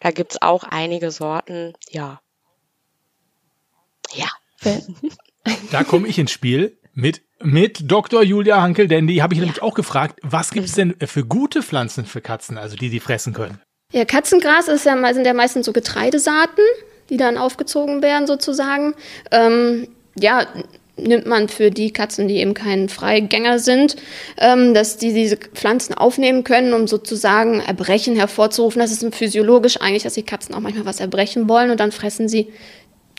da 0.00 0.10
gibt's 0.10 0.40
auch 0.40 0.64
einige 0.64 1.10
Sorten, 1.10 1.74
ja. 1.90 2.20
Ja. 4.12 4.28
Da 5.70 5.84
komme 5.84 6.08
ich 6.08 6.18
ins 6.18 6.32
Spiel 6.32 6.78
mit 6.92 7.22
mit 7.42 7.90
Dr. 7.90 8.22
Julia 8.22 8.62
Hankel, 8.62 8.88
denn 8.88 9.06
die 9.06 9.22
habe 9.22 9.34
ich 9.34 9.38
ja. 9.38 9.44
nämlich 9.44 9.62
auch 9.62 9.74
gefragt, 9.74 10.18
was 10.22 10.50
gibt's 10.50 10.72
denn 10.72 10.96
für 11.06 11.24
gute 11.24 11.62
Pflanzen 11.62 12.06
für 12.06 12.20
Katzen, 12.20 12.56
also 12.56 12.76
die 12.76 12.88
die 12.88 13.00
fressen 13.00 13.34
können? 13.34 13.60
Ja, 13.96 14.04
Katzengras 14.04 14.68
ist 14.68 14.84
ja, 14.84 15.14
sind 15.14 15.26
ja 15.26 15.32
meistens 15.32 15.64
so 15.64 15.72
Getreidesaaten, 15.72 16.62
die 17.08 17.16
dann 17.16 17.38
aufgezogen 17.38 18.02
werden 18.02 18.26
sozusagen. 18.26 18.94
Ähm, 19.30 19.88
ja, 20.18 20.46
nimmt 20.98 21.24
man 21.24 21.48
für 21.48 21.70
die 21.70 21.94
Katzen, 21.94 22.28
die 22.28 22.36
eben 22.36 22.52
kein 22.52 22.90
Freigänger 22.90 23.58
sind, 23.58 23.96
ähm, 24.36 24.74
dass 24.74 24.98
die 24.98 25.14
diese 25.14 25.38
Pflanzen 25.38 25.94
aufnehmen 25.94 26.44
können, 26.44 26.74
um 26.74 26.86
sozusagen 26.86 27.60
Erbrechen 27.60 28.16
hervorzurufen. 28.16 28.82
Das 28.82 28.92
ist 28.92 29.14
physiologisch 29.14 29.80
eigentlich, 29.80 30.02
dass 30.02 30.12
die 30.12 30.24
Katzen 30.24 30.54
auch 30.54 30.60
manchmal 30.60 30.84
was 30.84 31.00
erbrechen 31.00 31.48
wollen 31.48 31.70
und 31.70 31.80
dann 31.80 31.90
fressen 31.90 32.28
sie 32.28 32.52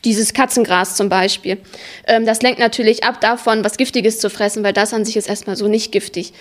dieses 0.04 0.32
Katzengras 0.32 0.94
zum 0.94 1.08
Beispiel. 1.08 1.58
Ähm, 2.06 2.24
das 2.24 2.40
lenkt 2.40 2.60
natürlich 2.60 3.02
ab 3.02 3.20
davon, 3.20 3.64
was 3.64 3.78
Giftiges 3.78 4.20
zu 4.20 4.30
fressen, 4.30 4.62
weil 4.62 4.72
das 4.72 4.94
an 4.94 5.04
sich 5.04 5.16
ist 5.16 5.28
erstmal 5.28 5.56
so 5.56 5.66
nicht 5.66 5.90
giftig. 5.90 6.32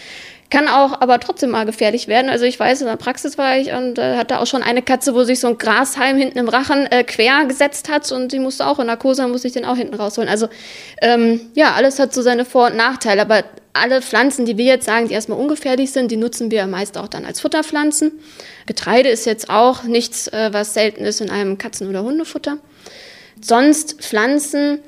Kann 0.50 0.70
auch 0.70 1.02
aber 1.02 1.20
trotzdem 1.20 1.50
mal 1.50 1.66
gefährlich 1.66 2.08
werden. 2.08 2.30
Also 2.30 2.46
ich 2.46 2.58
weiß, 2.58 2.80
in 2.80 2.88
der 2.88 2.96
Praxis 2.96 3.38
war 3.38 3.58
ich 3.58 3.74
und 3.74 4.00
äh, 4.00 4.16
hatte 4.16 4.40
auch 4.40 4.48
schon 4.48 4.64
eine 4.64 4.82
Katze, 4.82 5.14
wo 5.14 5.24
sich 5.26 5.42
so 5.42 5.48
ein 5.48 5.58
Grashalm 5.58 6.18
hinten 6.18 6.38
im 6.38 6.48
Rachen 6.48 6.86
äh, 6.86 7.04
quer 7.04 7.46
gesetzt 7.46 7.90
hat 7.90 8.10
und 8.14 8.32
die 8.32 8.40
musste 8.40 8.66
auch 8.66 8.80
in 8.80 8.88
Narkose, 8.88 9.28
musste 9.28 9.48
ich 9.48 9.54
den 9.54 9.66
auch 9.66 9.76
hinten 9.76 9.96
rausholen. 9.96 10.30
Also 10.30 10.48
ähm, 11.02 11.42
ja, 11.54 11.74
alles 11.74 12.00
hat 12.00 12.14
so 12.14 12.22
seine 12.22 12.46
Vor- 12.46 12.68
und 12.68 12.78
Nachteile. 12.78 13.24
Aber 13.24 13.44
alle 13.74 14.02
Pflanzen, 14.02 14.46
die 14.46 14.58
wir 14.58 14.66
jetzt 14.66 14.86
sagen, 14.86 15.10
die 15.10 15.14
erstmal 15.14 15.38
ungefährlich 15.38 15.92
sind, 15.92 16.12
die 16.12 16.18
nutzen 16.18 16.50
wir 16.50 16.66
meist 16.66 16.98
auch 16.98 17.10
dann 17.10 17.26
als 17.26 17.42
Futterpflanzen. 17.42 18.14
Getreide 18.68 19.10
ist 19.10 19.26
jetzt 19.26 19.50
auch 19.50 19.84
nichts, 19.84 20.30
äh, 20.30 20.50
was 20.54 20.74
selten 20.74 21.04
ist 21.04 21.20
in 21.20 21.30
einem 21.30 21.58
Katzen- 21.58 21.90
oder 21.90 22.04
Hundefutter. 22.04 22.58
Sonst 23.42 24.02
Pflanzen, 24.02 24.80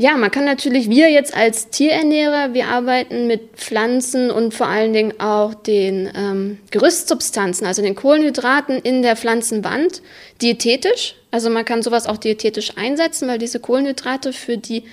ja, 0.00 0.16
man 0.16 0.30
kann 0.30 0.46
natürlich, 0.46 0.88
wir 0.88 1.10
jetzt 1.10 1.36
als 1.36 1.68
Tierernährer, 1.68 2.54
wir 2.54 2.68
arbeiten 2.68 3.26
mit 3.26 3.56
Pflanzen 3.56 4.30
und 4.30 4.54
vor 4.54 4.66
allen 4.66 4.94
Dingen 4.94 5.20
auch 5.20 5.52
den 5.52 6.10
ähm, 6.16 6.58
Gerüstsubstanzen, 6.70 7.66
also 7.66 7.82
den 7.82 7.94
Kohlenhydraten 7.94 8.78
in 8.78 9.02
der 9.02 9.14
Pflanzenwand, 9.14 10.00
diätetisch. 10.40 11.16
Also 11.30 11.50
man 11.50 11.66
kann 11.66 11.82
sowas 11.82 12.06
auch 12.06 12.16
diätetisch 12.16 12.78
einsetzen, 12.78 13.28
weil 13.28 13.36
diese 13.36 13.60
Kohlenhydrate 13.60 14.32
für 14.32 14.56
die, 14.56 14.84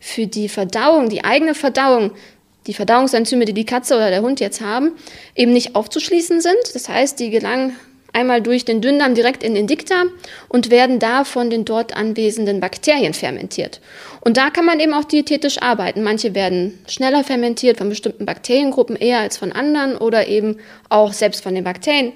für 0.00 0.26
die 0.26 0.48
Verdauung, 0.48 1.10
die 1.10 1.22
eigene 1.22 1.54
Verdauung, 1.54 2.10
die 2.66 2.74
Verdauungsenzyme, 2.74 3.44
die 3.44 3.54
die 3.54 3.66
Katze 3.66 3.94
oder 3.94 4.10
der 4.10 4.22
Hund 4.22 4.40
jetzt 4.40 4.62
haben, 4.62 4.96
eben 5.36 5.52
nicht 5.52 5.76
aufzuschließen 5.76 6.40
sind. 6.40 6.74
Das 6.74 6.88
heißt, 6.88 7.20
die 7.20 7.30
gelangen 7.30 7.76
einmal 8.16 8.40
durch 8.40 8.64
den 8.64 8.80
Dünndarm 8.80 9.14
direkt 9.14 9.42
in 9.42 9.54
den 9.54 9.66
Dickdarm 9.66 10.08
und 10.48 10.70
werden 10.70 10.98
da 10.98 11.24
von 11.24 11.50
den 11.50 11.64
dort 11.66 11.94
anwesenden 11.94 12.60
Bakterien 12.60 13.12
fermentiert. 13.12 13.80
Und 14.22 14.38
da 14.38 14.50
kann 14.50 14.64
man 14.64 14.80
eben 14.80 14.94
auch 14.94 15.04
diätetisch 15.04 15.60
arbeiten. 15.60 16.02
Manche 16.02 16.34
werden 16.34 16.78
schneller 16.88 17.22
fermentiert 17.24 17.76
von 17.76 17.90
bestimmten 17.90 18.24
Bakteriengruppen 18.24 18.96
eher 18.96 19.20
als 19.20 19.36
von 19.36 19.52
anderen 19.52 19.96
oder 19.96 20.26
eben 20.26 20.56
auch 20.88 21.12
selbst 21.12 21.42
von 21.42 21.54
den 21.54 21.64
Bakterien 21.64 22.12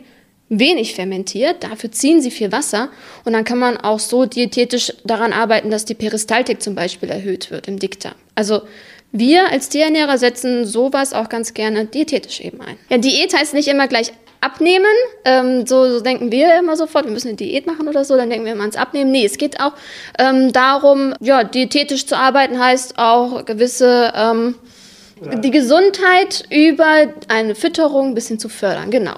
wenig 0.49 0.95
fermentiert, 0.95 1.63
dafür 1.63 1.93
ziehen 1.93 2.21
sie 2.21 2.33
viel 2.33 2.51
Wasser 2.51 2.91
und 3.25 3.35
dann 3.35 3.45
kann 3.45 3.59
man 3.59 3.77
auch 3.77 4.01
so 4.01 4.27
diätetisch 4.27 4.93
daran 5.05 5.33
arbeiten, 5.33 5.71
dass 5.71 5.85
die 5.85 5.95
Peristaltik 5.95 6.61
zum 6.61 6.75
Beispiel 6.75 7.09
erhöht 7.09 7.53
wird 7.53 7.69
im 7.69 7.79
Dickdarm. 7.79 8.17
Also 8.35 8.63
wir 9.13 9.51
als 9.51 9.69
Tierernährer 9.69 10.19
setzen 10.19 10.65
sowas 10.67 11.13
auch 11.13 11.29
ganz 11.29 11.55
gerne 11.55 11.87
diätetisch 11.87 12.41
eben 12.41 12.61
ein. 12.61 12.79
Ja, 12.89 12.99
Diät 12.99 13.37
heißt 13.37 13.55
nicht 13.55 13.69
immer 13.69 13.89
gleich 13.89 14.13
abnehmen. 14.41 14.87
Ähm, 15.25 15.67
so, 15.67 15.91
so 15.91 16.01
denken 16.01 16.33
wir 16.33 16.59
immer 16.59 16.77
sofort, 16.77 17.05
wir 17.05 17.13
müssen 17.13 17.29
eine 17.29 17.37
Diät 17.37 17.67
machen 17.67 17.89
oder 17.89 18.05
so, 18.05 18.17
dann 18.17 18.31
denken 18.31 18.47
wir 18.47 18.53
immer 18.53 18.63
ans 18.63 18.77
Abnehmen. 18.77 19.11
Nee, 19.11 19.27
es 19.27 19.39
geht 19.39 19.61
auch 19.61 19.73
ähm, 20.19 20.53
darum, 20.53 21.15
ja, 21.21 21.45
diätetisch 21.45 22.07
zu 22.07 22.17
arbeiten 22.17 22.59
heißt 22.59 22.99
auch 22.99 23.45
gewisse, 23.45 24.13
ähm, 24.15 24.55
die 25.21 25.51
Gesundheit 25.51 26.45
über 26.51 27.09
eine 27.29 27.55
Fütterung 27.55 28.09
ein 28.09 28.15
bisschen 28.15 28.39
zu 28.39 28.49
fördern, 28.49 28.91
genau. 28.91 29.17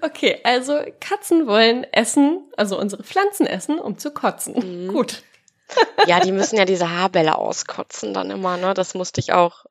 Okay, 0.00 0.38
also 0.44 0.78
Katzen 1.00 1.46
wollen 1.46 1.86
essen, 1.92 2.40
also 2.56 2.78
unsere 2.78 3.02
Pflanzen 3.02 3.46
essen, 3.46 3.78
um 3.78 3.98
zu 3.98 4.10
kotzen. 4.10 4.54
Mhm. 4.86 4.92
Gut. 4.92 5.22
Ja, 6.06 6.20
die 6.20 6.32
müssen 6.32 6.56
ja 6.56 6.64
diese 6.64 6.90
Haarbälle 6.90 7.36
auskotzen 7.36 8.14
dann 8.14 8.30
immer, 8.30 8.56
ne? 8.56 8.74
Das 8.74 8.94
musste 8.94 9.20
ich 9.20 9.32
auch 9.32 9.66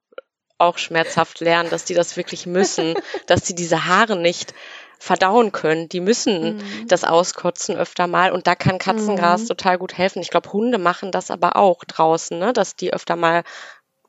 auch 0.60 0.78
schmerzhaft 0.78 1.40
lernen, 1.40 1.70
dass 1.70 1.86
die 1.86 1.94
das 1.94 2.18
wirklich 2.18 2.46
müssen, 2.46 2.94
dass 3.28 3.48
sie 3.48 3.56
diese 3.56 3.86
Haare 3.86 4.18
nicht 4.18 4.54
verdauen 5.00 5.54
können. 5.54 5.88
Die 5.88 6.02
müssen 6.02 6.58
mhm. 6.58 6.88
das 6.88 7.06
auskotzen 7.06 7.78
öfter 7.78 8.08
mal 8.08 8.32
und 8.32 8.46
da 8.46 8.56
kann 8.56 8.78
Katzengras 8.78 9.44
mhm. 9.44 9.48
total 9.48 9.78
gut 9.78 9.98
helfen. 9.98 10.22
Ich 10.22 10.30
glaube, 10.30 10.52
Hunde 10.52 10.78
machen 10.78 11.12
das 11.12 11.32
aber 11.32 11.56
auch 11.56 11.86
draußen, 11.86 12.38
ne? 12.38 12.52
dass 12.52 12.76
die 12.76 12.94
öfter 12.94 13.16
mal 13.16 13.44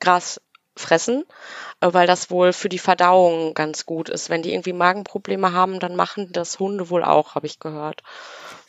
Gras 0.00 0.40
fressen, 0.76 1.24
äh, 1.80 1.88
weil 1.92 2.08
das 2.08 2.30
wohl 2.30 2.52
für 2.52 2.68
die 2.68 2.78
Verdauung 2.78 3.54
ganz 3.54 3.86
gut 3.86 4.08
ist. 4.08 4.30
Wenn 4.30 4.42
die 4.42 4.52
irgendwie 4.52 4.72
Magenprobleme 4.72 5.52
haben, 5.52 5.78
dann 5.78 5.94
machen 5.94 6.32
das 6.32 6.58
Hunde 6.58 6.90
wohl 6.90 7.04
auch, 7.04 7.36
habe 7.36 7.46
ich 7.46 7.60
gehört 7.60 8.02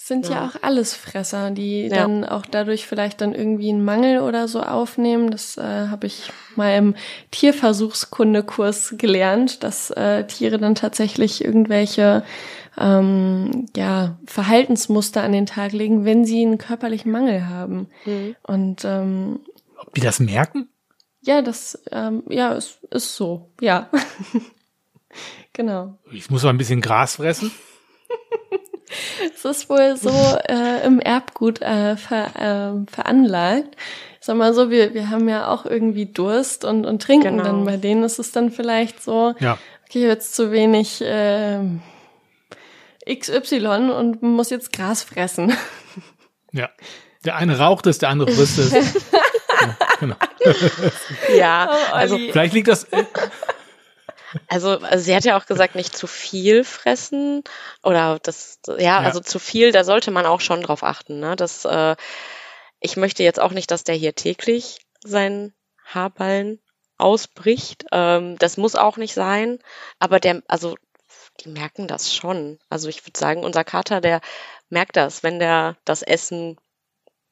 sind 0.03 0.27
ja. 0.27 0.31
ja 0.31 0.47
auch 0.47 0.63
Allesfresser, 0.63 1.51
die 1.51 1.83
ja. 1.83 1.89
dann 1.95 2.25
auch 2.25 2.45
dadurch 2.45 2.87
vielleicht 2.87 3.21
dann 3.21 3.35
irgendwie 3.35 3.69
einen 3.69 3.85
Mangel 3.85 4.21
oder 4.21 4.47
so 4.47 4.61
aufnehmen. 4.61 5.29
Das 5.29 5.57
äh, 5.57 5.61
habe 5.61 6.07
ich 6.07 6.31
mal 6.55 6.75
im 6.75 6.95
Tierversuchskundekurs 7.29 8.95
gelernt, 8.97 9.63
dass 9.63 9.91
äh, 9.91 10.25
Tiere 10.25 10.57
dann 10.57 10.73
tatsächlich 10.73 11.45
irgendwelche 11.45 12.23
ähm, 12.79 13.67
ja, 13.75 14.17
Verhaltensmuster 14.25 15.21
an 15.21 15.33
den 15.33 15.45
Tag 15.45 15.71
legen, 15.71 16.03
wenn 16.03 16.25
sie 16.25 16.45
einen 16.45 16.57
körperlichen 16.57 17.11
Mangel 17.11 17.47
haben. 17.47 17.87
Mhm. 18.05 18.35
Und 18.41 18.83
ähm, 18.85 19.41
ob 19.77 19.93
die 19.93 20.01
das 20.01 20.19
merken? 20.19 20.67
Ja, 21.21 21.43
das 21.43 21.79
ähm, 21.91 22.23
ja, 22.27 22.53
ist, 22.53 22.83
ist 22.89 23.15
so, 23.15 23.51
ja. 23.61 23.89
genau. 25.53 25.99
Ich 26.11 26.31
muss 26.31 26.41
mal 26.43 26.49
ein 26.49 26.57
bisschen 26.57 26.81
Gras 26.81 27.17
fressen. 27.17 27.51
Es 29.33 29.45
ist 29.45 29.69
wohl 29.69 29.95
so 29.97 30.09
äh, 30.09 30.85
im 30.85 30.99
Erbgut 30.99 31.61
äh, 31.61 31.97
ver, 31.97 32.27
äh, 32.35 32.91
veranlagt. 32.91 33.75
Sag 34.19 34.37
mal 34.37 34.53
so, 34.53 34.69
wir, 34.69 34.93
wir 34.93 35.09
haben 35.09 35.27
ja 35.27 35.47
auch 35.47 35.65
irgendwie 35.65 36.05
Durst 36.05 36.63
und, 36.63 36.85
und 36.85 37.01
trinken 37.01 37.37
genau. 37.37 37.43
dann. 37.43 37.65
Bei 37.65 37.77
denen 37.77 38.03
ist 38.03 38.19
es 38.19 38.31
dann 38.31 38.51
vielleicht 38.51 39.01
so, 39.01 39.33
ja. 39.39 39.57
okay, 39.87 40.05
jetzt 40.07 40.35
zu 40.35 40.51
wenig 40.51 41.01
äh, 41.01 41.59
XY 43.07 43.91
und 43.97 44.21
muss 44.21 44.49
jetzt 44.49 44.73
Gras 44.73 45.03
fressen. 45.03 45.53
Ja. 46.51 46.69
Der 47.25 47.35
eine 47.35 47.57
raucht 47.57 47.87
es, 47.87 47.99
der 47.99 48.09
andere 48.09 48.31
frisst 48.31 48.57
es. 48.57 48.73
genau. 49.99 50.15
ja, 51.35 51.69
also 51.91 52.17
vielleicht 52.17 52.53
liegt 52.53 52.67
das. 52.67 52.87
Also, 54.47 54.79
also, 54.79 55.03
sie 55.03 55.15
hat 55.15 55.25
ja 55.25 55.37
auch 55.37 55.45
gesagt, 55.45 55.75
nicht 55.75 55.95
zu 55.95 56.07
viel 56.07 56.63
fressen 56.63 57.43
oder 57.83 58.19
das, 58.21 58.59
ja, 58.67 58.77
ja. 58.77 58.99
also 58.99 59.19
zu 59.19 59.39
viel, 59.39 59.71
da 59.71 59.83
sollte 59.83 60.11
man 60.11 60.25
auch 60.25 60.41
schon 60.41 60.61
drauf 60.61 60.83
achten. 60.83 61.19
Ne? 61.19 61.35
Das, 61.35 61.65
äh, 61.65 61.95
ich 62.79 62.97
möchte 62.97 63.23
jetzt 63.23 63.39
auch 63.39 63.51
nicht, 63.51 63.71
dass 63.71 63.83
der 63.83 63.95
hier 63.95 64.15
täglich 64.15 64.79
seinen 65.03 65.53
Haarballen 65.85 66.59
ausbricht. 66.97 67.85
Ähm, 67.91 68.37
das 68.37 68.57
muss 68.57 68.75
auch 68.75 68.97
nicht 68.97 69.13
sein, 69.13 69.59
aber 69.99 70.19
der, 70.19 70.41
also 70.47 70.75
die 71.41 71.49
merken 71.49 71.87
das 71.87 72.13
schon. 72.13 72.59
Also 72.69 72.89
ich 72.89 73.05
würde 73.05 73.19
sagen, 73.19 73.43
unser 73.43 73.63
Kater, 73.63 74.01
der 74.01 74.21
merkt 74.69 74.95
das, 74.95 75.23
wenn 75.23 75.39
der 75.39 75.77
das 75.85 76.01
essen 76.01 76.57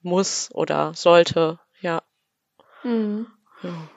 muss 0.02 0.50
oder 0.54 0.94
sollte. 0.94 1.60
Ja. 1.82 2.04
Mhm. 2.84 3.28
ja. 3.64 3.90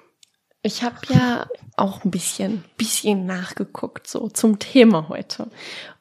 Ich 0.63 0.85
habe 0.85 0.97
ja 1.09 1.49
auch 1.77 2.05
ein 2.05 2.11
bisschen, 2.13 2.65
bisschen 2.77 3.27
nachgeguckt 3.27 4.07
so 4.07 4.29
zum 4.29 4.61
Thema 4.61 5.09
heute 5.09 5.49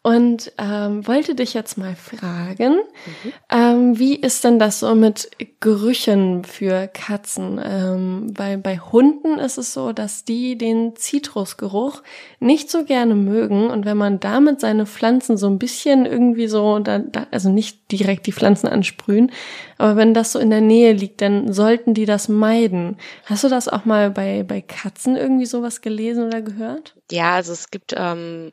und 0.04 0.52
ähm, 0.58 1.06
wollte 1.08 1.36
dich 1.36 1.54
jetzt 1.54 1.78
mal 1.78 1.96
fragen, 1.96 2.74
mhm. 2.74 3.34
ähm, 3.52 4.00
wie 4.00 4.16
ist 4.16 4.44
denn 4.44 4.58
das 4.58 4.80
so 4.80 4.96
mit 4.96 5.30
Gerüchen 5.60 6.44
für 6.44 6.88
Katzen? 6.88 7.62
Ähm, 7.64 8.34
weil 8.36 8.58
bei 8.58 8.80
Hunden 8.80 9.38
ist 9.38 9.60
es 9.60 9.74
so, 9.74 9.94
dass 9.94 10.26
die 10.26 10.58
den 10.58 10.96
Zitrusgeruch 10.96 12.02
nicht 12.40 12.72
so 12.72 12.84
gerne 12.84 13.14
mögen 13.14 13.70
und 13.70 13.86
wenn 13.86 13.98
man 13.98 14.20
damit 14.20 14.60
seine 14.60 14.88
Pflanzen 14.88 15.38
so 15.38 15.48
ein 15.48 15.60
bisschen 15.60 16.08
irgendwie 16.08 16.48
so, 16.48 16.80
da, 16.80 16.98
da, 16.98 17.28
also 17.30 17.52
nicht 17.52 17.92
direkt 17.92 18.26
die 18.26 18.34
Pflanzen 18.34 18.68
ansprühen, 18.68 19.32
aber 19.78 19.98
wenn 19.98 20.16
das 20.16 20.32
so 20.32 20.40
in 20.40 20.50
der 20.50 20.62
Nähe 20.62 20.94
liegt, 20.94 21.22
dann 21.22 21.54
sollten 21.54 21.94
die 21.94 22.06
das 22.06 22.28
meiden. 22.28 22.98
Hast 23.26 23.44
du 23.44 23.50
das 23.50 23.68
auch 23.68 23.86
mal 23.86 24.10
bei, 24.10 24.42
bei 24.42 24.62
Katzen 24.62 25.16
irgendwie 25.16 25.46
sowas 25.46 25.82
gelesen 25.82 26.26
oder 26.26 26.42
gehört? 26.42 26.96
Ja, 27.12 27.36
also 27.36 27.54
es 27.54 27.70
gibt 27.70 27.94
ähm, 27.96 28.52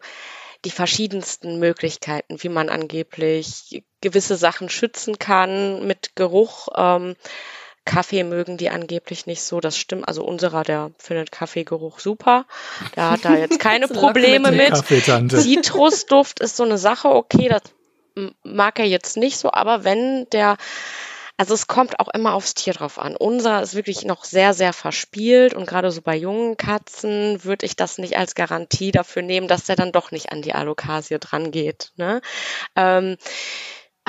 die 0.64 0.70
verschiedensten 0.70 1.58
Möglichkeiten, 1.58 2.42
wie 2.42 2.48
man 2.48 2.68
angeblich 2.68 3.82
gewisse 4.00 4.36
Sachen 4.36 4.68
schützen 4.68 5.18
kann 5.18 5.86
mit 5.86 6.16
Geruch. 6.16 6.68
Ähm, 6.76 7.14
Kaffee 7.84 8.22
mögen 8.22 8.58
die 8.58 8.68
angeblich 8.68 9.26
nicht 9.26 9.42
so. 9.42 9.60
Das 9.60 9.78
stimmt. 9.78 10.06
Also 10.06 10.24
unserer, 10.24 10.62
der 10.62 10.90
findet 10.98 11.32
Kaffeegeruch 11.32 12.00
super. 12.00 12.44
Der 12.96 13.10
hat 13.10 13.24
da 13.24 13.34
jetzt 13.34 13.60
keine 13.60 13.88
Probleme 13.88 14.52
mit. 14.52 14.76
Zitrusduft 15.42 16.40
ist 16.40 16.56
so 16.56 16.64
eine 16.64 16.76
Sache, 16.76 17.08
okay, 17.08 17.48
das 17.48 17.62
mag 18.42 18.78
er 18.78 18.84
jetzt 18.84 19.16
nicht 19.16 19.38
so, 19.38 19.52
aber 19.52 19.84
wenn 19.84 20.28
der 20.30 20.56
also 21.38 21.54
es 21.54 21.68
kommt 21.68 22.00
auch 22.00 22.08
immer 22.08 22.34
aufs 22.34 22.54
Tier 22.54 22.72
drauf 22.72 22.98
an. 22.98 23.16
Unser 23.16 23.62
ist 23.62 23.76
wirklich 23.76 24.04
noch 24.04 24.24
sehr, 24.24 24.54
sehr 24.54 24.72
verspielt 24.72 25.54
und 25.54 25.66
gerade 25.66 25.92
so 25.92 26.02
bei 26.02 26.16
jungen 26.16 26.56
Katzen 26.56 27.44
würde 27.44 27.64
ich 27.64 27.76
das 27.76 27.96
nicht 27.96 28.18
als 28.18 28.34
Garantie 28.34 28.90
dafür 28.90 29.22
nehmen, 29.22 29.46
dass 29.46 29.64
der 29.64 29.76
dann 29.76 29.92
doch 29.92 30.10
nicht 30.10 30.32
an 30.32 30.42
die 30.42 30.52
Alokasie 30.52 31.18
dran 31.20 31.52
geht. 31.52 31.92
Ne? 31.96 32.20
Ähm, 32.74 33.16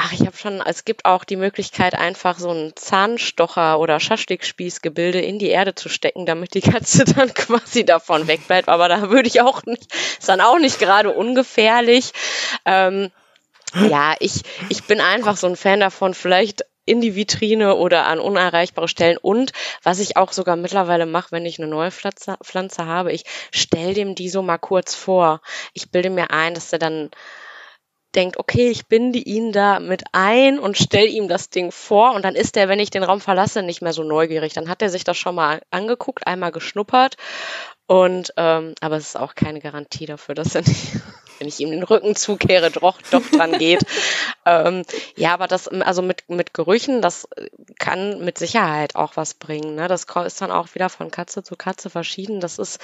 Ach, 0.01 0.13
ich 0.13 0.21
habe 0.21 0.37
schon, 0.37 0.61
es 0.61 0.85
gibt 0.85 1.03
auch 1.03 1.25
die 1.25 1.35
Möglichkeit, 1.35 1.93
einfach 1.93 2.39
so 2.39 2.51
einen 2.51 2.73
Zahnstocher 2.73 3.79
oder 3.79 3.99
Schaschlikspießgebilde 3.99 5.19
in 5.19 5.39
die 5.39 5.49
Erde 5.49 5.75
zu 5.75 5.89
stecken, 5.89 6.25
damit 6.25 6.53
die 6.53 6.61
Katze 6.61 7.03
dann 7.15 7.33
quasi 7.33 7.83
davon 7.83 8.25
wegbleibt. 8.29 8.69
Aber 8.69 8.87
da 8.87 9.09
würde 9.09 9.27
ich 9.27 9.41
auch 9.41 9.63
nicht, 9.65 9.93
ist 10.17 10.29
dann 10.29 10.39
auch 10.39 10.57
nicht 10.57 10.79
gerade 10.79 11.11
ungefährlich. 11.11 12.13
Ähm, 12.63 13.11
ja, 13.89 14.15
ich, 14.21 14.43
ich 14.69 14.85
bin 14.85 15.01
einfach 15.01 15.35
so 15.35 15.47
ein 15.47 15.57
Fan 15.57 15.81
davon, 15.81 16.13
vielleicht 16.13 16.63
in 16.89 17.01
die 17.01 17.15
Vitrine 17.15 17.75
oder 17.75 18.05
an 18.05 18.19
unerreichbare 18.19 18.87
Stellen. 18.87 19.17
Und 19.17 19.51
was 19.83 19.99
ich 19.99 20.17
auch 20.17 20.31
sogar 20.31 20.55
mittlerweile 20.55 21.05
mache, 21.05 21.31
wenn 21.31 21.45
ich 21.45 21.59
eine 21.59 21.69
neue 21.69 21.91
Pflanze, 21.91 22.37
Pflanze 22.43 22.85
habe, 22.85 23.11
ich 23.11 23.23
stelle 23.51 23.93
dem 23.93 24.15
die 24.15 24.29
so 24.29 24.41
mal 24.41 24.57
kurz 24.57 24.95
vor. 24.95 25.41
Ich 25.73 25.91
bilde 25.91 26.09
mir 26.09 26.31
ein, 26.31 26.53
dass 26.53 26.73
er 26.73 26.79
dann 26.79 27.11
denkt, 28.15 28.37
okay, 28.37 28.69
ich 28.69 28.87
binde 28.87 29.19
ihn 29.19 29.51
da 29.51 29.79
mit 29.79 30.03
ein 30.13 30.57
und 30.57 30.77
stelle 30.77 31.07
ihm 31.07 31.27
das 31.27 31.49
Ding 31.49 31.71
vor 31.71 32.13
und 32.15 32.25
dann 32.25 32.35
ist 32.35 32.57
er, 32.57 32.67
wenn 32.67 32.79
ich 32.79 32.89
den 32.89 33.03
Raum 33.03 33.21
verlasse, 33.21 33.61
nicht 33.61 33.81
mehr 33.81 33.93
so 33.93 34.03
neugierig. 34.03 34.53
Dann 34.53 34.67
hat 34.69 34.81
er 34.81 34.89
sich 34.89 35.03
das 35.03 35.17
schon 35.17 35.35
mal 35.35 35.61
angeguckt, 35.69 36.25
einmal 36.25 36.51
geschnuppert 36.51 37.17
und 37.85 38.33
ähm, 38.37 38.73
aber 38.81 38.97
es 38.97 39.09
ist 39.09 39.17
auch 39.17 39.35
keine 39.35 39.59
Garantie 39.59 40.05
dafür, 40.05 40.35
dass 40.35 40.55
er 40.55 40.61
nicht 40.61 40.93
wenn 41.39 41.47
ich 41.47 41.59
ihm 41.59 41.71
den 41.71 41.83
Rücken 41.83 42.15
zukehre, 42.15 42.71
doch, 42.71 43.01
doch 43.11 43.25
dran 43.31 43.57
geht. 43.57 43.81
ähm, 44.45 44.83
ja, 45.15 45.33
aber 45.33 45.47
das, 45.47 45.67
also 45.67 46.01
mit, 46.01 46.29
mit 46.29 46.53
Gerüchen, 46.53 47.01
das 47.01 47.27
kann 47.79 48.23
mit 48.23 48.37
Sicherheit 48.37 48.95
auch 48.95 49.15
was 49.15 49.33
bringen. 49.33 49.75
Ne? 49.75 49.87
Das 49.87 50.05
ist 50.25 50.41
dann 50.41 50.51
auch 50.51 50.75
wieder 50.75 50.89
von 50.89 51.11
Katze 51.11 51.43
zu 51.43 51.55
Katze 51.55 51.89
verschieden. 51.89 52.39
Das 52.39 52.59
ist 52.59 52.79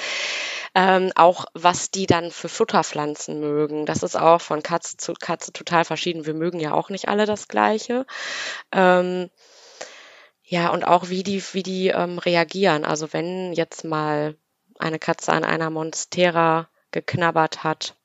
ähm, 0.74 1.12
auch, 1.16 1.46
was 1.54 1.92
die 1.92 2.06
dann 2.06 2.32
für 2.32 2.50
Futterpflanzen 2.50 3.40
mögen. 3.40 3.86
Das 3.86 4.04
ist 4.04 4.16
auch 4.16 4.42
von 4.42 4.64
Katze 4.64 4.98
zu 4.98 5.14
Katze 5.14 5.54
total 5.54 5.86
verschieden. 5.86 6.26
Wir 6.26 6.34
mögen 6.34 6.60
ja 6.60 6.74
auch 6.74 6.90
nicht 6.90 7.08
alle 7.08 7.26
das 7.26 7.48
Gleiche. 7.48 8.06
Ähm, 8.72 9.30
ja, 10.44 10.70
und 10.70 10.84
auch 10.84 11.10
wie 11.10 11.24
die, 11.24 11.42
wie 11.54 11.64
die 11.64 11.88
ähm, 11.88 12.20
reagieren. 12.20 12.86
Also 12.86 13.14
wenn 13.14 13.54
jetzt 13.54 13.84
mal 13.84 14.36
eine 14.78 15.00
Katze 15.00 15.32
an 15.32 15.44
einer 15.44 15.70
Monstera 15.70 16.70
geknabbert 16.92 17.64
hat, 17.64 17.96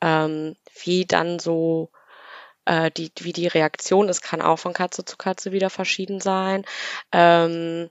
ähm, 0.00 0.56
wie 0.82 1.06
dann 1.06 1.38
so 1.38 1.90
äh, 2.66 2.90
die, 2.90 3.10
wie 3.20 3.32
die 3.32 3.46
Reaktion 3.46 4.08
ist, 4.08 4.22
kann 4.22 4.42
auch 4.42 4.58
von 4.58 4.72
Katze 4.72 5.04
zu 5.04 5.16
Katze 5.16 5.52
wieder 5.52 5.70
verschieden 5.70 6.20
sein. 6.20 6.64
Ähm, 7.12 7.90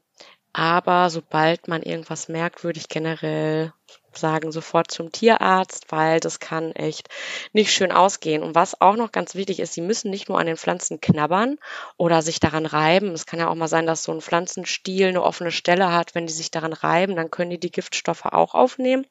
aber 0.53 1.09
sobald 1.09 1.67
man 1.67 1.83
irgendwas 1.83 2.29
merkt, 2.29 2.63
würde 2.63 2.79
ich 2.79 2.87
generell 2.87 3.73
sagen, 4.17 4.53
sofort 4.53 4.89
zum 4.89 5.11
Tierarzt, 5.11 5.91
weil 5.91 6.21
das 6.21 6.39
kann 6.39 6.71
echt 6.71 7.09
nicht 7.51 7.73
schön 7.73 7.91
ausgehen. 7.91 8.43
Und 8.43 8.55
was 8.55 8.79
auch 8.79 8.95
noch 8.95 9.11
ganz 9.11 9.35
wichtig 9.35 9.59
ist, 9.59 9.73
sie 9.73 9.81
müssen 9.81 10.11
nicht 10.11 10.29
nur 10.29 10.39
an 10.39 10.45
den 10.45 10.55
Pflanzen 10.55 11.01
knabbern 11.01 11.57
oder 11.97 12.21
sich 12.21 12.39
daran 12.39 12.65
reiben. 12.65 13.11
Es 13.11 13.25
kann 13.25 13.39
ja 13.39 13.49
auch 13.49 13.55
mal 13.55 13.67
sein, 13.67 13.85
dass 13.85 14.03
so 14.03 14.13
ein 14.13 14.21
Pflanzenstiel 14.21 15.07
eine 15.07 15.23
offene 15.23 15.51
Stelle 15.51 15.91
hat. 15.91 16.15
Wenn 16.15 16.27
die 16.27 16.33
sich 16.33 16.51
daran 16.51 16.73
reiben, 16.73 17.17
dann 17.17 17.31
können 17.31 17.51
die 17.51 17.59
die 17.59 17.71
Giftstoffe 17.71 18.25
auch 18.25 18.53
aufnehmen. 18.53 19.05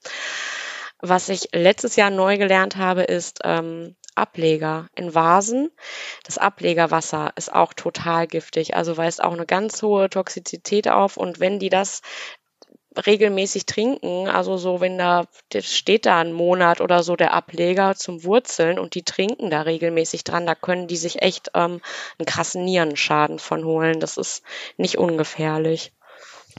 Was 1.06 1.28
ich 1.28 1.50
letztes 1.52 1.96
Jahr 1.96 2.08
neu 2.08 2.38
gelernt 2.38 2.76
habe, 2.76 3.02
ist 3.02 3.40
ähm, 3.44 3.94
Ableger 4.14 4.88
in 4.94 5.14
Vasen. 5.14 5.70
Das 6.24 6.38
Ablegerwasser 6.38 7.30
ist 7.36 7.52
auch 7.52 7.74
total 7.74 8.26
giftig, 8.26 8.74
also 8.74 8.96
weist 8.96 9.22
auch 9.22 9.34
eine 9.34 9.44
ganz 9.44 9.82
hohe 9.82 10.08
Toxizität 10.08 10.88
auf. 10.88 11.18
Und 11.18 11.40
wenn 11.40 11.58
die 11.58 11.68
das 11.68 12.00
regelmäßig 13.06 13.66
trinken, 13.66 14.28
also 14.28 14.56
so, 14.56 14.80
wenn 14.80 14.96
da 14.96 15.26
steht 15.60 16.06
da 16.06 16.20
ein 16.20 16.32
Monat 16.32 16.80
oder 16.80 17.02
so 17.02 17.16
der 17.16 17.34
Ableger 17.34 17.94
zum 17.96 18.24
Wurzeln 18.24 18.78
und 18.78 18.94
die 18.94 19.02
trinken 19.02 19.50
da 19.50 19.60
regelmäßig 19.60 20.24
dran, 20.24 20.46
da 20.46 20.54
können 20.54 20.86
die 20.86 20.96
sich 20.96 21.20
echt 21.20 21.50
ähm, 21.52 21.82
einen 22.18 22.26
krassen 22.26 22.64
Nierenschaden 22.64 23.38
von 23.38 23.66
holen. 23.66 24.00
Das 24.00 24.16
ist 24.16 24.42
nicht 24.78 24.96
ungefährlich. 24.96 25.92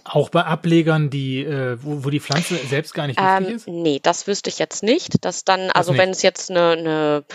Auch 0.05 0.29
bei 0.29 0.43
Ablegern, 0.43 1.09
die, 1.09 1.43
äh, 1.43 1.77
wo, 1.81 2.05
wo 2.05 2.09
die 2.09 2.19
Pflanze 2.19 2.55
selbst 2.55 2.93
gar 2.93 3.07
nicht 3.07 3.17
giftig 3.17 3.47
ähm, 3.47 3.55
ist? 3.55 3.67
Nee, 3.67 3.99
das 4.01 4.27
wüsste 4.27 4.49
ich 4.49 4.59
jetzt 4.59 4.83
nicht. 4.83 5.25
Dass 5.25 5.43
dann, 5.43 5.71
also 5.71 5.97
wenn 5.97 6.11
es 6.11 6.21
jetzt 6.21 6.51
eine, 6.51 6.71
eine 6.71 7.25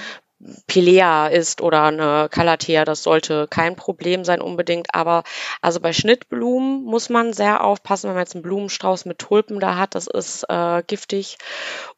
Pilea 0.66 1.26
ist 1.26 1.61
oder 1.61 1.84
eine 1.84 2.28
Calathea, 2.30 2.84
das 2.84 3.03
sollte 3.03 3.47
kein 3.49 3.76
Problem 3.76 4.24
sein 4.24 4.41
unbedingt. 4.41 4.95
Aber 4.95 5.22
also 5.61 5.80
bei 5.80 5.93
Schnittblumen 5.93 6.82
muss 6.82 7.11
man 7.11 7.32
sehr 7.32 7.62
aufpassen, 7.62 8.09
wenn 8.09 8.14
man 8.14 8.22
jetzt 8.22 8.34
einen 8.34 8.43
Blumenstrauß 8.43 9.05
mit 9.05 9.18
Tulpen 9.18 9.61
da 9.61 9.76
hat, 9.76 9.95
das 9.95 10.07
ist 10.07 10.45
äh, 10.49 10.82
giftig. 10.86 11.36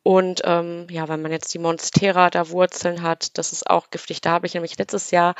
Und 0.02 0.42
ähm, 0.44 0.86
ja, 0.90 1.08
wenn 1.08 1.22
man 1.22 1.30
jetzt 1.30 1.54
die 1.54 1.58
Monstera 1.58 2.30
da 2.30 2.50
Wurzeln 2.50 3.02
hat, 3.02 3.38
das 3.38 3.52
ist 3.52 3.70
auch 3.70 3.90
giftig. 3.90 4.20
Da 4.20 4.32
habe 4.32 4.46
ich 4.46 4.54
nämlich 4.54 4.76
letztes 4.76 5.12
Jahr 5.12 5.34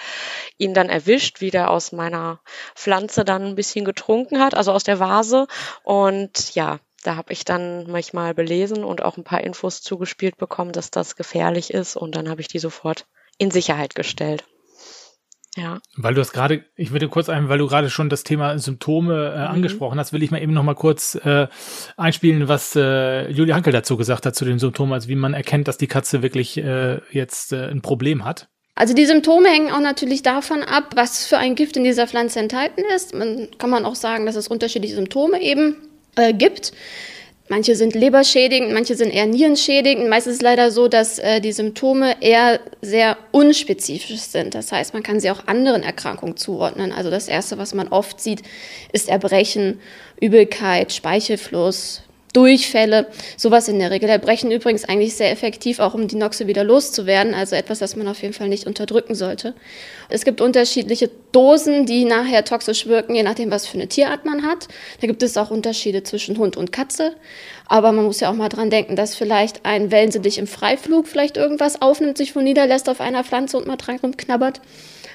ihn 0.57 0.75
dann 0.75 0.89
erwischt, 0.89 1.41
wie 1.41 1.51
der 1.51 1.71
aus 1.71 1.91
meiner 1.93 2.41
Pflanze 2.77 3.25
dann 3.25 3.47
ein 3.47 3.55
bisschen 3.57 3.85
getrunken 3.85 4.41
hat, 4.41 4.55
also 4.55 4.73
aus 4.73 4.85
der 4.85 5.01
Vase. 5.01 5.49
Und 5.83 6.55
ja, 6.55 6.79
da 7.03 7.17
habe 7.17 7.33
ich 7.33 7.45
dann 7.45 7.91
manchmal 7.91 8.35
belesen 8.35 8.85
und 8.85 9.03
auch 9.03 9.17
ein 9.17 9.25
paar 9.25 9.43
Infos 9.43 9.83
zugespielt 9.83 10.37
bekommen, 10.37 10.73
dass 10.73 10.91
das 10.91 11.17
gefährlich 11.17 11.73
ist 11.73 11.97
und 11.97 12.15
dann 12.15 12.29
habe 12.29 12.41
ich 12.41 12.49
die 12.49 12.59
sofort 12.59 13.07
in 13.39 13.51
Sicherheit 13.51 13.95
gestellt. 13.95 14.45
Ja. 15.57 15.81
Weil 15.97 16.15
du 16.15 16.21
das 16.21 16.33
gerade, 16.33 16.65
ich 16.77 16.93
würde 16.93 17.09
kurz 17.09 17.29
ein, 17.29 17.49
weil 17.51 17.59
du 17.59 17.67
gerade 17.67 17.91
schon 17.91 18.09
das 18.09 18.23
Thema 18.23 18.59
Symptome 18.59 19.35
äh, 19.35 19.39
mhm. 19.39 19.55
angesprochen 19.55 19.99
hast, 19.99 20.13
will 20.13 20.23
ich 20.23 20.31
mal 20.31 20.41
eben 20.41 20.55
noch 20.55 20.63
mal 20.63 20.75
kurz 20.75 21.15
äh, 21.17 21.47
einspielen, 21.97 22.49
was 22.49 22.75
äh, 22.75 23.29
Julia 23.31 23.55
Hankel 23.55 23.73
dazu 23.73 23.99
gesagt 23.99 24.25
hat 24.25 24.35
zu 24.35 24.47
den 24.47 24.59
Symptomen, 24.59 24.95
also 24.95 25.09
wie 25.09 25.15
man 25.15 25.35
erkennt, 25.35 25.69
dass 25.69 25.77
die 25.77 25.89
Katze 25.89 26.23
wirklich 26.23 26.57
äh, 26.57 27.01
jetzt 27.11 27.53
äh, 27.53 27.67
ein 27.67 27.83
Problem 27.83 28.25
hat. 28.25 28.49
Also 28.75 28.95
die 28.95 29.05
Symptome 29.05 29.49
hängen 29.49 29.71
auch 29.71 29.81
natürlich 29.81 30.23
davon 30.23 30.63
ab, 30.63 30.93
was 30.95 31.27
für 31.27 31.37
ein 31.37 31.55
Gift 31.55 31.77
in 31.77 31.85
dieser 31.85 32.09
Pflanze 32.09 32.41
enthalten 32.41 32.83
ist. 32.97 33.15
Man 33.15 33.49
kann 33.59 33.69
man 33.69 33.85
auch 33.85 33.97
sagen, 33.97 34.25
dass 34.25 34.37
es 34.37 34.49
unterschiedliche 34.49 34.95
Symptome 34.95 35.43
eben 35.43 35.77
äh, 36.17 36.33
gibt. 36.33 36.73
Manche 37.49 37.77
sind 37.77 37.95
leberschädigend, 37.95 38.73
manche 38.73 38.95
sind 38.95 39.11
eher 39.11 39.27
nierenschädigend. 39.27 40.09
Meistens 40.09 40.35
ist 40.35 40.39
es 40.39 40.43
leider 40.43 40.71
so, 40.71 40.89
dass 40.89 41.19
äh, 41.19 41.41
die 41.41 41.53
Symptome 41.53 42.17
eher 42.23 42.61
sehr 42.81 43.19
unspezifisch 43.31 44.21
sind. 44.21 44.55
Das 44.55 44.73
heißt, 44.73 44.95
man 44.95 45.03
kann 45.03 45.21
sie 45.21 45.31
auch 45.31 45.47
anderen 45.47 45.83
Erkrankungen 45.83 46.37
zuordnen. 46.37 46.93
Also 46.93 47.11
das 47.11 47.29
Erste, 47.29 47.59
was 47.59 47.75
man 47.75 47.89
oft 47.89 48.21
sieht, 48.21 48.43
ist 48.93 49.09
Erbrechen, 49.09 49.81
Übelkeit, 50.21 50.93
Speichelfluss, 50.93 52.03
Durchfälle, 52.33 53.07
sowas 53.37 53.69
in 53.69 53.79
der 53.79 53.91
Regel. 53.91 54.09
Erbrechen 54.09 54.51
übrigens 54.51 54.85
eigentlich 54.85 55.15
sehr 55.15 55.31
effektiv, 55.31 55.81
auch 55.81 55.95
um 55.95 56.09
die 56.09 56.17
Noxe 56.17 56.47
wieder 56.47 56.65
loszuwerden, 56.65 57.35
also 57.35 57.57
etwas, 57.57 57.79
das 57.79 57.95
man 57.95 58.09
auf 58.09 58.23
jeden 58.23 58.33
Fall 58.33 58.49
nicht 58.49 58.67
unterdrücken 58.67 59.15
sollte. 59.15 59.55
Es 60.09 60.25
gibt 60.25 60.41
unterschiedliche 60.41 61.11
Dosen, 61.33 61.87
die 61.87 62.05
nachher 62.05 62.45
toxisch 62.45 62.87
wirken, 62.87 63.15
je 63.15 63.23
nachdem, 63.23 63.51
was 63.51 63.67
für 63.67 63.75
eine 63.75 63.87
Tierart 63.87 64.25
man 64.25 64.47
hat. 64.47 64.69
Da 65.01 65.07
gibt 65.07 65.23
es 65.23 65.37
auch 65.37 65.51
Unterschiede 65.51 66.03
zwischen 66.03 66.39
Hund 66.39 66.57
und 66.57 66.73
Katze. 66.73 67.15
Aber 67.67 67.93
man 67.93 68.05
muss 68.05 68.21
ja 68.21 68.31
auch 68.31 68.35
mal 68.35 68.49
dran 68.49 68.71
denken, 68.71 68.97
dass 68.97 69.15
vielleicht 69.15 69.65
ein 69.65 69.91
Wellensittich 69.91 70.39
im 70.39 70.47
Freiflug 70.47 71.09
vielleicht 71.09 71.37
irgendwas 71.37 71.81
aufnimmt, 71.81 72.19
sich 72.19 72.33
von 72.33 72.45
niederlässt 72.45 72.89
auf 72.89 73.01
einer 73.01 73.25
Pflanze 73.25 73.57
und 73.57 73.67
mal 73.67 73.77
dran 73.77 73.99
rumknabbert. 74.03 74.61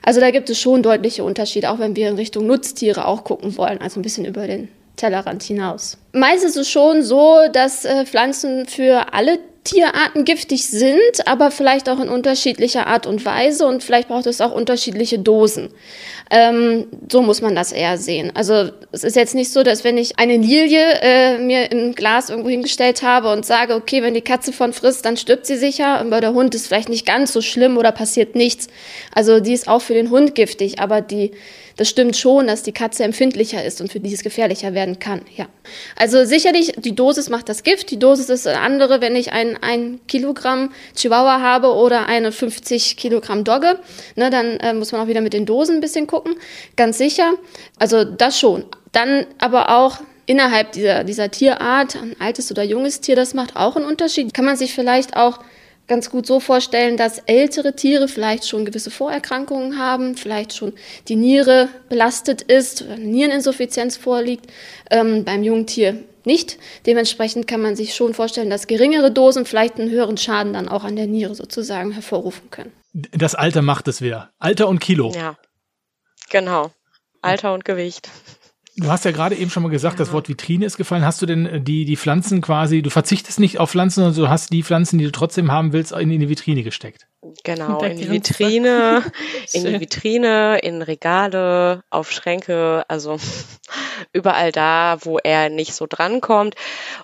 Also 0.03 0.20
da 0.22 0.32
gibt 0.32 0.49
es 0.49 0.59
schon 0.59 0.84
deutliche 0.84 1.24
Unterschiede, 1.24 1.70
auch 1.70 1.80
wenn 1.80 1.95
wir 1.95 2.09
in 2.09 2.15
Richtung 2.15 2.47
Nutztiere 2.47 3.05
auch 3.05 3.24
gucken 3.24 3.57
wollen, 3.57 3.82
also 3.82 3.99
ein 3.99 4.03
bisschen 4.03 4.26
über 4.26 4.47
den 4.47 4.70
Tellerrand 4.98 5.43
hinaus. 5.43 5.98
Meist 6.12 6.43
ist 6.43 6.58
es 6.58 6.70
schon 6.70 7.04
so, 7.04 7.39
dass 7.54 7.86
äh, 7.86 8.06
Pflanzen 8.06 8.66
für 8.66 9.14
alle 9.14 9.39
Tierarten 9.68 10.24
giftig 10.24 10.66
sind, 10.68 10.98
aber 11.26 11.52
vielleicht 11.52 11.89
auch 11.89 12.00
in 12.00 12.08
unterschiedlicher 12.08 12.88
Art 12.88 13.06
und 13.06 13.26
Weise 13.26 13.68
und 13.68 13.84
vielleicht 13.84 14.08
braucht 14.08 14.26
es 14.26 14.39
auch 14.39 14.54
unterschiedliche 14.54 15.20
Dosen. 15.20 15.70
Ähm, 16.32 16.88
so 17.12 17.22
muss 17.22 17.41
man 17.41 17.54
das 17.54 17.74
eher 17.74 17.98
sehen. 17.98 18.32
Also 18.34 18.72
es 18.93 19.04
ist 19.04 19.18
jetzt 19.18 19.36
nicht 19.36 19.52
so, 19.52 19.64
dass 19.64 19.84
wenn 19.84 19.98
ich 19.98 20.20
eine 20.20 20.38
Lilie 20.38 21.02
äh, 21.02 21.38
mir 21.38 21.70
im 21.72 21.95
Glas 21.95 22.30
irgendwo 22.30 22.50
hingestellt 22.50 23.04
habe 23.04 23.30
und 23.32 23.45
sage, 23.45 23.76
okay, 23.76 24.02
wenn 24.02 24.14
die 24.14 24.22
Katze 24.22 24.54
von 24.54 24.72
frisst, 24.72 25.06
dann 25.06 25.18
stirbt 25.18 25.45
sie 25.45 25.58
sicher, 25.58 26.00
aber 26.00 26.22
der 26.22 26.34
Hund 26.34 26.56
ist 26.56 26.68
vielleicht 26.68 26.89
nicht 26.89 27.06
ganz 27.06 27.34
so 27.34 27.41
schlimm 27.41 27.78
oder 27.78 27.91
passiert 27.91 28.36
nichts. 28.36 28.68
Also 29.14 29.41
die 29.41 29.54
ist 29.54 29.68
auch 29.68 29.82
für 29.82 29.93
den 29.93 30.12
Hund 30.12 30.34
giftig, 30.34 30.80
aber 30.80 31.02
die 31.02 31.32
das 31.78 31.89
stimmt 31.89 32.17
schon, 32.17 32.47
dass 32.47 32.63
die 32.63 32.71
Katze 32.71 33.03
empfindlicher 33.03 33.63
ist 33.63 33.82
und 33.82 33.91
für 33.91 33.99
die 33.99 34.13
es 34.13 34.23
gefährlicher 34.23 34.73
werden 34.73 34.99
kann. 34.99 35.21
Ja. 35.36 35.45
Also 35.95 36.25
sicherlich, 36.25 36.73
die 36.78 36.95
Dosis 36.95 37.30
macht 37.30 37.49
das 37.49 37.63
Gift. 37.63 37.91
Die 37.91 37.99
Dosis 37.99 38.30
ist 38.30 38.47
eine 38.47 38.59
andere, 38.59 38.99
wenn 38.99 39.15
ich 39.15 39.32
ein, 39.32 39.57
ein 39.61 39.99
Kilogramm 40.07 40.71
Chihuahua 40.95 41.39
habe 41.39 41.73
oder 41.73 42.07
eine 42.07 42.32
50 42.32 42.97
Kilogramm 42.97 43.43
Dogge. 43.43 43.80
Ne, 44.15 44.30
dann 44.30 44.57
äh, 44.57 44.73
muss 44.73 44.91
man 44.91 45.01
auch 45.01 45.07
wieder 45.07 45.21
mit 45.21 45.34
den 45.34 45.45
Dosen 45.45 45.75
ein 45.75 45.82
bisschen 45.82 46.07
gucken. 46.07 46.36
Ganz 46.75 46.97
sicher. 46.97 47.34
Also 47.78 48.03
das 48.03 48.39
schon. 48.39 48.65
Dann 48.91 49.28
aber 49.38 49.78
auch 49.78 49.99
innerhalb 50.25 50.71
dieser, 50.71 51.03
dieser 51.03 51.30
Tierart, 51.30 51.95
ein 51.95 52.15
altes 52.19 52.51
oder 52.51 52.63
junges 52.63 53.01
Tier, 53.01 53.15
das 53.15 53.36
macht 53.36 53.55
auch 53.55 53.75
einen 53.75 53.86
Unterschied. 53.86 54.34
Kann 54.34 54.45
man 54.45 54.57
sich 54.57 54.73
vielleicht 54.73 55.15
auch 55.15 55.39
ganz 55.88 56.09
gut 56.09 56.25
so 56.25 56.39
vorstellen, 56.39 56.97
dass 56.97 57.19
ältere 57.19 57.75
Tiere 57.75 58.07
vielleicht 58.07 58.47
schon 58.47 58.65
gewisse 58.65 58.91
Vorerkrankungen 58.91 59.79
haben, 59.79 60.17
vielleicht 60.17 60.53
schon 60.53 60.73
die 61.07 61.15
Niere 61.15 61.69
belastet 61.89 62.41
ist, 62.41 62.83
eine 62.83 63.03
Niereninsuffizienz 63.03 63.97
vorliegt, 63.97 64.47
ähm, 64.91 65.23
beim 65.23 65.43
jungen 65.43 65.65
Tier 65.65 66.03
nicht. 66.25 66.57
Dementsprechend 66.85 67.47
kann 67.47 67.61
man 67.61 67.75
sich 67.75 67.95
schon 67.95 68.13
vorstellen, 68.13 68.49
dass 68.49 68.67
geringere 68.67 69.11
Dosen 69.11 69.45
vielleicht 69.45 69.79
einen 69.79 69.89
höheren 69.89 70.17
Schaden 70.17 70.53
dann 70.53 70.67
auch 70.67 70.83
an 70.83 70.95
der 70.95 71.07
Niere 71.07 71.35
sozusagen 71.35 71.91
hervorrufen 71.91 72.51
können. 72.51 72.73
Das 72.93 73.33
Alter 73.33 73.61
macht 73.61 73.88
es 73.88 74.01
wieder. 74.01 74.31
Alter 74.38 74.67
und 74.67 74.79
Kilo. 74.79 75.11
Ja, 75.15 75.38
genau. 76.29 76.71
Alter 77.21 77.53
und 77.53 77.65
Gewicht. 77.65 78.09
Du 78.80 78.91
hast 78.91 79.05
ja 79.05 79.11
gerade 79.11 79.36
eben 79.36 79.49
schon 79.49 79.63
mal 79.63 79.69
gesagt, 79.69 79.95
ja. 79.95 80.05
das 80.05 80.13
Wort 80.13 80.30
Vitrine 80.30 80.63
ist 80.63 80.78
gefallen. 80.78 81.03
Hast 81.03 81.19
du 81.23 81.25
denn 81.25 81.47
äh, 81.47 81.59
die, 81.59 81.86
die 81.86 81.97
Pflanzen 81.97 82.41
quasi, 82.41 82.84
du 82.84 82.91
verzichtest 82.91 83.39
nicht 83.39 83.59
auf 83.59 83.71
Pflanzen, 83.71 84.01
sondern 84.01 84.15
du 84.15 84.30
hast 84.30 84.53
die 84.53 84.61
Pflanzen, 84.61 84.99
die 84.99 85.05
du 85.05 85.11
trotzdem 85.11 85.51
haben 85.51 85.73
willst, 85.73 85.93
in, 85.93 86.11
in 86.11 86.19
die 86.19 86.30
Vitrine 86.30 86.61
gesteckt? 86.61 87.07
Genau, 87.43 87.82
in 87.82 87.97
die 87.97 88.07
Vitrine, 88.07 89.03
in 89.53 89.65
die 89.65 89.80
Vitrine, 89.80 90.59
in 90.59 90.84
Regale, 90.84 91.84
auf 91.89 92.11
Schränke, 92.11 92.86
also 92.88 93.17
überall 94.13 94.51
da, 94.51 94.99
wo 95.01 95.17
er 95.17 95.49
nicht 95.49 95.73
so 95.73 95.88
drankommt 95.89 96.53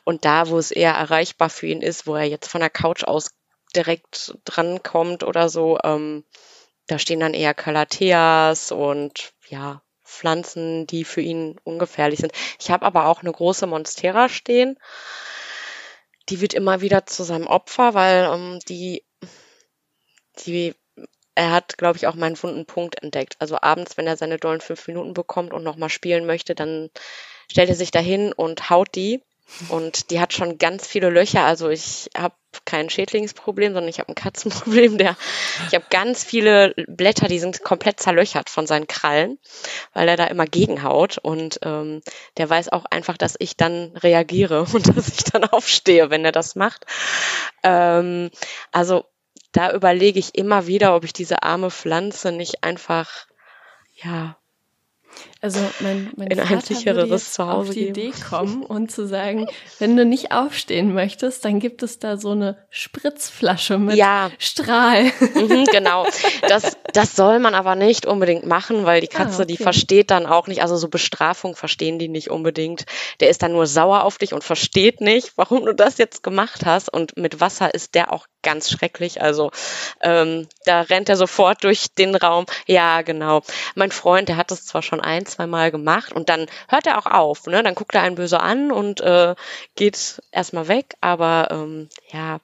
und 0.04 0.26
da, 0.26 0.50
wo 0.50 0.60
es 0.60 0.70
eher 0.70 0.94
erreichbar 0.94 1.50
für 1.50 1.66
ihn 1.66 1.82
ist, 1.82 2.06
wo 2.06 2.16
er 2.16 2.26
jetzt 2.26 2.50
von 2.50 2.62
der 2.62 2.70
Couch 2.70 3.04
aus 3.04 3.32
direkt 3.76 4.38
drankommt 4.46 5.24
oder 5.24 5.50
so, 5.50 5.80
ähm, 5.84 6.24
da 6.86 7.00
stehen 7.00 7.20
dann 7.20 7.34
eher 7.34 7.56
Calatheas 7.56 8.72
und 8.72 9.34
ja, 9.50 9.82
Pflanzen, 10.24 10.88
die 10.88 11.04
für 11.04 11.20
ihn 11.20 11.58
ungefährlich 11.66 12.20
sind. 12.20 12.32
Ich 12.58 12.72
habe 12.72 12.86
aber 12.86 13.08
auch 13.08 13.22
eine 13.22 13.32
große 13.34 13.68
Monstera 13.68 14.30
stehen. 14.30 14.80
Die 16.30 16.40
wird 16.40 16.54
immer 16.54 16.80
wieder 16.80 17.06
zu 17.06 17.24
seinem 17.24 17.46
Opfer, 17.46 17.94
weil 17.94 18.30
ähm, 18.34 18.60
die, 18.70 19.04
die, 20.46 20.76
er 21.36 21.52
hat, 21.52 21.78
glaube 21.78 21.98
ich, 21.98 22.08
auch 22.08 22.16
meinen 22.16 22.42
wunden 22.42 22.66
Punkt 22.66 23.04
entdeckt. 23.04 23.36
Also 23.40 23.58
abends, 23.60 23.98
wenn 23.98 24.08
er 24.08 24.16
seine 24.16 24.38
dollen 24.38 24.62
fünf 24.62 24.88
Minuten 24.88 25.14
bekommt 25.14 25.52
und 25.52 25.64
nochmal 25.64 25.90
spielen 25.90 26.26
möchte, 26.26 26.56
dann 26.56 26.90
stellt 27.52 27.68
er 27.68 27.76
sich 27.76 27.92
dahin 27.92 28.32
und 28.32 28.70
haut 28.70 28.96
die. 28.96 29.22
Und 29.70 30.10
die 30.12 30.20
hat 30.20 30.34
schon 30.34 30.58
ganz 30.58 30.88
viele 30.88 31.10
Löcher. 31.10 31.44
Also 31.46 31.70
ich 31.70 32.10
habe 32.18 32.36
kein 32.66 32.90
Schädlingsproblem, 32.90 33.74
sondern 33.74 33.90
ich 33.90 34.00
habe 34.00 34.10
ein 34.10 34.16
Katzenproblem. 34.16 34.98
Der, 34.98 35.16
ich 35.68 35.76
habe 35.76 35.86
ganz 35.90 36.24
viele 36.24 36.74
Blätter, 36.88 37.28
die 37.28 37.40
sind 37.40 37.64
komplett 37.64 38.00
zerlöchert 38.00 38.50
von 38.50 38.68
seinen 38.68 38.88
Krallen, 38.88 39.40
weil 39.94 40.08
er 40.08 40.18
da 40.18 40.26
immer 40.26 40.46
gegenhaut. 40.46 41.18
Und 41.18 41.60
ähm, 41.64 42.02
der 42.38 42.50
weiß 42.50 42.70
auch 42.70 42.86
einfach, 42.86 43.18
dass 43.18 43.36
ich 43.40 43.58
dann 43.58 43.96
reagiere 43.98 44.66
und 44.74 44.96
dass 44.96 45.08
ich 45.10 45.24
dann 45.26 45.44
aufstehe, 45.46 46.10
wenn 46.10 46.26
er 46.26 46.32
das 46.32 46.56
macht. 46.56 46.86
Ähm, 47.64 48.32
also 48.72 49.06
da 49.52 49.72
überlege 49.72 50.20
ich 50.20 50.36
immer 50.36 50.68
wieder, 50.68 50.96
ob 50.96 51.04
ich 51.04 51.14
diese 51.14 51.44
arme 51.44 51.70
Pflanze 51.70 52.32
nicht 52.32 52.64
einfach 52.64 53.28
ja 53.94 54.36
also 55.44 55.60
mein, 55.82 56.10
mein 56.16 56.30
in 56.30 56.38
Vater 56.38 56.54
ein 56.54 56.62
sichereres 56.62 57.34
Zuhause 57.34 57.70
auf 57.70 57.70
die 57.72 57.88
geben. 57.88 58.00
Idee 58.00 58.14
kommen 58.30 58.64
und 58.64 58.92
zu 58.92 59.06
sagen, 59.06 59.48
wenn 59.78 59.98
du 59.98 60.06
nicht 60.06 60.32
aufstehen 60.32 60.94
möchtest, 60.94 61.44
dann 61.44 61.60
gibt 61.60 61.84
es 61.84 62.00
da 62.00 62.16
so 62.16 62.32
eine 62.32 62.58
Spritzflasche 62.70 63.78
mit 63.78 63.98
ja. 63.98 64.32
Strahl. 64.40 65.04
Mhm, 65.04 65.66
genau. 65.66 66.06
Das, 66.48 66.78
das 66.94 67.18
soll 67.18 67.40
man 67.40 67.56
aber 67.56 67.76
nicht 67.76 68.06
unbedingt 68.06 68.46
machen, 68.46 68.86
weil 68.86 69.02
die 69.02 69.10
ah, 69.12 69.18
Katze, 69.18 69.40
ah, 69.40 69.44
okay. 69.44 69.48
die 69.48 69.58
versteht 69.62 70.12
dann 70.12 70.26
auch 70.26 70.48
nicht, 70.48 70.62
also 70.62 70.78
so 70.78 70.88
Bestrafung 70.88 71.58
verstehen 71.58 72.00
die 72.00 72.08
nicht 72.08 72.30
unbedingt. 72.30 72.86
Der 73.20 73.30
ist 73.30 73.44
dann 73.44 73.52
nur 73.52 73.68
sauer 73.68 74.06
auf 74.06 74.18
dich 74.18 74.34
und 74.34 74.46
versteht 74.46 75.02
nicht, 75.02 75.34
warum 75.36 75.66
du 75.66 75.76
das 75.76 75.98
jetzt 75.98 76.24
gemacht 76.24 76.66
hast. 76.66 76.88
Und 76.88 77.18
mit 77.18 77.42
Wasser 77.42 77.74
ist 77.74 77.96
der 77.96 78.14
auch 78.14 78.28
ganz 78.44 78.70
schrecklich. 78.70 79.22
Also 79.22 79.52
ähm, 80.02 80.48
da 80.66 80.82
rennt 80.82 81.10
er 81.10 81.18
sofort 81.18 81.64
durch 81.64 81.88
den 81.98 82.16
Raum. 82.16 82.46
Ja, 82.68 83.02
genau. 83.02 83.42
Mein 83.76 83.92
Freund, 83.92 84.30
der 84.30 84.38
hat 84.38 84.52
das 84.52 84.66
zwar 84.66 84.84
schon 84.84 85.02
ein, 85.02 85.26
zwei 85.34 85.48
Mal 85.48 85.72
gemacht 85.72 86.14
und 86.14 86.30
dann 86.30 86.48
hört 86.68 86.88
er 86.88 86.98
auch 86.98 87.06
auf. 87.06 87.46
Ne? 87.48 87.64
Dann 87.64 87.76
guckt 87.76 87.96
er 87.96 88.02
einen 88.02 88.16
böse 88.16 88.40
an 88.40 88.72
und 88.72 89.02
äh, 89.02 89.36
geht 89.76 90.22
erstmal 90.32 90.68
weg. 90.68 90.96
Aber 91.02 91.50
ähm, 91.52 91.90
ja, 92.12 92.40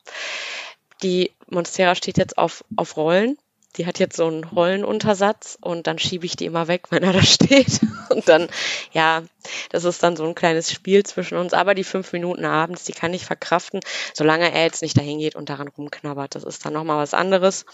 die 1.04 1.32
Monstera 1.48 1.96
steht 1.96 2.18
jetzt 2.18 2.38
auf, 2.38 2.64
auf 2.76 2.98
Rollen 2.98 3.38
die 3.78 3.86
hat 3.86 4.00
jetzt 4.00 4.18
so 4.18 4.28
einen 4.28 4.44
Rollenuntersatz 4.44 5.58
und 5.62 5.88
dann 5.88 6.00
schiebe 6.00 6.26
ich 6.26 6.36
die 6.36 6.46
immer 6.46 6.68
weg, 6.68 6.88
wenn 6.90 7.04
er 7.04 7.14
da 7.14 7.22
steht. 7.22 7.80
Und 8.10 8.28
dann, 8.28 8.50
ja, 8.92 9.24
das 9.70 9.84
ist 9.84 10.02
dann 10.04 10.16
so 10.16 10.26
ein 10.26 10.36
kleines 10.36 10.72
Spiel 10.72 11.04
zwischen 11.04 11.38
uns. 11.38 11.54
Aber 11.54 11.76
die 11.76 11.84
fünf 11.84 12.12
Minuten 12.12 12.46
abends, 12.46 12.84
die 12.86 12.94
kann 12.94 13.14
ich 13.14 13.26
verkraften, 13.26 13.82
solange 14.14 14.52
er 14.52 14.64
jetzt 14.64 14.82
nicht 14.82 14.98
dahin 14.98 15.20
geht 15.20 15.36
und 15.36 15.50
daran 15.50 15.68
rumknabbert. 15.68 16.36
Das 16.36 16.44
ist 16.44 16.66
dann 16.66 16.74
nochmal 16.74 16.98
was 16.98 17.14
anderes. 17.14 17.66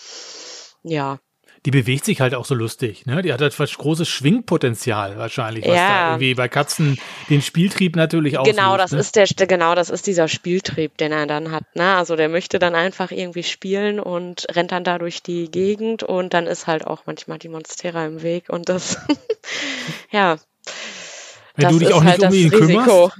Ja, 0.84 1.20
die 1.66 1.72
bewegt 1.72 2.06
sich 2.06 2.22
halt 2.22 2.36
auch 2.36 2.46
so 2.46 2.54
lustig, 2.54 3.08
ne? 3.08 3.24
Die 3.24 3.34
hat 3.34 3.42
halt 3.42 3.56
großes 3.56 4.08
Schwingpotenzial 4.08 5.18
wahrscheinlich, 5.18 5.66
was 5.66 5.76
ja. 5.76 5.88
da 5.88 6.08
irgendwie 6.10 6.36
bei 6.36 6.48
Katzen 6.48 7.00
den 7.30 7.42
Spieltrieb 7.42 7.96
natürlich 7.96 8.38
auch. 8.38 8.44
Genau, 8.44 8.78
das 8.78 8.92
ne? 8.92 9.00
ist 9.00 9.16
der, 9.16 9.26
genau, 9.48 9.74
das 9.74 9.90
ist 9.90 10.06
dieser 10.06 10.28
Spieltrieb, 10.28 10.96
den 10.98 11.12
er 11.12 11.26
dann 11.26 11.52
hat, 11.52 11.64
ne? 11.76 11.96
Also 11.96 12.16
der 12.16 12.30
möchte 12.30 12.60
dann 12.60 12.76
einfach 12.76 13.10
irgendwie 13.10 13.42
spielen 13.42 14.00
und 14.00 14.46
rennt 14.52 14.72
dann 14.72 14.84
da 14.84 15.00
durch 15.00 15.24
die 15.24 15.50
Gegend 15.50 16.04
und 16.04 16.36
dann 16.36 16.46
ist 16.46 16.68
halt 16.68 16.86
auch 16.86 17.04
manchmal 17.08 17.40
die 17.40 17.50
Monstera 17.50 18.06
im 18.06 18.22
Weg 18.22 18.50
und 18.50 18.70
das, 18.70 19.00
ja. 20.12 20.38
Wenn 21.56 21.70
du 21.70 21.80
dich 21.80 21.94
auch 21.94 22.04
nicht 22.04 22.22
halt 22.22 22.32
um 22.32 22.34
ihn 22.34 22.52
kümmerst, 22.52 23.18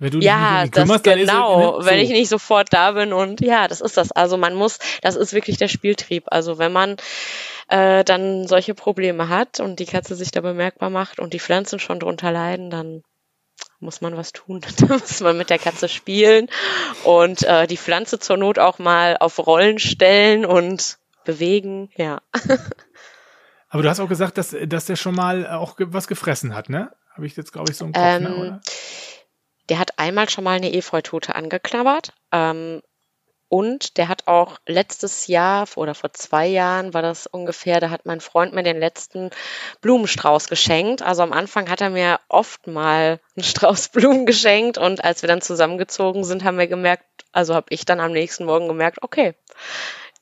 wenn 0.00 0.10
du 0.10 0.18
ja, 0.18 0.66
das 0.66 0.70
kümmerst, 0.72 1.04
genau, 1.04 1.80
so. 1.80 1.86
wenn 1.86 2.00
ich 2.00 2.10
nicht 2.10 2.28
sofort 2.28 2.72
da 2.72 2.92
bin 2.92 3.12
und 3.12 3.40
ja, 3.40 3.68
das 3.68 3.80
ist 3.80 3.96
das. 3.96 4.10
Also 4.10 4.36
man 4.36 4.54
muss, 4.54 4.78
das 5.02 5.14
ist 5.14 5.32
wirklich 5.32 5.56
der 5.56 5.68
Spieltrieb. 5.68 6.24
Also 6.28 6.58
wenn 6.58 6.72
man 6.72 6.96
äh, 7.68 8.02
dann 8.02 8.48
solche 8.48 8.74
Probleme 8.74 9.28
hat 9.28 9.60
und 9.60 9.78
die 9.78 9.86
Katze 9.86 10.16
sich 10.16 10.32
da 10.32 10.40
bemerkbar 10.40 10.90
macht 10.90 11.20
und 11.20 11.32
die 11.32 11.38
Pflanzen 11.38 11.78
schon 11.78 12.00
drunter 12.00 12.32
leiden, 12.32 12.70
dann 12.70 13.04
muss 13.78 14.00
man 14.00 14.16
was 14.16 14.32
tun. 14.32 14.60
da 14.78 14.86
muss 14.86 15.20
man 15.20 15.38
mit 15.38 15.50
der 15.50 15.58
Katze 15.58 15.88
spielen 15.88 16.48
und 17.04 17.44
äh, 17.44 17.68
die 17.68 17.76
Pflanze 17.76 18.18
zur 18.18 18.36
Not 18.36 18.58
auch 18.58 18.80
mal 18.80 19.16
auf 19.18 19.46
Rollen 19.46 19.78
stellen 19.78 20.44
und 20.44 20.98
bewegen, 21.24 21.90
ja. 21.96 22.20
Aber 23.68 23.82
du 23.82 23.88
hast 23.88 24.00
auch 24.00 24.08
gesagt, 24.08 24.38
dass, 24.38 24.54
dass 24.66 24.86
der 24.86 24.96
schon 24.96 25.14
mal 25.14 25.48
auch 25.48 25.76
was 25.78 26.06
gefressen 26.06 26.54
hat, 26.54 26.68
ne? 26.68 26.92
Habe 27.12 27.26
ich 27.26 27.36
jetzt, 27.36 27.52
glaube 27.52 27.70
ich, 27.70 27.76
so 27.76 27.84
im 27.84 27.92
Kopf, 27.92 28.02
ne, 28.02 28.16
ähm, 28.16 28.22
ne, 28.22 28.36
oder? 28.36 28.60
Der 29.68 29.78
hat 29.78 29.98
einmal 29.98 30.28
schon 30.28 30.44
mal 30.44 30.56
eine 30.56 30.72
Efeutute 30.72 31.34
angeknabbert. 31.34 32.12
Ähm, 32.32 32.82
und 33.48 33.98
der 33.98 34.08
hat 34.08 34.26
auch 34.26 34.58
letztes 34.66 35.28
Jahr 35.28 35.68
oder 35.76 35.94
vor 35.94 36.12
zwei 36.12 36.46
Jahren 36.46 36.92
war 36.92 37.02
das 37.02 37.28
ungefähr, 37.28 37.78
da 37.78 37.90
hat 37.90 38.04
mein 38.04 38.20
Freund 38.20 38.52
mir 38.52 38.64
den 38.64 38.80
letzten 38.80 39.30
Blumenstrauß 39.80 40.48
geschenkt. 40.48 41.02
Also 41.02 41.22
am 41.22 41.32
Anfang 41.32 41.70
hat 41.70 41.80
er 41.80 41.90
mir 41.90 42.18
oft 42.28 42.66
mal 42.66 43.20
einen 43.36 43.44
Strauß 43.44 43.88
Blumen 43.92 44.26
geschenkt 44.26 44.76
und 44.76 45.04
als 45.04 45.22
wir 45.22 45.28
dann 45.28 45.40
zusammengezogen 45.40 46.24
sind, 46.24 46.42
haben 46.42 46.58
wir 46.58 46.66
gemerkt, 46.66 47.04
also 47.30 47.54
habe 47.54 47.66
ich 47.68 47.84
dann 47.84 48.00
am 48.00 48.10
nächsten 48.10 48.44
Morgen 48.44 48.66
gemerkt, 48.66 48.98
okay, 49.02 49.34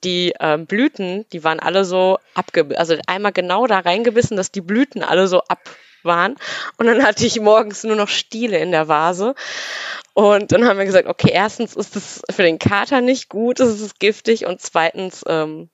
die 0.03 0.33
ähm, 0.39 0.67
Blüten, 0.67 1.25
die 1.31 1.43
waren 1.43 1.59
alle 1.59 1.85
so 1.85 2.19
abgebissen, 2.35 2.77
also 2.77 2.95
einmal 3.07 3.31
genau 3.31 3.65
da 3.65 3.79
reingebissen, 3.79 4.37
dass 4.37 4.51
die 4.51 4.61
Blüten 4.61 5.01
alle 5.01 5.27
so 5.27 5.39
ab 5.39 5.61
waren. 6.05 6.35
Und 6.77 6.87
dann 6.87 7.03
hatte 7.03 7.25
ich 7.25 7.39
morgens 7.39 7.83
nur 7.83 7.95
noch 7.95 8.09
Stiele 8.09 8.57
in 8.59 8.71
der 8.71 8.87
Vase. 8.87 9.35
Und 10.13 10.51
dann 10.51 10.67
haben 10.67 10.77
wir 10.77 10.85
gesagt, 10.85 11.07
okay, 11.07 11.31
erstens 11.31 11.75
ist 11.75 11.95
es 11.95 12.21
für 12.29 12.43
den 12.43 12.59
Kater 12.59 13.01
nicht 13.01 13.29
gut, 13.29 13.59
es 13.59 13.81
ist 13.81 13.99
giftig 13.99 14.45
und 14.45 14.61
zweitens, 14.61 15.23
ähm, 15.27 15.69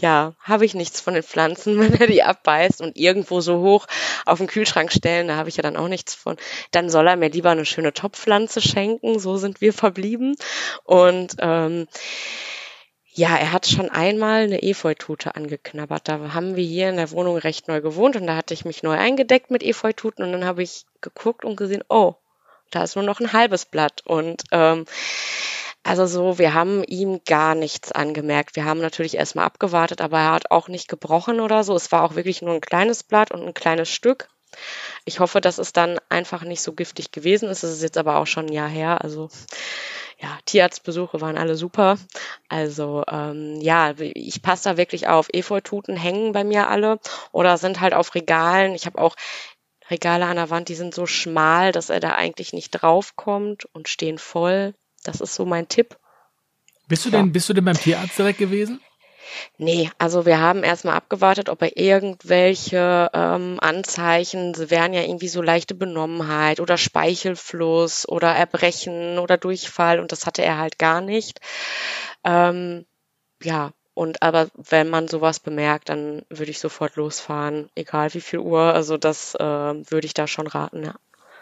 ja, 0.00 0.34
habe 0.40 0.64
ich 0.64 0.74
nichts 0.74 1.00
von 1.00 1.14
den 1.14 1.22
Pflanzen, 1.22 1.78
wenn 1.80 1.94
er 1.94 2.06
die 2.06 2.22
abbeißt 2.22 2.80
und 2.80 2.96
irgendwo 2.96 3.40
so 3.40 3.60
hoch 3.60 3.86
auf 4.26 4.38
den 4.38 4.46
Kühlschrank 4.46 4.92
stellen, 4.92 5.28
da 5.28 5.36
habe 5.36 5.48
ich 5.48 5.56
ja 5.56 5.62
dann 5.62 5.76
auch 5.76 5.88
nichts 5.88 6.14
von. 6.14 6.36
Dann 6.70 6.90
soll 6.90 7.06
er 7.06 7.16
mir 7.16 7.30
lieber 7.30 7.50
eine 7.50 7.64
schöne 7.64 7.92
Topfpflanze 7.92 8.60
schenken, 8.60 9.18
so 9.18 9.36
sind 9.36 9.60
wir 9.60 9.72
verblieben. 9.72 10.36
Und 10.84 11.36
ähm, 11.38 11.86
ja, 13.12 13.36
er 13.36 13.52
hat 13.52 13.66
schon 13.66 13.90
einmal 13.90 14.42
eine 14.42 14.62
Efeutute 14.62 15.34
angeknabbert. 15.34 16.08
Da 16.08 16.34
haben 16.34 16.56
wir 16.56 16.64
hier 16.64 16.88
in 16.88 16.96
der 16.96 17.10
Wohnung 17.10 17.36
recht 17.36 17.68
neu 17.68 17.80
gewohnt 17.80 18.16
und 18.16 18.26
da 18.26 18.36
hatte 18.36 18.54
ich 18.54 18.64
mich 18.64 18.82
neu 18.82 18.96
eingedeckt 18.96 19.50
mit 19.50 19.62
Efeututen 19.62 20.24
und 20.24 20.32
dann 20.32 20.44
habe 20.44 20.62
ich 20.62 20.84
geguckt 21.00 21.44
und 21.44 21.56
gesehen, 21.56 21.82
oh, 21.88 22.14
da 22.70 22.82
ist 22.82 22.96
nur 22.96 23.04
noch 23.04 23.20
ein 23.20 23.32
halbes 23.32 23.64
Blatt. 23.64 24.02
Und 24.04 24.44
ähm, 24.52 24.84
also 25.82 26.06
so, 26.06 26.38
wir 26.38 26.54
haben 26.54 26.84
ihm 26.84 27.20
gar 27.24 27.54
nichts 27.54 27.92
angemerkt. 27.92 28.56
Wir 28.56 28.64
haben 28.64 28.80
natürlich 28.80 29.16
erstmal 29.16 29.46
abgewartet, 29.46 30.00
aber 30.00 30.18
er 30.18 30.32
hat 30.32 30.50
auch 30.50 30.68
nicht 30.68 30.88
gebrochen 30.88 31.40
oder 31.40 31.64
so. 31.64 31.74
Es 31.74 31.90
war 31.92 32.02
auch 32.04 32.14
wirklich 32.14 32.42
nur 32.42 32.54
ein 32.54 32.60
kleines 32.60 33.02
Blatt 33.02 33.30
und 33.30 33.42
ein 33.42 33.54
kleines 33.54 33.88
Stück. 33.90 34.28
Ich 35.04 35.20
hoffe, 35.20 35.40
dass 35.40 35.58
es 35.58 35.72
dann 35.72 35.98
einfach 36.08 36.42
nicht 36.42 36.62
so 36.62 36.72
giftig 36.72 37.10
gewesen 37.10 37.48
ist. 37.48 37.62
Es 37.62 37.72
ist 37.72 37.82
jetzt 37.82 37.98
aber 37.98 38.16
auch 38.16 38.26
schon 38.26 38.46
ein 38.46 38.52
Jahr 38.52 38.68
her. 38.68 39.02
Also 39.02 39.28
ja, 40.20 40.36
Tierarztbesuche 40.46 41.20
waren 41.20 41.38
alle 41.38 41.54
super. 41.54 41.96
Also 42.48 43.04
ähm, 43.08 43.60
ja, 43.60 43.94
ich 43.98 44.42
passe 44.42 44.70
da 44.70 44.76
wirklich 44.76 45.06
auf. 45.06 45.28
Efeututen 45.32 45.96
hängen 45.96 46.32
bei 46.32 46.42
mir 46.42 46.68
alle 46.68 46.98
oder 47.30 47.56
sind 47.56 47.80
halt 47.80 47.94
auf 47.94 48.14
Regalen. 48.14 48.74
Ich 48.74 48.86
habe 48.86 49.00
auch 49.00 49.14
Regale 49.90 50.26
an 50.26 50.36
der 50.36 50.50
Wand, 50.50 50.68
die 50.68 50.74
sind 50.74 50.94
so 50.94 51.06
schmal, 51.06 51.72
dass 51.72 51.88
er 51.88 52.00
da 52.00 52.14
eigentlich 52.14 52.52
nicht 52.52 52.70
draufkommt 52.70 53.66
und 53.72 53.88
stehen 53.88 54.18
voll. 54.18 54.74
Das 55.04 55.20
ist 55.20 55.34
so 55.34 55.46
mein 55.46 55.68
Tipp. 55.68 55.96
Bist 56.88 57.04
du 57.04 57.10
ja. 57.10 57.18
denn, 57.18 57.32
bist 57.32 57.48
du 57.48 57.54
denn 57.54 57.64
beim 57.64 57.78
Tierarzt 57.78 58.18
direkt 58.18 58.38
gewesen? 58.38 58.80
Nee, 59.58 59.90
also 59.98 60.26
wir 60.26 60.40
haben 60.40 60.62
erstmal 60.64 60.96
abgewartet, 60.96 61.48
ob 61.48 61.62
er 61.62 61.76
irgendwelche 61.76 63.10
ähm, 63.12 63.58
Anzeichen, 63.60 64.54
sie 64.54 64.70
wären 64.70 64.92
ja 64.92 65.02
irgendwie 65.02 65.28
so 65.28 65.42
leichte 65.42 65.74
Benommenheit 65.74 66.60
oder 66.60 66.76
Speichelfluss 66.78 68.08
oder 68.08 68.28
Erbrechen 68.34 69.18
oder 69.18 69.36
Durchfall 69.36 70.00
und 70.00 70.12
das 70.12 70.26
hatte 70.26 70.42
er 70.42 70.58
halt 70.58 70.78
gar 70.78 71.00
nicht. 71.00 71.40
Ähm, 72.24 72.86
ja, 73.42 73.72
und 73.94 74.22
aber 74.22 74.48
wenn 74.54 74.90
man 74.90 75.08
sowas 75.08 75.40
bemerkt, 75.40 75.88
dann 75.88 76.22
würde 76.30 76.50
ich 76.50 76.60
sofort 76.60 76.96
losfahren, 76.96 77.70
egal 77.74 78.14
wie 78.14 78.20
viel 78.20 78.38
Uhr. 78.40 78.60
Also 78.74 78.96
das 78.96 79.34
äh, 79.34 79.44
würde 79.44 80.06
ich 80.06 80.14
da 80.14 80.26
schon 80.28 80.46
raten, 80.46 80.84
ja. 80.84 80.94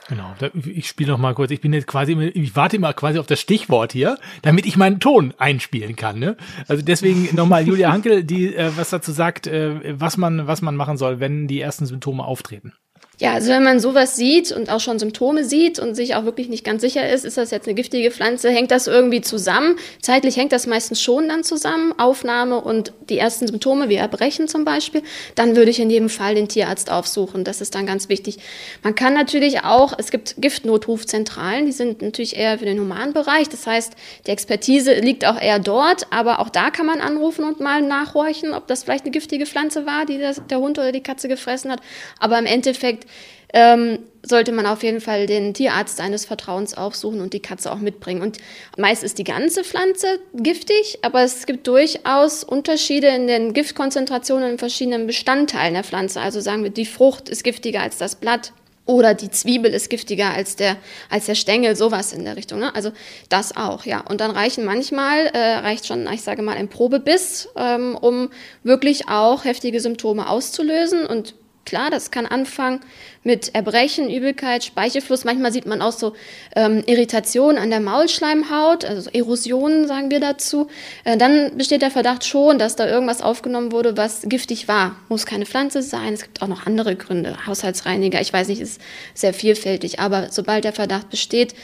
Genau, 0.09 0.35
ich 0.65 0.87
spiele 0.87 1.11
noch 1.11 1.19
mal 1.19 1.35
kurz. 1.35 1.51
Ich 1.51 1.61
bin 1.61 1.73
jetzt 1.73 1.89
quasi, 1.89 2.13
ich 2.13 2.55
warte 2.55 2.77
immer 2.77 2.93
quasi 2.93 3.19
auf 3.19 3.27
das 3.27 3.41
Stichwort 3.41 3.93
hier, 3.93 4.19
damit 4.43 4.65
ich 4.65 4.77
meinen 4.77 5.01
Ton 5.01 5.35
einspielen 5.37 5.97
kann. 5.97 6.19
Ne? 6.19 6.37
Also 6.69 6.83
deswegen 6.85 7.29
nochmal 7.35 7.67
Julia 7.67 7.91
Hankel, 7.93 8.23
die 8.23 8.55
äh, 8.55 8.71
was 8.77 8.91
dazu 8.91 9.11
sagt, 9.11 9.49
äh, 9.49 9.99
was 9.99 10.17
man 10.17 10.47
was 10.47 10.63
man 10.63 10.77
machen 10.77 10.97
soll, 10.97 11.19
wenn 11.19 11.49
die 11.49 11.61
ersten 11.61 11.87
Symptome 11.87 12.25
auftreten. 12.25 12.73
Ja, 13.19 13.33
also 13.33 13.49
wenn 13.51 13.64
man 13.64 13.81
sowas 13.81 14.14
sieht 14.14 14.53
und 14.53 14.69
auch 14.69 14.81
schon 14.81 14.99
Symptome 14.99 15.43
sieht 15.43 15.79
und 15.79 15.95
sich 15.95 16.14
auch 16.14 16.25
wirklich 16.25 16.51
nicht 16.51 16.64
ganz 16.64 16.83
sicher 16.83 17.09
ist, 17.09 17.25
ist 17.25 17.39
das 17.39 17.51
jetzt 17.51 17.67
eine 17.67 17.75
giftige 17.75 18.11
Pflanze, 18.11 18.51
hängt 18.51 18.71
das 18.71 18.89
irgendwie 18.89 19.23
zusammen? 19.23 19.77
Zeitlich 20.03 20.37
hängt 20.37 20.53
das 20.53 20.67
meistens 20.67 21.01
schon 21.01 21.27
dann 21.27 21.43
zusammen, 21.43 21.95
Aufnahme 21.99 22.61
und 22.61 22.93
die 23.09 23.17
ersten 23.17 23.47
Symptome, 23.47 23.89
wie 23.89 23.95
Erbrechen 23.95 24.49
zum 24.49 24.67
Beispiel, 24.67 25.03
dann 25.35 25.57
würde 25.57 25.71
ich 25.71 25.81
in 25.81 25.89
jedem 25.89 26.11
Fall 26.11 26.35
den 26.35 26.49
Tierarzt 26.49 26.91
aufsuchen. 26.91 27.43
Das 27.43 27.62
ist 27.62 27.75
dann 27.75 27.87
ganz 27.87 28.11
wichtig. 28.11 28.37
Man 28.83 28.95
kann 28.95 29.14
natürlich 29.14 29.64
auch, 29.64 29.95
es 29.97 30.11
gibt 30.11 30.35
Giftnotrufzentralen, 30.37 31.64
die 31.64 31.73
sind 31.73 32.03
natürlich 32.03 32.37
eher 32.37 32.59
für 32.59 32.67
den 32.67 32.79
humanen 32.79 33.14
Bereich. 33.14 33.49
Das 33.49 33.67
heißt, 33.67 33.95
die 34.27 34.31
Expertise 34.31 34.93
liegt 34.93 35.25
auch 35.25 35.41
eher 35.41 35.59
dort, 35.59 36.07
aber 36.11 36.39
auch 36.41 36.51
da 36.51 36.69
kann 36.71 36.85
man 36.85 37.01
anrufen 37.01 37.47
und 37.47 37.61
mal 37.61 37.81
nachhorchen, 37.81 38.53
ob 38.53 38.67
das 38.67 38.83
vielleicht 38.83 39.05
eine 39.05 39.12
giftige 39.12 39.47
Pflanze 39.47 39.87
war, 39.87 40.05
die 40.05 40.19
das, 40.19 40.43
der 40.51 40.59
Hund 40.59 40.79
oder 40.79 40.93
die 40.93 41.03
Katze 41.03 41.29
gefressen 41.29 41.73
hat. 41.73 41.81
Aber 42.21 42.39
im 42.39 42.45
Endeffekt 42.45 43.06
ähm, 43.53 44.01
sollte 44.23 44.53
man 44.53 44.67
auf 44.67 44.83
jeden 44.83 45.01
Fall 45.01 45.27
den 45.27 45.55
Tierarzt 45.55 45.97
seines 45.97 46.25
Vertrauens 46.25 46.77
aufsuchen 46.77 47.21
und 47.21 47.33
die 47.33 47.41
Katze 47.41 47.73
auch 47.73 47.79
mitbringen. 47.79 48.23
Und 48.23 48.39
meist 48.77 49.05
ist 49.05 49.19
die 49.19 49.25
ganze 49.25 49.65
Pflanze 49.65 50.19
giftig, 50.35 50.99
aber 51.03 51.23
es 51.23 51.47
gibt 51.47 51.67
durchaus 51.67 52.45
Unterschiede 52.45 53.09
in 53.09 53.27
den 53.27 53.55
Giftkonzentrationen 53.55 54.53
in 54.53 54.59
verschiedenen 54.59 55.07
Bestandteilen 55.07 55.75
der 55.75 55.85
Pflanze. 55.85 56.21
Also 56.21 56.41
sagen 56.41 56.65
wir, 56.65 56.71
die 56.71 56.87
Frucht 56.87 57.29
ist 57.29 57.45
giftiger 57.45 57.83
als 57.83 57.99
das 57.99 58.17
Blatt. 58.17 58.53
Oder 58.85 59.15
die 59.15 59.31
Zwiebel 59.31 59.73
ist 59.73 59.91
giftiger 59.91 60.31
als 60.31 60.55
der, 60.55 60.77
als 61.11 61.27
der 61.27 61.35
Stängel, 61.35 61.75
sowas 61.75 62.13
in 62.13 62.25
der 62.25 62.37
Richtung. 62.37 62.61
Ne? 62.61 62.73
Also 62.73 62.93
das 63.29 63.57
auch, 63.57 63.85
ja. 63.85 64.01
Und 64.01 64.21
dann 64.21 64.31
reichen 64.31 64.65
manchmal, 64.65 65.27
äh, 65.27 65.57
reicht 65.57 65.87
schon, 65.87 66.07
ich 66.13 66.23
sage 66.23 66.43
mal, 66.43 66.57
ein 66.57 66.69
Probebiss, 66.69 67.49
ähm, 67.57 67.99
um 68.01 68.31
wirklich 68.63 69.09
auch 69.09 69.45
heftige 69.45 69.81
Symptome 69.81 70.29
auszulösen. 70.29 71.05
Und 71.05 71.35
Klar, 71.67 71.91
das 71.91 72.12
kann 72.12 72.27
anfangen 72.27 72.81
mit 73.25 73.55
Erbrechen, 73.55 74.09
Übelkeit, 74.09 74.62
Speichelfluss. 74.62 75.25
Manchmal 75.25 75.53
sieht 75.53 75.67
man 75.67 75.83
auch 75.83 75.93
so 75.93 76.14
ähm, 76.55 76.85
Irritation 76.87 77.59
an 77.59 77.71
der 77.71 77.81
Maulschleimhaut, 77.81 78.85
also 78.85 79.11
Erosionen 79.11 79.89
sagen 79.89 80.12
wir 80.12 80.21
dazu. 80.21 80.69
Äh, 81.03 81.17
dann 81.17 81.59
besteht 81.59 81.83
der 81.83 81.91
Verdacht 81.91 82.25
schon, 82.25 82.61
dass 82.61 82.77
da 82.77 82.87
irgendwas 82.87 83.21
aufgenommen 83.21 83.73
wurde, 83.73 83.97
was 83.97 84.23
giftig 84.23 84.69
war. 84.69 84.95
Muss 85.09 85.27
keine 85.27 85.45
Pflanze 85.45 85.83
sein. 85.83 86.14
Es 86.14 86.23
gibt 86.23 86.41
auch 86.41 86.47
noch 86.47 86.67
andere 86.67 86.95
Gründe. 86.95 87.37
Haushaltsreiniger, 87.49 88.21
ich 88.21 88.33
weiß 88.33 88.47
nicht, 88.47 88.61
ist 88.61 88.81
sehr 89.12 89.35
vielfältig. 89.35 89.99
Aber 89.99 90.29
sobald 90.31 90.62
der 90.62 90.73
Verdacht 90.73 91.11
besteht, 91.11 91.57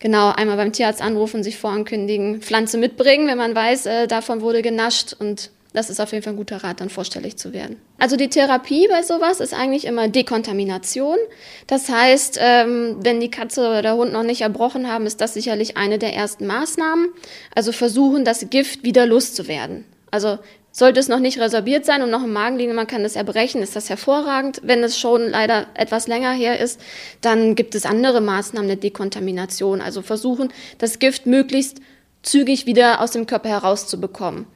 genau 0.00 0.32
einmal 0.32 0.56
beim 0.56 0.72
Tierarzt 0.72 1.00
anrufen, 1.00 1.44
sich 1.44 1.56
vorankündigen, 1.56 2.42
Pflanze 2.42 2.78
mitbringen, 2.78 3.28
wenn 3.28 3.38
man 3.38 3.54
weiß, 3.54 3.86
äh, 3.86 4.06
davon 4.08 4.40
wurde 4.40 4.62
genascht 4.62 5.14
und 5.16 5.50
das 5.76 5.90
ist 5.90 6.00
auf 6.00 6.12
jeden 6.12 6.24
Fall 6.24 6.32
ein 6.32 6.38
guter 6.38 6.64
Rat, 6.64 6.80
dann 6.80 6.88
vorstellig 6.88 7.36
zu 7.36 7.52
werden. 7.52 7.76
Also 7.98 8.16
die 8.16 8.28
Therapie 8.28 8.88
bei 8.88 9.02
sowas 9.02 9.40
ist 9.40 9.52
eigentlich 9.52 9.84
immer 9.84 10.08
Dekontamination. 10.08 11.18
Das 11.66 11.90
heißt, 11.90 12.38
ähm, 12.40 12.96
wenn 13.00 13.20
die 13.20 13.30
Katze 13.30 13.60
oder 13.60 13.82
der 13.82 13.94
Hund 13.94 14.10
noch 14.10 14.22
nicht 14.22 14.40
erbrochen 14.40 14.90
haben, 14.90 15.04
ist 15.04 15.20
das 15.20 15.34
sicherlich 15.34 15.76
eine 15.76 15.98
der 15.98 16.14
ersten 16.14 16.46
Maßnahmen. 16.46 17.10
Also 17.54 17.72
versuchen, 17.72 18.24
das 18.24 18.48
Gift 18.48 18.84
wieder 18.84 19.04
loszuwerden. 19.04 19.84
Also 20.10 20.38
sollte 20.72 20.98
es 20.98 21.08
noch 21.08 21.18
nicht 21.18 21.38
resorbiert 21.38 21.84
sein 21.84 22.00
und 22.00 22.08
noch 22.08 22.24
im 22.24 22.32
Magen 22.32 22.56
liegen, 22.56 22.74
man 22.74 22.86
kann 22.86 23.04
es 23.04 23.14
erbrechen, 23.14 23.60
ist 23.60 23.76
das 23.76 23.90
hervorragend. 23.90 24.62
Wenn 24.64 24.82
es 24.82 24.98
schon 24.98 25.28
leider 25.28 25.66
etwas 25.74 26.06
länger 26.06 26.32
her 26.32 26.58
ist, 26.58 26.80
dann 27.20 27.54
gibt 27.54 27.74
es 27.74 27.84
andere 27.84 28.22
Maßnahmen 28.22 28.68
der 28.68 28.78
Dekontamination. 28.78 29.82
Also 29.82 30.00
versuchen, 30.00 30.50
das 30.78 30.98
Gift 31.00 31.26
möglichst 31.26 31.82
zügig 32.22 32.64
wieder 32.64 33.02
aus 33.02 33.10
dem 33.10 33.26
Körper 33.26 33.50
herauszubekommen. 33.50 34.46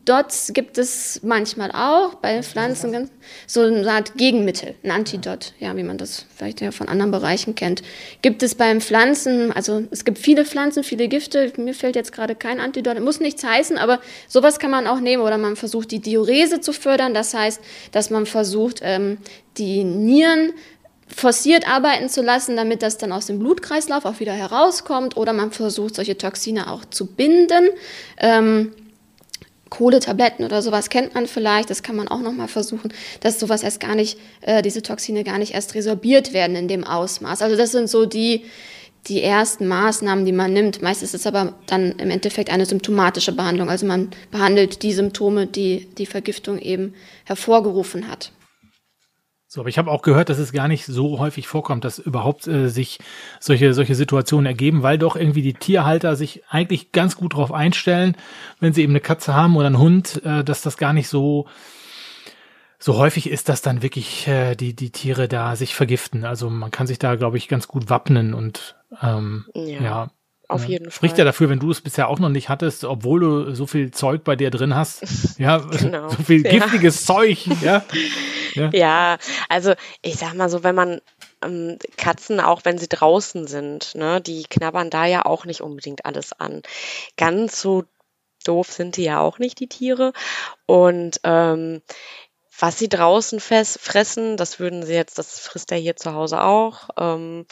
Antidots 0.00 0.52
gibt 0.54 0.78
es 0.78 1.20
manchmal 1.22 1.70
auch 1.72 2.14
bei 2.14 2.42
Pflanzen, 2.42 3.10
so 3.46 3.60
eine 3.60 3.90
Art 3.90 4.14
Gegenmittel, 4.16 4.74
ein 4.82 4.90
Antidot, 4.90 5.52
ja, 5.58 5.76
wie 5.76 5.82
man 5.82 5.98
das 5.98 6.26
vielleicht 6.36 6.60
ja 6.60 6.72
von 6.72 6.88
anderen 6.88 7.10
Bereichen 7.10 7.54
kennt. 7.54 7.82
Gibt 8.22 8.42
es 8.42 8.54
beim 8.54 8.80
Pflanzen, 8.80 9.52
also 9.52 9.82
es 9.90 10.04
gibt 10.04 10.18
viele 10.18 10.44
Pflanzen, 10.44 10.84
viele 10.84 11.06
Gifte, 11.06 11.52
mir 11.58 11.74
fällt 11.74 11.96
jetzt 11.96 12.12
gerade 12.12 12.34
kein 12.34 12.60
Antidot, 12.60 12.98
muss 13.00 13.20
nichts 13.20 13.44
heißen, 13.44 13.76
aber 13.78 14.00
sowas 14.26 14.58
kann 14.58 14.70
man 14.70 14.86
auch 14.86 15.00
nehmen 15.00 15.22
oder 15.22 15.38
man 15.38 15.54
versucht 15.56 15.90
die 15.90 16.00
Diurese 16.00 16.60
zu 16.60 16.72
fördern, 16.72 17.14
das 17.14 17.34
heißt, 17.34 17.60
dass 17.92 18.10
man 18.10 18.26
versucht, 18.26 18.80
ähm, 18.82 19.18
die 19.58 19.84
Nieren 19.84 20.52
forciert 21.14 21.68
arbeiten 21.68 22.08
zu 22.08 22.22
lassen, 22.22 22.56
damit 22.56 22.82
das 22.82 22.96
dann 22.96 23.12
aus 23.12 23.26
dem 23.26 23.38
Blutkreislauf 23.38 24.04
auch 24.04 24.20
wieder 24.20 24.32
herauskommt 24.32 25.16
oder 25.16 25.32
man 25.32 25.50
versucht, 25.50 25.96
solche 25.96 26.16
Toxine 26.16 26.70
auch 26.70 26.84
zu 26.84 27.06
binden. 27.06 27.68
Ähm, 28.16 28.72
Kohletabletten 29.70 30.44
oder 30.44 30.62
sowas 30.62 30.90
kennt 30.90 31.14
man 31.14 31.26
vielleicht, 31.26 31.70
das 31.70 31.82
kann 31.82 31.96
man 31.96 32.08
auch 32.08 32.20
nochmal 32.20 32.48
versuchen, 32.48 32.92
dass 33.20 33.40
sowas 33.40 33.62
erst 33.62 33.80
gar 33.80 33.94
nicht, 33.94 34.18
äh, 34.42 34.62
diese 34.62 34.82
Toxine 34.82 35.24
gar 35.24 35.38
nicht 35.38 35.54
erst 35.54 35.74
resorbiert 35.74 36.32
werden 36.32 36.56
in 36.56 36.68
dem 36.68 36.84
Ausmaß. 36.84 37.40
Also 37.40 37.56
das 37.56 37.72
sind 37.72 37.88
so 37.88 38.04
die, 38.04 38.44
die 39.06 39.22
ersten 39.22 39.66
Maßnahmen, 39.66 40.24
die 40.24 40.32
man 40.32 40.52
nimmt. 40.52 40.82
Meistens 40.82 41.14
ist 41.14 41.20
es 41.20 41.26
aber 41.26 41.54
dann 41.66 41.92
im 41.92 42.10
Endeffekt 42.10 42.50
eine 42.50 42.66
symptomatische 42.66 43.32
Behandlung. 43.32 43.70
Also 43.70 43.86
man 43.86 44.10
behandelt 44.30 44.82
die 44.82 44.92
Symptome, 44.92 45.46
die 45.46 45.86
die 45.96 46.06
Vergiftung 46.06 46.58
eben 46.58 46.94
hervorgerufen 47.24 48.08
hat. 48.08 48.32
So, 49.52 49.62
aber 49.62 49.68
ich 49.68 49.78
habe 49.78 49.90
auch 49.90 50.02
gehört, 50.02 50.28
dass 50.28 50.38
es 50.38 50.52
gar 50.52 50.68
nicht 50.68 50.86
so 50.86 51.18
häufig 51.18 51.48
vorkommt, 51.48 51.84
dass 51.84 51.98
überhaupt 51.98 52.46
äh, 52.46 52.68
sich 52.68 53.00
solche 53.40 53.74
solche 53.74 53.96
Situationen 53.96 54.46
ergeben, 54.46 54.84
weil 54.84 54.96
doch 54.96 55.16
irgendwie 55.16 55.42
die 55.42 55.54
Tierhalter 55.54 56.14
sich 56.14 56.44
eigentlich 56.48 56.92
ganz 56.92 57.16
gut 57.16 57.32
darauf 57.32 57.50
einstellen, 57.50 58.16
wenn 58.60 58.72
sie 58.72 58.82
eben 58.82 58.92
eine 58.92 59.00
Katze 59.00 59.34
haben 59.34 59.56
oder 59.56 59.66
einen 59.66 59.80
Hund, 59.80 60.22
äh, 60.24 60.44
dass 60.44 60.62
das 60.62 60.76
gar 60.76 60.92
nicht 60.92 61.08
so 61.08 61.48
so 62.78 62.96
häufig 62.96 63.28
ist, 63.28 63.48
dass 63.48 63.60
dann 63.60 63.82
wirklich 63.82 64.28
äh, 64.28 64.54
die 64.54 64.76
die 64.76 64.90
Tiere 64.90 65.26
da 65.26 65.56
sich 65.56 65.74
vergiften. 65.74 66.24
Also 66.24 66.48
man 66.48 66.70
kann 66.70 66.86
sich 66.86 67.00
da, 67.00 67.16
glaube 67.16 67.36
ich, 67.36 67.48
ganz 67.48 67.66
gut 67.66 67.90
wappnen 67.90 68.34
und 68.34 68.76
ähm, 69.02 69.46
ja. 69.54 69.82
ja 69.82 70.10
auf 70.50 70.64
jeden 70.64 70.84
Fall. 70.86 70.92
Spricht 70.92 71.18
ja 71.18 71.24
dafür, 71.24 71.48
wenn 71.48 71.58
du 71.58 71.70
es 71.70 71.80
bisher 71.80 72.08
auch 72.08 72.18
noch 72.18 72.28
nicht 72.28 72.48
hattest, 72.48 72.84
obwohl 72.84 73.20
du 73.20 73.54
so 73.54 73.66
viel 73.66 73.90
Zeug 73.90 74.24
bei 74.24 74.36
dir 74.36 74.50
drin 74.50 74.74
hast. 74.74 75.02
Ja, 75.38 75.58
genau. 75.58 76.08
so 76.10 76.22
viel 76.22 76.42
giftiges 76.42 77.06
ja. 77.06 77.14
Zeug. 77.14 77.46
Ja. 77.62 77.84
ja. 78.54 79.18
Also 79.48 79.74
ich 80.02 80.16
sag 80.16 80.34
mal 80.34 80.48
so, 80.48 80.62
wenn 80.62 80.74
man 80.74 81.00
ähm, 81.42 81.78
Katzen, 81.96 82.40
auch 82.40 82.64
wenn 82.64 82.78
sie 82.78 82.88
draußen 82.88 83.46
sind, 83.46 83.94
ne, 83.94 84.20
die 84.20 84.44
knabbern 84.44 84.90
da 84.90 85.06
ja 85.06 85.24
auch 85.26 85.44
nicht 85.44 85.60
unbedingt 85.60 86.04
alles 86.04 86.32
an. 86.32 86.62
Ganz 87.16 87.60
so 87.60 87.84
doof 88.44 88.70
sind 88.72 88.96
die 88.96 89.04
ja 89.04 89.20
auch 89.20 89.38
nicht, 89.38 89.60
die 89.60 89.68
Tiere. 89.68 90.12
Und 90.66 91.20
ähm, 91.24 91.82
was 92.58 92.78
sie 92.78 92.88
draußen 92.88 93.40
fressen, 93.40 94.36
das 94.36 94.60
würden 94.60 94.84
sie 94.84 94.94
jetzt, 94.94 95.18
das 95.18 95.40
frisst 95.40 95.72
er 95.72 95.78
hier 95.78 95.96
zu 95.96 96.14
Hause 96.14 96.42
auch. 96.42 96.90
Ähm, 96.98 97.46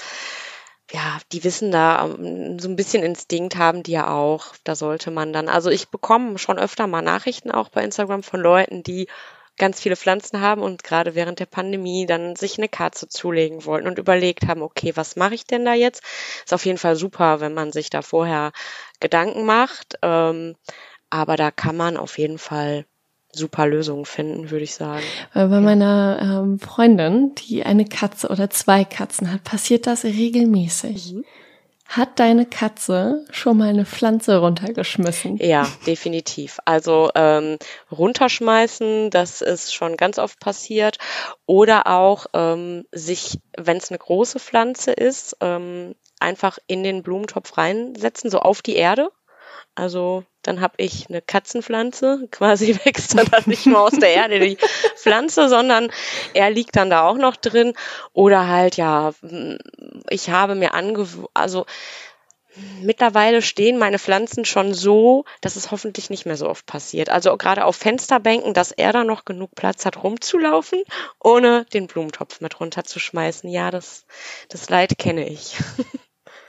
ja, 0.91 1.19
die 1.33 1.45
wissen 1.45 1.71
da 1.71 2.05
ähm, 2.05 2.59
so 2.59 2.69
ein 2.69 2.77
bisschen 2.77 3.03
Instinkt 3.03 3.57
haben 3.57 3.83
die 3.83 3.93
ja 3.93 4.11
auch. 4.15 4.55
Da 4.65 4.75
sollte 4.75 5.11
man 5.11 5.33
dann, 5.33 5.49
also 5.49 5.71
ich 5.71 5.89
bekomme 5.89 6.39
schon 6.39 6.59
öfter 6.59 6.87
mal 6.87 7.03
Nachrichten 7.03 7.51
auch 7.51 7.69
bei 7.69 7.83
Instagram 7.83 8.23
von 8.23 8.41
Leuten, 8.41 8.83
die 8.83 9.09
ganz 9.59 9.81
viele 9.81 9.97
Pflanzen 9.97 10.41
haben 10.41 10.63
und 10.63 10.85
gerade 10.85 11.15
während 11.15 11.41
der 11.41 11.47
Pandemie 11.47 12.07
dann 12.07 12.37
sich 12.37 12.59
eine 12.59 12.69
Katze 12.69 13.09
zulegen 13.09 13.65
wollten 13.65 13.89
und 13.89 13.99
überlegt 13.99 14.47
haben, 14.47 14.63
okay, 14.63 14.93
was 14.95 15.17
mache 15.17 15.35
ich 15.35 15.45
denn 15.45 15.65
da 15.65 15.75
jetzt? 15.75 16.03
Ist 16.45 16.55
auf 16.55 16.65
jeden 16.65 16.79
Fall 16.79 16.97
super, 16.97 17.41
wenn 17.41 17.55
man 17.55 17.73
sich 17.73 17.91
da 17.91 18.03
vorher 18.03 18.53
Gedanken 19.01 19.45
macht. 19.45 19.99
Ähm, 20.03 20.57
aber 21.11 21.37
da 21.37 21.51
kann 21.51 21.77
man 21.77 21.97
auf 21.97 22.19
jeden 22.19 22.39
Fall 22.39 22.85
super 23.33 23.67
Lösungen 23.67 24.05
finden, 24.05 24.51
würde 24.51 24.65
ich 24.65 24.75
sagen. 24.75 25.05
Bei 25.35 25.43
ja. 25.43 25.61
meiner 25.61 26.19
ähm, 26.21 26.59
Freundin, 26.59 27.35
die 27.35 27.63
eine 27.63 27.85
Katze 27.85 28.29
oder 28.29 28.51
zwei 28.51 28.85
Katzen 28.85 29.33
hat, 29.33 29.45
passiert 29.45 29.87
das 29.87 30.05
regelmäßig. 30.05 31.15
Mhm. 31.15 31.25
Hat 31.89 32.21
deine 32.21 32.45
Katze 32.45 33.25
schon 33.31 33.57
mal 33.57 33.71
eine 33.71 33.87
Pflanze 33.87 34.37
runtergeschmissen? 34.37 35.39
Ja, 35.39 35.67
definitiv. 35.87 36.59
Also 36.67 37.11
ähm, 37.15 37.57
runterschmeißen, 37.91 39.09
das 39.09 39.41
ist 39.41 39.75
schon 39.75 39.97
ganz 39.97 40.19
oft 40.19 40.39
passiert. 40.39 40.99
Oder 41.47 41.87
auch 41.87 42.27
ähm, 42.35 42.85
sich, 42.93 43.39
wenn 43.57 43.79
es 43.79 43.91
eine 43.91 43.99
große 43.99 44.39
Pflanze 44.39 44.93
ist, 44.93 45.39
ähm, 45.41 45.95
einfach 46.21 46.59
in 46.67 46.83
den 46.83 47.03
Blumentopf 47.03 47.57
reinsetzen, 47.57 48.31
so 48.31 48.41
auf 48.41 48.61
die 48.61 48.77
Erde 48.77 49.11
also 49.75 50.25
dann 50.43 50.61
habe 50.61 50.75
ich 50.79 51.09
eine 51.09 51.23
Katzenpflanze, 51.23 52.29
quasi 52.31 52.79
wächst 52.85 53.17
dann 53.17 53.29
nicht 53.47 53.67
nur 53.67 53.81
aus 53.81 53.93
der 53.93 54.15
Erde 54.15 54.41
die 54.41 54.59
Pflanze, 54.97 55.49
sondern 55.49 55.91
er 56.35 56.51
liegt 56.51 56.77
dann 56.77 56.91
da 56.91 57.07
auch 57.07 57.17
noch 57.17 57.37
drin. 57.37 57.75
Oder 58.13 58.49
halt, 58.49 58.77
ja, 58.77 59.13
ich 60.11 60.31
habe 60.31 60.55
mir 60.55 60.75
angewöhnt, 60.75 61.29
also 61.35 61.67
mittlerweile 62.81 63.43
stehen 63.43 63.79
meine 63.79 63.99
Pflanzen 63.99 64.45
schon 64.45 64.75
so, 64.75 65.25
dass 65.41 65.57
es 65.57 65.71
hoffentlich 65.71 66.11
nicht 66.11 66.27
mehr 66.27 66.37
so 66.37 66.49
oft 66.49 66.67
passiert. 66.67 67.09
Also 67.09 67.37
gerade 67.37 67.65
auf 67.65 67.77
Fensterbänken, 67.77 68.55
dass 68.55 68.73
er 68.73 68.93
da 68.93 69.05
noch 69.05 69.25
genug 69.25 69.55
Platz 69.55 69.85
hat, 69.87 70.03
rumzulaufen, 70.03 70.83
ohne 71.23 71.67
den 71.67 71.87
Blumentopf 71.87 72.41
mit 72.41 72.59
runterzuschmeißen. 72.59 73.49
Ja, 73.51 73.71
das, 73.71 74.07
das 74.49 74.69
Leid 74.71 74.99
kenne 74.99 75.29
ich. 75.29 75.57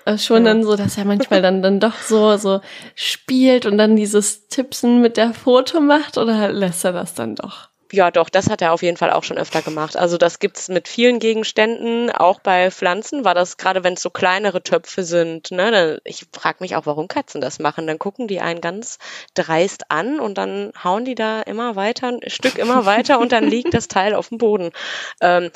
Äh, 0.09 0.17
schon 0.17 0.45
ja. 0.45 0.53
dann 0.53 0.63
so, 0.63 0.75
dass 0.75 0.97
er 0.97 1.05
manchmal 1.05 1.41
dann, 1.41 1.61
dann 1.61 1.79
doch 1.79 1.95
so, 2.01 2.35
so 2.37 2.61
spielt 2.95 3.65
und 3.65 3.77
dann 3.77 3.95
dieses 3.95 4.47
Tippsen 4.47 5.01
mit 5.01 5.17
der 5.17 5.33
Foto 5.33 5.81
macht 5.81 6.17
oder 6.17 6.51
lässt 6.51 6.83
er 6.85 6.93
das 6.93 7.13
dann 7.13 7.35
doch? 7.35 7.68
Ja, 7.91 8.11
doch, 8.11 8.29
das 8.29 8.49
hat 8.51 8.61
er 8.61 8.71
auf 8.71 8.83
jeden 8.83 8.97
Fall 8.97 9.09
auch 9.11 9.23
schon 9.23 9.39
öfter 9.39 9.63
gemacht. 9.63 9.97
Also 9.97 10.17
das 10.17 10.37
gibt's 10.37 10.69
mit 10.69 10.87
vielen 10.87 11.17
Gegenständen, 11.17 12.11
auch 12.11 12.39
bei 12.39 12.69
Pflanzen 12.69 13.25
war 13.25 13.33
das 13.33 13.57
gerade, 13.57 13.83
wenn 13.83 13.93
es 13.95 14.03
so 14.03 14.11
kleinere 14.11 14.61
Töpfe 14.61 15.03
sind. 15.03 15.49
Ne, 15.49 15.71
dann, 15.71 15.97
ich 16.03 16.27
frage 16.31 16.57
mich 16.59 16.75
auch, 16.75 16.85
warum 16.85 17.07
Katzen 17.07 17.41
das 17.41 17.57
machen. 17.57 17.87
Dann 17.87 17.97
gucken 17.97 18.27
die 18.27 18.41
einen 18.41 18.61
ganz 18.61 18.99
dreist 19.33 19.89
an 19.89 20.19
und 20.19 20.37
dann 20.37 20.71
hauen 20.83 21.03
die 21.03 21.15
da 21.15 21.41
immer 21.41 21.75
weiter, 21.75 22.09
ein 22.09 22.29
Stück 22.29 22.59
immer 22.59 22.85
weiter 22.85 23.19
und 23.19 23.31
dann 23.31 23.45
liegt 23.45 23.73
das 23.73 23.87
Teil 23.87 24.13
auf 24.13 24.29
dem 24.29 24.37
Boden. 24.37 24.71
Ähm, 25.19 25.49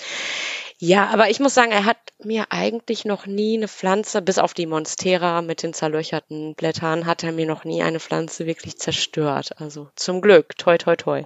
ja, 0.80 1.08
aber 1.08 1.30
ich 1.30 1.40
muss 1.40 1.54
sagen, 1.54 1.72
er 1.72 1.86
hat 1.86 1.98
mir 2.24 2.48
eigentlich 2.50 3.06
noch 3.06 3.26
nie 3.26 3.58
eine 3.58 3.68
Pflanze, 3.68 4.22
bis 4.22 4.40
auf 4.40 4.54
die 4.54 4.66
Monstera 4.66 5.42
mit 5.42 5.64
den 5.64 5.74
zerlöcherten 5.74 6.56
Blättern, 6.56 7.06
hat 7.06 7.24
er 7.24 7.32
mir 7.32 7.46
noch 7.46 7.64
nie 7.64 7.84
eine 7.84 8.00
Pflanze 8.00 8.46
wirklich 8.48 8.78
zerstört. 8.78 9.52
Also 9.62 9.90
zum 9.96 10.20
Glück, 10.20 10.58
toi, 10.58 10.78
toi, 10.78 10.96
toi. 10.96 11.24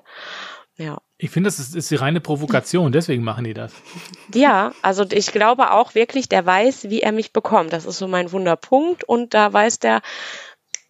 Ja. 0.77 1.01
Ich 1.17 1.31
finde, 1.31 1.47
das 1.47 1.57
ist, 1.59 1.75
ist 1.75 1.89
die 1.89 1.95
reine 1.95 2.21
Provokation, 2.21 2.91
deswegen 2.91 3.23
machen 3.23 3.43
die 3.43 3.55
das. 3.55 3.73
Ja, 4.33 4.73
also 4.83 5.03
ich 5.09 5.31
glaube 5.31 5.71
auch 5.71 5.95
wirklich, 5.95 6.29
der 6.29 6.45
weiß, 6.45 6.89
wie 6.89 7.01
er 7.01 7.11
mich 7.11 7.33
bekommt. 7.33 7.73
Das 7.73 7.85
ist 7.85 7.97
so 7.97 8.07
mein 8.07 8.31
Wunderpunkt 8.31 9.03
und 9.03 9.33
da 9.33 9.51
weiß 9.51 9.79
der, 9.79 10.01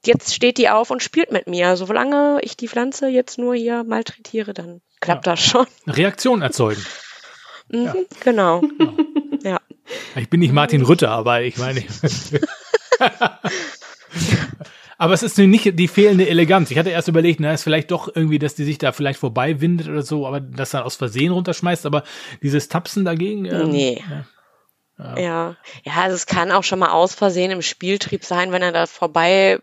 jetzt 0.06 0.36
steht 0.36 0.58
die 0.58 0.70
auf 0.70 0.92
und 0.92 1.02
spielt 1.02 1.32
mit 1.32 1.48
mir. 1.48 1.78
Solange 1.78 2.40
ich 2.42 2.58
die 2.58 2.68
Pflanze 2.68 3.08
jetzt 3.08 3.38
nur 3.38 3.56
hier 3.56 3.86
malträtiere, 3.86 4.54
dann 4.54 4.82
klappt 5.00 5.26
ja. 5.26 5.34
das 5.34 5.46
schon. 5.46 5.66
Reaktion 5.88 6.42
erzeugen. 6.42 6.86
Mhm, 7.70 7.86
ja. 7.86 7.94
Genau. 8.22 8.62
genau. 8.62 8.98
Ja. 9.44 9.62
Ich 10.16 10.30
bin 10.30 10.42
nicht 10.42 10.52
Martin 10.52 10.82
Rütter, 10.82 11.12
aber 11.12 11.42
ich 11.42 11.58
meine. 11.58 11.82
aber 14.98 15.14
es 15.14 15.24
ist 15.24 15.38
nicht 15.38 15.78
die 15.78 15.88
fehlende 15.88 16.28
Eleganz. 16.28 16.72
Ich 16.72 16.78
hatte 16.78 16.90
erst 16.90 17.08
überlegt, 17.08 17.40
na, 17.40 17.54
ist 17.54 17.64
vielleicht 17.64 17.92
doch 17.92 18.14
irgendwie, 18.14 18.40
dass 18.40 18.56
die 18.56 18.64
sich 18.64 18.78
da 18.78 18.92
vielleicht 18.92 19.20
vorbei 19.20 19.62
windet 19.62 19.88
oder 19.88 20.02
so, 20.02 20.26
aber 20.26 20.40
das 20.40 20.72
dann 20.72 20.84
aus 20.84 20.96
Versehen 20.96 21.32
runterschmeißt, 21.32 21.86
aber 21.86 22.04
dieses 22.42 22.68
Tapsen 22.68 23.06
dagegen. 23.06 23.46
Ähm, 23.46 23.70
nee. 23.70 24.02
Ja. 24.10 24.26
Ja. 24.98 25.18
ja. 25.18 25.56
ja, 25.84 25.94
also 25.96 26.16
es 26.16 26.26
kann 26.26 26.52
auch 26.52 26.64
schon 26.64 26.80
mal 26.80 26.90
aus 26.90 27.14
Versehen 27.14 27.52
im 27.52 27.62
Spieltrieb 27.62 28.26
sein, 28.26 28.52
wenn 28.52 28.64
er 28.64 28.72
da 28.72 28.88
vorbei 28.88 29.60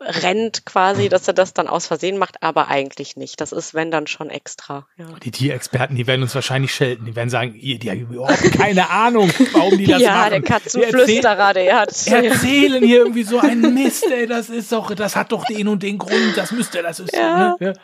rennt 0.00 0.64
quasi, 0.64 1.08
dass 1.08 1.26
er 1.26 1.34
das 1.34 1.52
dann 1.52 1.66
aus 1.66 1.86
Versehen 1.86 2.16
macht, 2.16 2.42
aber 2.42 2.68
eigentlich 2.68 3.16
nicht. 3.16 3.40
Das 3.40 3.52
ist, 3.52 3.74
wenn 3.74 3.90
dann 3.90 4.06
schon 4.06 4.30
extra. 4.30 4.86
Ja. 4.96 5.06
Die 5.22 5.30
Tierexperten, 5.30 5.96
die 5.96 6.06
werden 6.06 6.22
uns 6.22 6.34
wahrscheinlich 6.34 6.72
schelten. 6.74 7.06
Die 7.06 7.16
werden 7.16 7.30
sagen, 7.30 7.54
die 7.54 7.78
haben 7.90 8.00
überhaupt 8.00 8.52
keine 8.52 8.90
Ahnung, 8.90 9.30
warum 9.52 9.78
die 9.78 9.86
das 9.86 10.00
ja, 10.00 10.12
machen. 10.12 10.22
Ja, 10.22 10.30
der 10.30 10.42
Katzenflüsterer, 10.42 11.54
der 11.54 11.80
hat. 11.80 11.88
Erzählen 12.06 12.84
hier 12.84 12.98
irgendwie 12.98 13.24
so 13.24 13.38
einen 13.40 13.74
Mist, 13.74 14.06
ey, 14.10 14.26
das 14.26 14.48
ist 14.48 14.70
doch, 14.70 14.94
das 14.94 15.16
hat 15.16 15.32
doch 15.32 15.44
den 15.44 15.68
und 15.68 15.82
den 15.82 15.98
Grund, 15.98 16.36
das 16.36 16.52
müsste, 16.52 16.82
das 16.82 17.00
ist 17.00 17.14
ja. 17.14 17.56
Ne? 17.58 17.74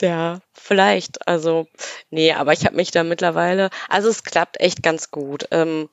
ja. 0.00 0.08
ja. 0.08 0.40
Vielleicht, 0.68 1.26
also, 1.26 1.66
nee, 2.10 2.30
aber 2.34 2.52
ich 2.52 2.66
habe 2.66 2.76
mich 2.76 2.90
da 2.90 3.02
mittlerweile, 3.02 3.70
also 3.88 4.10
es 4.10 4.22
klappt 4.22 4.60
echt 4.60 4.82
ganz 4.82 5.10
gut. 5.10 5.48
Ähm, 5.50 5.88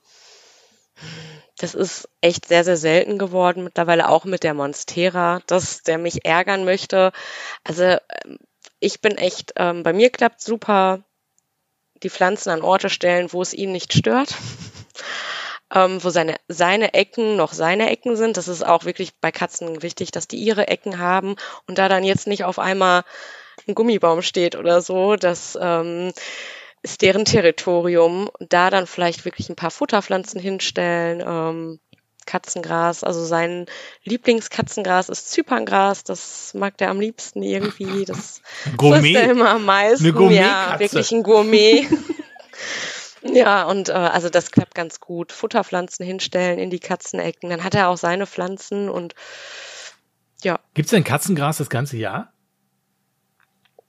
das 1.56 1.74
ist 1.74 2.10
echt 2.20 2.44
sehr, 2.44 2.62
sehr 2.62 2.76
selten 2.76 3.16
geworden, 3.16 3.64
mittlerweile 3.64 4.06
auch 4.10 4.26
mit 4.26 4.42
der 4.42 4.52
Monstera, 4.52 5.40
dass 5.46 5.82
der 5.82 5.96
mich 5.96 6.26
ärgern 6.26 6.66
möchte. 6.66 7.12
Also 7.64 7.84
ähm, 7.84 8.38
ich 8.78 9.00
bin 9.00 9.16
echt, 9.16 9.54
ähm, 9.56 9.82
bei 9.82 9.94
mir 9.94 10.10
klappt 10.10 10.42
super, 10.42 11.02
die 12.02 12.10
Pflanzen 12.10 12.50
an 12.50 12.60
Orte 12.60 12.90
stellen, 12.90 13.32
wo 13.32 13.40
es 13.40 13.54
ihn 13.54 13.72
nicht 13.72 13.94
stört. 13.94 14.34
ähm, 15.74 16.04
wo 16.04 16.10
seine, 16.10 16.36
seine 16.48 16.92
Ecken 16.92 17.36
noch 17.36 17.54
seine 17.54 17.88
Ecken 17.88 18.14
sind. 18.16 18.36
Das 18.36 18.46
ist 18.46 18.62
auch 18.62 18.84
wirklich 18.84 19.18
bei 19.22 19.32
Katzen 19.32 19.80
wichtig, 19.80 20.10
dass 20.10 20.28
die 20.28 20.36
ihre 20.36 20.68
Ecken 20.68 20.98
haben 20.98 21.36
und 21.66 21.78
da 21.78 21.88
dann 21.88 22.04
jetzt 22.04 22.26
nicht 22.26 22.44
auf 22.44 22.58
einmal 22.58 23.04
ein 23.66 23.74
Gummibaum 23.74 24.22
steht 24.22 24.56
oder 24.56 24.80
so, 24.80 25.16
das 25.16 25.58
ähm, 25.60 26.12
ist 26.82 27.02
deren 27.02 27.24
Territorium. 27.24 28.30
Da 28.38 28.70
dann 28.70 28.86
vielleicht 28.86 29.24
wirklich 29.24 29.48
ein 29.48 29.56
paar 29.56 29.70
Futterpflanzen 29.70 30.40
hinstellen, 30.40 31.22
ähm, 31.26 31.80
Katzengras. 32.26 33.04
Also 33.04 33.24
sein 33.24 33.66
Lieblingskatzengras 34.04 35.08
ist 35.08 35.30
Zyperngras. 35.30 36.04
Das 36.04 36.52
mag 36.54 36.76
der 36.76 36.90
am 36.90 37.00
liebsten 37.00 37.42
irgendwie. 37.42 38.04
Das 38.04 38.42
Gourmet. 38.76 39.14
er 39.14 39.30
immer 39.30 39.50
am 39.50 39.64
meisten. 39.64 40.04
Eine 40.04 40.12
Gourmet 40.12 40.36
ja, 40.36 40.78
wirklich 40.78 41.12
ein 41.12 41.22
Gourmet. 41.22 41.86
ja, 43.22 43.64
und 43.64 43.88
äh, 43.88 43.92
also 43.92 44.28
das 44.28 44.50
klappt 44.50 44.74
ganz 44.74 45.00
gut. 45.00 45.32
Futterpflanzen 45.32 46.04
hinstellen 46.04 46.58
in 46.58 46.70
die 46.70 46.80
Katzenecken. 46.80 47.48
Dann 47.48 47.64
hat 47.64 47.74
er 47.74 47.88
auch 47.88 47.96
seine 47.96 48.26
Pflanzen 48.26 48.90
und 48.90 49.14
ja. 50.42 50.58
Gibt 50.74 50.86
es 50.86 50.90
denn 50.90 51.04
Katzengras 51.04 51.58
das 51.58 51.70
ganze 51.70 51.96
Jahr? 51.96 52.32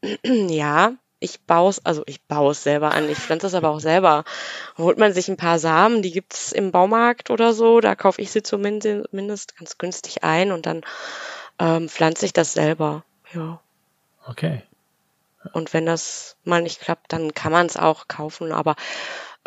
Ja, 0.23 0.93
ich 1.19 1.41
baue 1.41 1.69
es, 1.69 1.83
also 1.85 2.03
ich 2.05 2.23
baue 2.23 2.51
es 2.51 2.63
selber 2.63 2.91
an. 2.91 3.09
Ich 3.09 3.17
pflanze 3.17 3.47
es 3.47 3.53
aber 3.55 3.69
auch 3.69 3.79
selber. 3.79 4.23
Holt 4.77 4.97
man 4.97 5.13
sich 5.13 5.27
ein 5.29 5.37
paar 5.37 5.59
Samen, 5.59 6.01
die 6.01 6.11
gibt's 6.11 6.51
im 6.51 6.71
Baumarkt 6.71 7.31
oder 7.31 7.53
so, 7.53 7.79
da 7.79 7.95
kaufe 7.95 8.21
ich 8.21 8.31
sie 8.31 8.43
zumindest 8.43 9.57
ganz 9.57 9.77
günstig 9.77 10.23
ein 10.23 10.51
und 10.51 10.65
dann 10.65 10.83
ähm, 11.59 11.89
pflanze 11.89 12.25
ich 12.25 12.33
das 12.33 12.53
selber. 12.53 13.03
Ja. 13.33 13.59
Okay. 14.27 14.61
Und 15.53 15.73
wenn 15.73 15.85
das 15.85 16.35
mal 16.43 16.61
nicht 16.61 16.81
klappt, 16.81 17.13
dann 17.13 17.33
kann 17.33 17.51
man 17.51 17.65
es 17.65 17.77
auch 17.77 18.07
kaufen. 18.07 18.51
Aber 18.51 18.75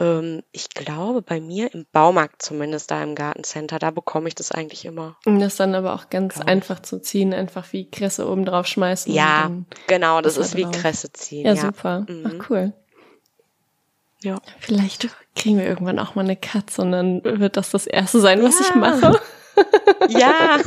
ähm, 0.00 0.42
ich 0.50 0.70
glaube, 0.70 1.22
bei 1.22 1.40
mir 1.40 1.72
im 1.74 1.86
Baumarkt 1.92 2.42
zumindest, 2.42 2.90
da 2.90 3.02
im 3.02 3.14
Gartencenter, 3.14 3.78
da 3.78 3.90
bekomme 3.90 4.28
ich 4.28 4.34
das 4.34 4.50
eigentlich 4.50 4.84
immer. 4.84 5.16
Und 5.26 5.40
das 5.40 5.56
dann 5.56 5.74
aber 5.74 5.94
auch 5.94 6.10
ganz 6.10 6.40
einfach 6.40 6.80
zu 6.80 7.00
ziehen, 7.00 7.32
einfach 7.34 7.72
wie 7.72 7.90
Kresse 7.90 8.28
oben 8.28 8.44
drauf 8.44 8.66
schmeißen. 8.66 9.12
Ja, 9.12 9.50
genau, 9.86 10.20
das 10.20 10.36
ist 10.36 10.56
wie 10.56 10.62
drauf. 10.62 10.72
Kresse 10.72 11.12
ziehen. 11.12 11.46
Ja, 11.46 11.54
ja. 11.54 11.60
super. 11.60 12.06
Mhm. 12.08 12.24
Ach, 12.26 12.50
cool. 12.50 12.72
Ja. 14.22 14.40
Vielleicht 14.58 15.08
kriegen 15.36 15.58
wir 15.58 15.66
irgendwann 15.66 15.98
auch 15.98 16.14
mal 16.14 16.24
eine 16.24 16.36
Katze 16.36 16.82
und 16.82 16.92
dann 16.92 17.24
wird 17.24 17.56
das 17.56 17.70
das 17.70 17.86
Erste 17.86 18.20
sein, 18.20 18.42
was 18.42 18.58
ja. 18.58 18.66
ich 18.66 18.74
mache. 18.74 19.20
ja, 20.08 20.58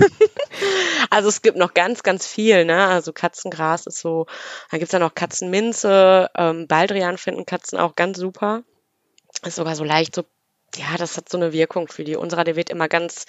also 1.09 1.29
es 1.29 1.41
gibt 1.41 1.57
noch 1.57 1.73
ganz, 1.73 2.03
ganz 2.03 2.27
viel, 2.27 2.65
ne? 2.65 2.85
Also 2.85 3.13
Katzengras 3.13 3.87
ist 3.87 3.99
so, 3.99 4.27
dann 4.69 4.79
gibt's 4.79 4.93
ja 4.93 4.99
noch 4.99 5.15
Katzenminze, 5.15 6.29
ähm, 6.35 6.67
Baldrian 6.67 7.17
finden 7.17 7.45
Katzen 7.45 7.79
auch 7.79 7.95
ganz 7.95 8.17
super. 8.17 8.63
Ist 9.45 9.55
sogar 9.55 9.75
so 9.75 9.83
leicht 9.83 10.15
so, 10.15 10.23
ja, 10.75 10.97
das 10.97 11.17
hat 11.17 11.29
so 11.29 11.37
eine 11.37 11.53
Wirkung 11.53 11.87
für 11.87 12.03
die. 12.03 12.15
Unserer, 12.15 12.43
der 12.43 12.55
wird 12.55 12.69
immer 12.69 12.87
ganz, 12.87 13.25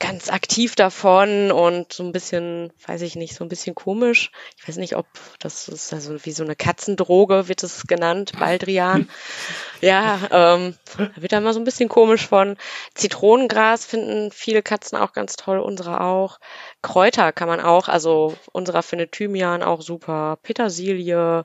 ganz 0.00 0.30
aktiv 0.30 0.76
davon 0.76 1.50
und 1.50 1.92
so 1.92 2.04
ein 2.04 2.12
bisschen, 2.12 2.72
weiß 2.86 3.02
ich 3.02 3.16
nicht, 3.16 3.34
so 3.34 3.44
ein 3.44 3.48
bisschen 3.48 3.74
komisch. 3.74 4.30
Ich 4.56 4.68
weiß 4.68 4.76
nicht, 4.76 4.94
ob 4.94 5.06
das 5.40 5.68
ist 5.68 5.92
also 5.92 6.24
wie 6.24 6.30
so 6.30 6.44
eine 6.44 6.54
Katzendroge, 6.54 7.48
wird 7.48 7.64
es 7.64 7.86
genannt, 7.86 8.32
Baldrian. 8.38 9.08
ja, 9.80 10.20
ähm, 10.30 10.76
da 10.96 11.10
wird 11.16 11.32
da 11.32 11.40
mal 11.40 11.52
so 11.52 11.58
ein 11.58 11.64
bisschen 11.64 11.88
komisch 11.88 12.28
von. 12.28 12.56
Zitronengras 12.94 13.86
finden 13.86 14.30
viele 14.30 14.62
Katzen 14.62 14.96
auch 14.96 15.12
ganz 15.12 15.34
toll, 15.34 15.58
unsere 15.58 16.00
auch. 16.00 16.38
Kräuter 16.80 17.32
kann 17.32 17.48
man 17.48 17.60
auch, 17.60 17.88
also 17.88 18.36
unserer 18.52 18.84
findet 18.84 19.12
Thymian 19.12 19.64
auch 19.64 19.82
super. 19.82 20.38
Petersilie, 20.44 21.44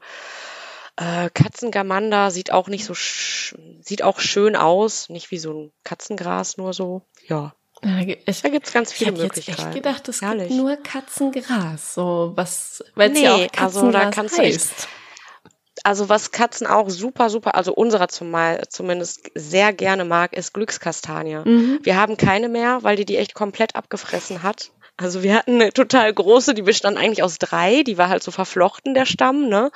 äh, 0.98 1.30
Katzengamander 1.34 2.32
sieht 2.32 2.52
auch 2.52 2.68
nicht 2.68 2.86
so, 2.86 2.94
sieht 2.94 4.04
auch 4.04 4.20
schön 4.20 4.56
aus, 4.56 5.10
nicht 5.10 5.32
wie 5.32 5.40
so 5.40 5.54
ein 5.54 5.72
Katzengras, 5.84 6.58
nur 6.58 6.74
so, 6.74 7.02
ja. 7.28 7.54
Ich, 8.26 8.42
da 8.42 8.48
gibt 8.48 8.68
es 8.68 8.74
ganz 8.74 8.94
viele 8.94 9.12
ich 9.12 9.18
Möglichkeiten. 9.18 9.60
Ich 9.60 9.66
hätte 9.66 9.76
gedacht, 9.76 10.08
es 10.08 10.22
Herrlich. 10.22 10.48
gibt 10.48 10.62
nur 10.62 10.78
Katzengras, 10.78 11.94
so 11.94 12.32
was, 12.36 12.82
weil 12.96 13.12
es 13.12 13.18
nee, 13.18 13.26
ja 13.26 13.34
auch 13.34 13.52
Katzengras 13.52 13.76
also 13.76 13.92
da 13.92 14.10
kannst 14.10 14.38
heißt. 14.38 14.88
also 15.84 16.08
was 16.08 16.32
Katzen 16.32 16.66
auch 16.66 16.90
super, 16.90 17.30
super, 17.30 17.56
also 17.56 17.74
unserer 17.74 18.08
zumal, 18.08 18.62
zumindest 18.70 19.32
sehr 19.36 19.74
gerne 19.74 20.06
mag, 20.06 20.32
ist 20.32 20.54
Glückskastanie. 20.54 21.42
Mhm. 21.44 21.80
Wir 21.84 21.98
haben 21.98 22.16
keine 22.16 22.48
mehr, 22.48 22.84
weil 22.84 22.96
die 22.96 23.06
die 23.06 23.18
echt 23.18 23.34
komplett 23.34 23.76
abgefressen 23.76 24.44
hat. 24.44 24.72
Also 24.98 25.24
wir 25.24 25.36
hatten 25.36 25.56
eine 25.56 25.74
total 25.74 26.14
große, 26.14 26.54
die 26.54 26.62
bestand 26.62 26.98
eigentlich 26.98 27.24
aus 27.24 27.40
drei, 27.40 27.82
die 27.82 27.98
war 27.98 28.10
halt 28.10 28.22
so 28.22 28.30
verflochten, 28.30 28.94
der 28.94 29.08
Stamm, 29.08 29.50
ne? 29.50 29.72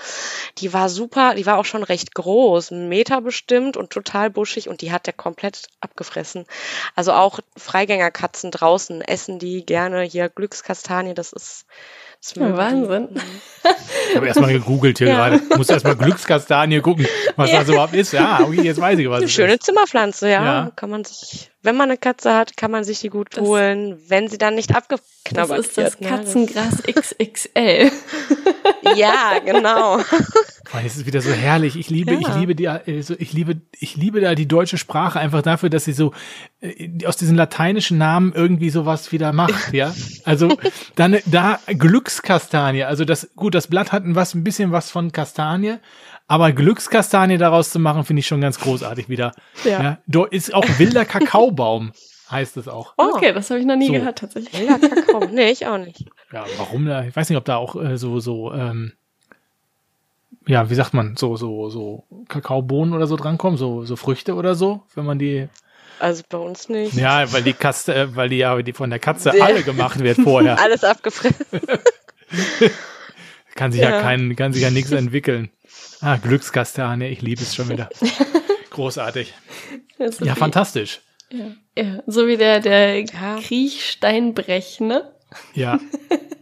Die 0.60 0.74
war 0.74 0.90
super, 0.90 1.34
die 1.34 1.48
war 1.48 1.58
auch 1.58 1.66
schon 1.66 1.82
recht 1.82 2.14
groß, 2.14 2.72
einen 2.72 2.88
Meter 2.88 3.22
bestimmt 3.22 3.78
und 3.78 3.90
total 3.90 4.30
buschig 4.30 4.70
und 4.70 4.82
die 4.82 4.92
hat 4.92 5.08
der 5.08 5.14
komplett 5.14 5.70
abgefressen. 5.82 6.46
Also 6.96 7.14
auch 7.14 7.40
Freigängerkatzen 7.58 8.52
draußen 8.52 9.02
essen 9.02 9.40
die 9.40 9.66
gerne 9.66 10.04
hier 10.04 10.30
Glückskastanie, 10.30 11.16
das 11.16 11.34
ist 11.34 11.66
ja, 12.36 12.58
Wahnsinn. 12.58 13.10
Ich 14.10 14.16
habe 14.16 14.28
erstmal 14.28 14.54
gegoogelt 14.54 14.98
hier 14.98 15.08
ja. 15.08 15.16
gerade. 15.16 15.42
Ich 15.50 15.58
muss 15.58 15.70
erstmal 15.70 15.96
Glückskastanie 15.96 16.80
gucken, 16.82 17.08
was 17.36 17.52
ja. 17.52 17.60
das 17.60 17.70
überhaupt 17.70 17.94
ist. 17.94 18.14
Ja, 18.14 18.40
okay, 18.42 18.62
jetzt 18.62 18.80
weiß 18.80 18.98
ich, 19.00 19.10
was 19.10 19.20
Eine 19.20 19.30
schöne 19.30 19.54
ist. 19.54 19.64
Zimmerpflanze, 19.64 20.30
ja. 20.30 20.46
ja. 20.46 20.72
Kann 20.76 20.90
man 20.90 21.04
sich, 21.04 21.52
wenn 21.64 21.76
man 21.76 21.90
eine 21.90 21.98
Katze 21.98 22.34
hat, 22.34 22.56
kann 22.58 22.72
man 22.72 22.84
sich 22.84 23.00
die 23.00 23.10
gut 23.10 23.30
das, 23.32 23.44
holen, 23.44 24.02
wenn 24.08 24.30
sie 24.30 24.38
dann 24.38 24.56
nicht 24.56 24.76
abgeknabbert 24.76 25.50
wird. 25.50 25.60
Das 25.60 25.68
ist 25.68 25.78
das 25.78 26.00
wird, 26.00 26.10
Katzengras 26.10 26.84
XXL. 26.84 27.92
ja, 28.96 29.40
genau. 29.44 30.00
Es 30.86 30.98
ist 30.98 31.06
wieder 31.06 31.22
so 31.22 31.32
herrlich. 31.32 31.78
Ich 31.78 31.90
liebe, 31.90 32.14
ja. 32.14 32.20
ich 32.20 32.36
liebe 32.36 32.54
die, 32.54 32.68
also 32.68 33.16
ich 33.18 33.32
liebe, 33.34 33.62
ich 33.80 33.96
liebe 33.96 34.20
da 34.20 34.36
die 34.36 34.48
deutsche 34.48 34.78
Sprache 34.78 35.18
einfach 35.18 35.42
dafür, 35.42 35.70
dass 35.70 35.86
sie 35.86 35.94
so 35.94 36.12
äh, 36.60 37.06
aus 37.06 37.16
diesen 37.16 37.38
lateinischen 37.38 37.98
Namen 37.98 38.34
irgendwie 38.34 38.70
sowas 38.70 39.12
wieder 39.12 39.32
macht, 39.32 39.74
ja. 39.74 39.96
Also 40.26 40.56
dann 40.96 41.18
da 41.26 41.60
Glückskastanie. 41.68 42.84
Also 42.84 43.06
das 43.06 43.30
gut, 43.36 43.56
das 43.56 43.68
Blatt 43.68 43.92
hat 43.92 44.04
ein 44.04 44.16
was 44.16 44.36
ein 44.36 44.44
bisschen 44.44 44.72
was 44.72 44.92
von 44.92 45.12
Kastanie, 45.12 45.78
aber 46.28 46.52
Glückskastanie 46.52 47.38
daraus 47.38 47.72
zu 47.72 47.80
machen, 47.80 48.04
finde 48.04 48.20
ich 48.20 48.28
schon 48.28 48.42
ganz 48.42 48.60
großartig 48.60 49.08
wieder. 49.08 49.32
Ja. 49.64 49.82
ja. 49.82 49.98
Da 50.06 50.26
ist 50.26 50.54
auch 50.54 50.66
wilder 50.78 51.06
Kakaobaum 51.06 51.94
heißt 52.30 52.58
es 52.58 52.68
auch. 52.68 52.94
Oh, 52.98 53.12
okay, 53.14 53.34
das 53.34 53.50
habe 53.50 53.60
ich 53.60 53.66
noch 53.66 53.76
nie 53.76 53.88
so. 53.88 53.94
gehört 53.94 54.20
tatsächlich. 54.20 54.60
Wilder 54.60 54.80
Kakao, 54.80 55.26
nee, 55.32 55.50
ich 55.50 55.66
auch 55.68 55.78
nicht. 55.78 56.06
Ja, 56.32 56.46
warum? 56.58 56.88
Ich 56.88 57.16
weiß 57.16 57.30
nicht, 57.30 57.38
ob 57.38 57.46
da 57.46 57.58
auch 57.58 57.76
äh, 57.76 57.98
so 57.98 58.20
so 58.20 58.54
ähm, 58.54 58.94
ja, 60.48 60.70
wie 60.70 60.76
sagt 60.76 60.94
man, 60.94 61.16
so, 61.18 61.36
so, 61.36 61.70
so 61.70 62.06
Kakaobohnen 62.28 62.94
oder 62.94 63.06
so 63.06 63.18
drankommen, 63.18 63.58
so, 63.58 63.84
so 63.86 63.96
Früchte 63.96 64.36
oder 64.36 64.56
so, 64.56 64.84
wenn 64.96 65.06
man 65.06 65.20
die. 65.20 65.50
Also 66.00 66.24
bei 66.30 66.38
uns 66.38 66.70
nicht. 66.70 66.94
Ja, 66.94 67.32
weil 67.34 67.44
die 67.44 67.54
Katze, 67.54 67.94
äh, 67.94 68.16
weil 68.16 68.30
die 68.30 68.38
ja 68.38 68.62
die 68.62 68.74
von 68.74 68.90
der 68.90 69.00
Katze 69.00 69.32
der, 69.32 69.44
alle 69.44 69.64
gemacht 69.64 70.00
wird 70.00 70.18
vorher. 70.18 70.60
Alles 70.62 70.84
abgefressen. 70.84 71.46
kann 73.56 73.72
sich 73.72 73.82
ja, 73.82 73.90
ja 73.90 74.02
kein, 74.02 74.36
kann 74.36 74.54
sich 74.54 74.62
ja 74.62 74.70
nichts 74.70 74.92
entwickeln. 74.92 75.50
Ah, 76.02 76.18
Glückskastanie, 76.18 77.08
ich 77.08 77.22
liebe 77.22 77.42
es 77.42 77.56
schon 77.56 77.70
wieder. 77.70 77.90
Großartig. 78.70 79.34
Ja, 80.22 80.36
fantastisch. 80.36 81.02
Ja. 81.32 81.46
ja, 81.76 82.04
so 82.06 82.28
wie 82.28 82.38
der, 82.38 82.60
der 82.60 83.00
ja. 83.00 83.40
Kriechsteinbrech, 83.42 84.80
ne? 84.80 85.12
Ja. 85.54 85.80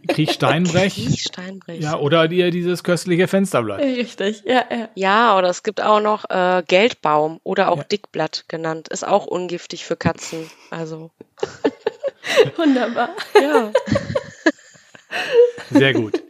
Kriechsteinbrech. 0.08 0.94
Kriechsteinbrech. 1.06 1.80
Ja, 1.80 1.98
oder 1.98 2.28
dir 2.28 2.50
dieses 2.50 2.84
köstliche 2.84 3.28
Fensterblatt. 3.28 3.80
Richtig, 3.80 4.42
ja, 4.44 4.64
ja. 4.70 4.88
Ja, 4.94 5.38
oder 5.38 5.48
es 5.48 5.62
gibt 5.62 5.80
auch 5.80 6.00
noch 6.00 6.28
äh, 6.30 6.62
Geldbaum 6.66 7.40
oder 7.42 7.70
auch 7.70 7.78
ja. 7.78 7.84
Dickblatt 7.84 8.44
genannt. 8.48 8.88
Ist 8.88 9.06
auch 9.06 9.26
ungiftig 9.26 9.84
für 9.84 9.96
Katzen. 9.96 10.50
Also. 10.70 11.10
Wunderbar. 12.56 13.10
Ja. 13.40 13.72
Sehr 15.70 15.92
gut. 15.92 16.22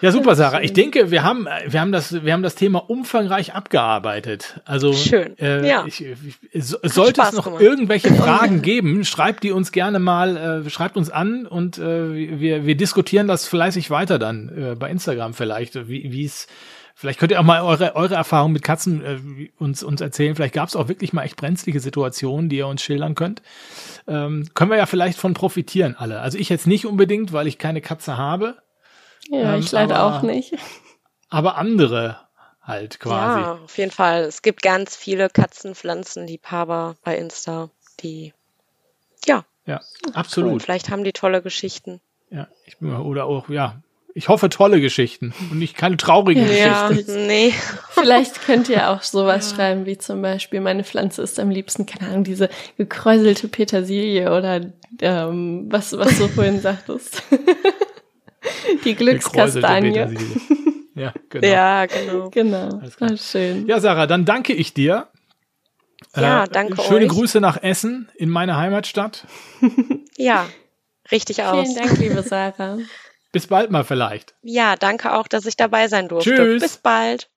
Ja, 0.00 0.12
super, 0.12 0.34
Sarah. 0.34 0.62
Ich 0.62 0.72
denke, 0.72 1.10
wir 1.10 1.24
haben, 1.24 1.46
wir 1.66 1.78
haben 1.78 1.92
das, 1.92 2.24
wir 2.24 2.32
haben 2.32 2.42
das 2.42 2.54
Thema 2.54 2.78
umfangreich 2.88 3.54
abgearbeitet. 3.54 4.60
Also, 4.64 4.94
Schön. 4.94 5.38
Äh, 5.38 5.68
ja. 5.68 5.84
Ich, 5.86 6.02
ich, 6.02 6.64
sollte 6.64 7.20
es 7.20 7.32
noch 7.32 7.44
gemacht. 7.44 7.62
irgendwelche 7.62 8.14
Fragen 8.14 8.62
geben, 8.62 9.04
schreibt 9.04 9.42
die 9.42 9.50
uns 9.52 9.72
gerne 9.72 9.98
mal, 9.98 10.64
äh, 10.66 10.70
schreibt 10.70 10.96
uns 10.96 11.10
an 11.10 11.46
und 11.46 11.76
äh, 11.76 12.40
wir, 12.40 12.64
wir 12.64 12.76
diskutieren 12.76 13.28
das 13.28 13.46
fleißig 13.46 13.90
weiter 13.90 14.18
dann 14.18 14.48
äh, 14.48 14.74
bei 14.74 14.90
Instagram 14.90 15.34
vielleicht, 15.34 15.88
wie 15.88 16.24
es 16.24 16.46
Vielleicht 17.00 17.18
könnt 17.18 17.32
ihr 17.32 17.40
auch 17.40 17.44
mal 17.44 17.62
eure, 17.62 17.96
eure 17.96 18.14
Erfahrungen 18.14 18.52
mit 18.52 18.62
Katzen 18.62 19.02
äh, 19.02 19.48
uns, 19.56 19.82
uns 19.82 20.02
erzählen. 20.02 20.36
Vielleicht 20.36 20.52
gab 20.52 20.68
es 20.68 20.76
auch 20.76 20.88
wirklich 20.88 21.14
mal 21.14 21.22
echt 21.22 21.36
brenzlige 21.36 21.80
Situationen, 21.80 22.50
die 22.50 22.58
ihr 22.58 22.66
uns 22.66 22.82
schildern 22.82 23.14
könnt. 23.14 23.40
Ähm, 24.06 24.50
können 24.52 24.70
wir 24.70 24.76
ja 24.76 24.84
vielleicht 24.84 25.18
von 25.18 25.32
profitieren 25.32 25.96
alle. 25.96 26.20
Also 26.20 26.36
ich 26.36 26.50
jetzt 26.50 26.66
nicht 26.66 26.84
unbedingt, 26.84 27.32
weil 27.32 27.46
ich 27.46 27.56
keine 27.56 27.80
Katze 27.80 28.18
habe. 28.18 28.58
Ja, 29.30 29.54
ähm, 29.54 29.60
ich 29.60 29.72
leider 29.72 29.96
aber, 29.96 30.18
auch 30.18 30.20
nicht. 30.20 30.52
Aber 31.30 31.56
andere 31.56 32.20
halt 32.60 33.00
quasi. 33.00 33.40
Ja, 33.40 33.52
auf 33.64 33.78
jeden 33.78 33.92
Fall. 33.92 34.24
Es 34.24 34.42
gibt 34.42 34.60
ganz 34.60 34.94
viele 34.94 35.30
Katzenpflanzenliebhaber 35.30 36.96
bei 37.02 37.16
Insta, 37.16 37.70
die 38.00 38.34
ja. 39.24 39.46
Ja, 39.64 39.80
absolut. 40.12 40.52
Und 40.52 40.62
vielleicht 40.62 40.90
haben 40.90 41.04
die 41.04 41.12
tolle 41.12 41.40
Geschichten. 41.40 42.02
Ja, 42.28 42.48
ich 42.66 42.76
bin, 42.76 42.94
oder 42.94 43.24
auch, 43.24 43.48
ja, 43.48 43.82
ich 44.14 44.28
hoffe 44.28 44.48
tolle 44.48 44.80
Geschichten 44.80 45.32
und 45.50 45.58
nicht 45.58 45.76
keine 45.76 45.96
traurigen 45.96 46.46
ja, 46.52 46.88
Geschichten. 46.88 47.26
Nee. 47.26 47.52
Vielleicht 47.90 48.42
könnt 48.42 48.68
ihr 48.68 48.90
auch 48.90 49.02
sowas 49.02 49.50
ja. 49.50 49.56
schreiben, 49.56 49.86
wie 49.86 49.98
zum 49.98 50.22
Beispiel, 50.22 50.60
meine 50.60 50.84
Pflanze 50.84 51.22
ist 51.22 51.38
am 51.38 51.50
liebsten, 51.50 51.86
keine 51.86 52.10
Ahnung, 52.10 52.24
diese 52.24 52.48
gekräuselte 52.76 53.48
Petersilie 53.48 54.36
oder 54.36 54.60
ähm, 55.00 55.66
was, 55.70 55.96
was 55.96 56.18
du 56.18 56.28
vorhin 56.28 56.60
sagtest. 56.62 57.22
Die 58.84 58.94
Glückskastanie. 58.94 60.16
Ja, 60.94 61.12
genau. 61.28 61.46
Ja, 61.46 61.86
genau. 61.86 62.30
Genau. 62.30 62.80
Ah, 63.00 63.16
schön. 63.16 63.66
Ja, 63.66 63.80
Sarah, 63.80 64.06
dann 64.06 64.24
danke 64.24 64.54
ich 64.54 64.74
dir. 64.74 65.08
Ja, 66.16 66.44
äh, 66.44 66.48
danke 66.50 66.82
Schöne 66.82 67.04
euch. 67.04 67.10
Grüße 67.10 67.40
nach 67.40 67.62
Essen 67.62 68.08
in 68.16 68.30
meine 68.30 68.56
Heimatstadt. 68.56 69.26
ja, 70.16 70.46
richtig 71.12 71.42
aus. 71.42 71.68
Vielen 71.68 71.86
Dank, 71.86 71.98
liebe 71.98 72.22
Sarah. 72.22 72.78
Bis 73.32 73.46
bald 73.46 73.70
mal 73.70 73.84
vielleicht. 73.84 74.34
Ja, 74.42 74.76
danke 74.76 75.14
auch, 75.14 75.28
dass 75.28 75.46
ich 75.46 75.56
dabei 75.56 75.88
sein 75.88 76.08
durfte. 76.08 76.34
Tschüss. 76.34 76.62
Bis 76.62 76.76
bald. 76.78 77.30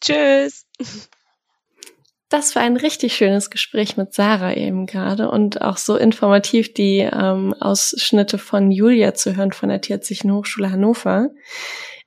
Tschüss. 0.00 0.66
Das 2.28 2.56
war 2.56 2.62
ein 2.62 2.78
richtig 2.78 3.14
schönes 3.14 3.50
Gespräch 3.50 3.98
mit 3.98 4.14
Sarah 4.14 4.54
eben 4.54 4.86
gerade 4.86 5.30
und 5.30 5.60
auch 5.60 5.76
so 5.76 5.96
informativ 5.96 6.72
die 6.72 7.00
ähm, 7.00 7.54
Ausschnitte 7.60 8.38
von 8.38 8.70
Julia 8.70 9.12
zu 9.12 9.36
hören 9.36 9.52
von 9.52 9.68
der 9.68 9.82
Tierärztlichen 9.82 10.32
Hochschule 10.32 10.70
Hannover. 10.70 11.28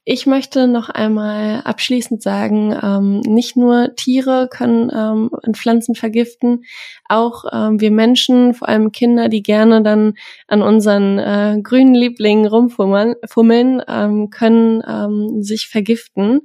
Ich 0.07 0.27
möchte 0.27 0.67
noch 0.67 0.89
einmal 0.89 1.61
abschließend 1.63 2.21
sagen, 2.21 2.77
ähm, 2.79 3.21
nicht 3.21 3.57
nur 3.57 3.95
Tiere 3.95 4.47
können 4.47 4.91
ähm, 4.93 5.31
Pflanzen 5.53 5.95
vergiften, 5.95 6.63
auch 7.09 7.45
ähm, 7.51 7.81
wir 7.81 7.89
Menschen, 7.89 8.53
vor 8.53 8.69
allem 8.69 8.91
Kinder, 8.91 9.29
die 9.29 9.41
gerne 9.41 9.81
dann 9.81 10.13
an 10.45 10.61
unseren 10.61 11.17
äh, 11.17 11.59
grünen 11.59 11.95
Lieblingen 11.95 12.45
rumfummeln, 12.45 13.81
ähm, 13.87 14.29
können 14.29 14.83
ähm, 14.87 15.41
sich 15.41 15.69
vergiften. 15.69 16.41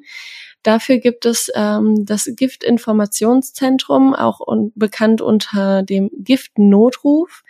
Dafür 0.62 0.96
gibt 0.96 1.26
es 1.26 1.50
ähm, 1.54 2.06
das 2.06 2.30
Giftinformationszentrum, 2.34 4.14
auch 4.14 4.40
un 4.40 4.72
bekannt 4.74 5.20
unter 5.20 5.82
dem 5.82 6.10
Giftnotruf. 6.16 7.42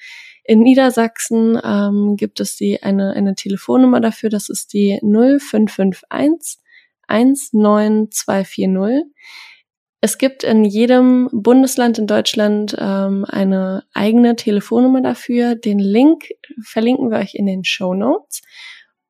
In 0.51 0.63
Niedersachsen 0.63 1.61
ähm, 1.63 2.17
gibt 2.17 2.41
es 2.41 2.57
die 2.57 2.83
eine, 2.83 3.13
eine 3.13 3.37
Telefonnummer 3.37 4.01
dafür, 4.01 4.31
das 4.31 4.49
ist 4.49 4.73
die 4.73 4.99
0551 5.01 6.59
19240. 7.07 9.05
Es 10.01 10.19
gibt 10.19 10.43
in 10.43 10.65
jedem 10.65 11.29
Bundesland 11.31 12.01
in 12.01 12.09
Deutschland 12.09 12.75
ähm, 12.77 13.25
eine 13.29 13.85
eigene 13.95 14.35
Telefonnummer 14.35 15.03
dafür. 15.03 15.55
Den 15.55 15.79
Link 15.79 16.25
verlinken 16.65 17.13
wir 17.13 17.19
euch 17.19 17.37
in 17.37 17.47
den 17.47 17.63
Show 17.63 17.95
Notes. 17.95 18.43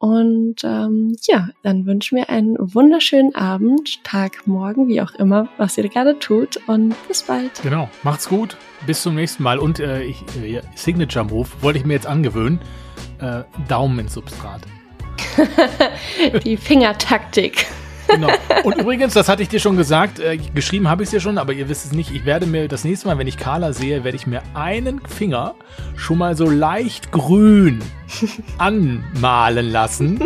Und 0.01 0.64
ähm, 0.64 1.14
ja, 1.28 1.51
dann 1.62 1.84
wünschen 1.84 2.16
wir 2.16 2.30
einen 2.30 2.57
wunderschönen 2.59 3.34
Abend, 3.34 4.03
Tag, 4.03 4.46
Morgen, 4.46 4.88
wie 4.88 5.03
auch 5.03 5.12
immer, 5.16 5.51
was 5.59 5.76
ihr 5.76 5.86
gerade 5.90 6.18
tut. 6.18 6.59
Und 6.66 6.94
bis 7.07 7.22
bald. 7.22 7.61
Genau, 7.62 7.86
macht's 8.03 8.26
gut. 8.26 8.57
Bis 8.86 9.03
zum 9.03 9.14
nächsten 9.14 9.42
Mal. 9.42 9.59
Und 9.59 9.78
äh, 9.78 10.03
ich, 10.03 10.24
äh, 10.42 10.62
Signature 10.74 11.26
Move 11.26 11.48
wollte 11.61 11.78
ich 11.78 11.84
mir 11.84 11.92
jetzt 11.92 12.07
angewöhnen. 12.07 12.61
Äh, 13.20 13.42
Daumen 13.68 13.98
ins 13.98 14.14
Substrat. 14.14 14.62
Die 16.44 16.57
Fingertaktik. 16.57 17.66
Genau. 18.12 18.28
Und 18.64 18.76
übrigens, 18.76 19.14
das 19.14 19.28
hatte 19.28 19.42
ich 19.42 19.48
dir 19.48 19.61
schon 19.61 19.76
gesagt, 19.76 20.18
äh, 20.18 20.36
geschrieben 20.36 20.88
habe 20.88 21.02
ich 21.02 21.08
es 21.08 21.11
dir 21.11 21.20
schon, 21.20 21.38
aber 21.38 21.52
ihr 21.52 21.68
wisst 21.68 21.86
es 21.86 21.92
nicht. 21.92 22.11
Ich 22.14 22.24
werde 22.24 22.46
mir 22.46 22.68
das 22.68 22.84
nächste 22.84 23.08
Mal, 23.08 23.18
wenn 23.18 23.26
ich 23.26 23.36
Carla 23.36 23.72
sehe, 23.72 24.04
werde 24.04 24.16
ich 24.16 24.26
mir 24.26 24.42
einen 24.54 25.00
Finger 25.06 25.54
schon 25.96 26.18
mal 26.18 26.36
so 26.36 26.48
leicht 26.48 27.12
grün 27.12 27.80
anmalen 28.58 29.70
lassen. 29.70 30.20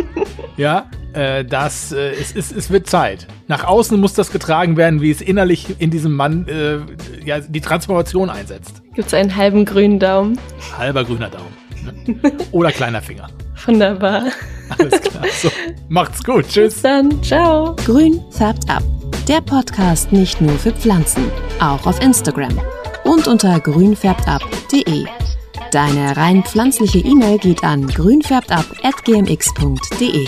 Ja, 0.57 0.89
äh, 1.13 1.45
das, 1.45 1.91
äh, 1.91 2.11
es, 2.11 2.35
es, 2.35 2.51
es 2.51 2.69
wird 2.69 2.87
Zeit. 2.87 3.27
Nach 3.47 3.63
außen 3.63 3.99
muss 3.99 4.13
das 4.13 4.31
getragen 4.31 4.77
werden, 4.77 5.01
wie 5.01 5.11
es 5.11 5.21
innerlich 5.21 5.79
in 5.79 5.91
diesem 5.91 6.13
Mann 6.13 6.47
äh, 6.47 6.79
ja, 7.25 7.39
die 7.39 7.61
Transformation 7.61 8.29
einsetzt. 8.29 8.81
Gibt 8.93 9.07
es 9.07 9.13
einen 9.13 9.35
halben 9.35 9.65
grünen 9.65 9.99
Daumen? 9.99 10.39
Halber 10.77 11.03
grüner 11.03 11.29
Daumen. 11.29 11.64
Oder 12.51 12.71
kleiner 12.71 13.01
Finger. 13.01 13.27
Wunderbar. 13.65 14.25
Alles 14.77 15.01
klar. 15.01 15.23
So, 15.31 15.49
macht's 15.89 16.23
gut. 16.23 16.47
Tschüss. 16.47 16.73
Bis 16.73 16.81
dann. 16.81 17.23
Ciao. 17.23 17.75
Grün 17.85 18.21
färbt 18.31 18.69
ab. 18.69 18.83
Der 19.27 19.41
Podcast 19.41 20.11
nicht 20.11 20.39
nur 20.39 20.55
für 20.57 20.71
Pflanzen, 20.71 21.25
auch 21.59 21.85
auf 21.87 21.99
Instagram 22.01 22.59
und 23.05 23.27
unter 23.27 23.59
grünfärbtab.de. 23.59 25.05
Deine 25.71 26.15
rein 26.15 26.43
pflanzliche 26.43 26.99
E-Mail 26.99 27.39
geht 27.39 27.63
an 27.63 27.87
grünfärbtab.gmx.de. 27.87 30.27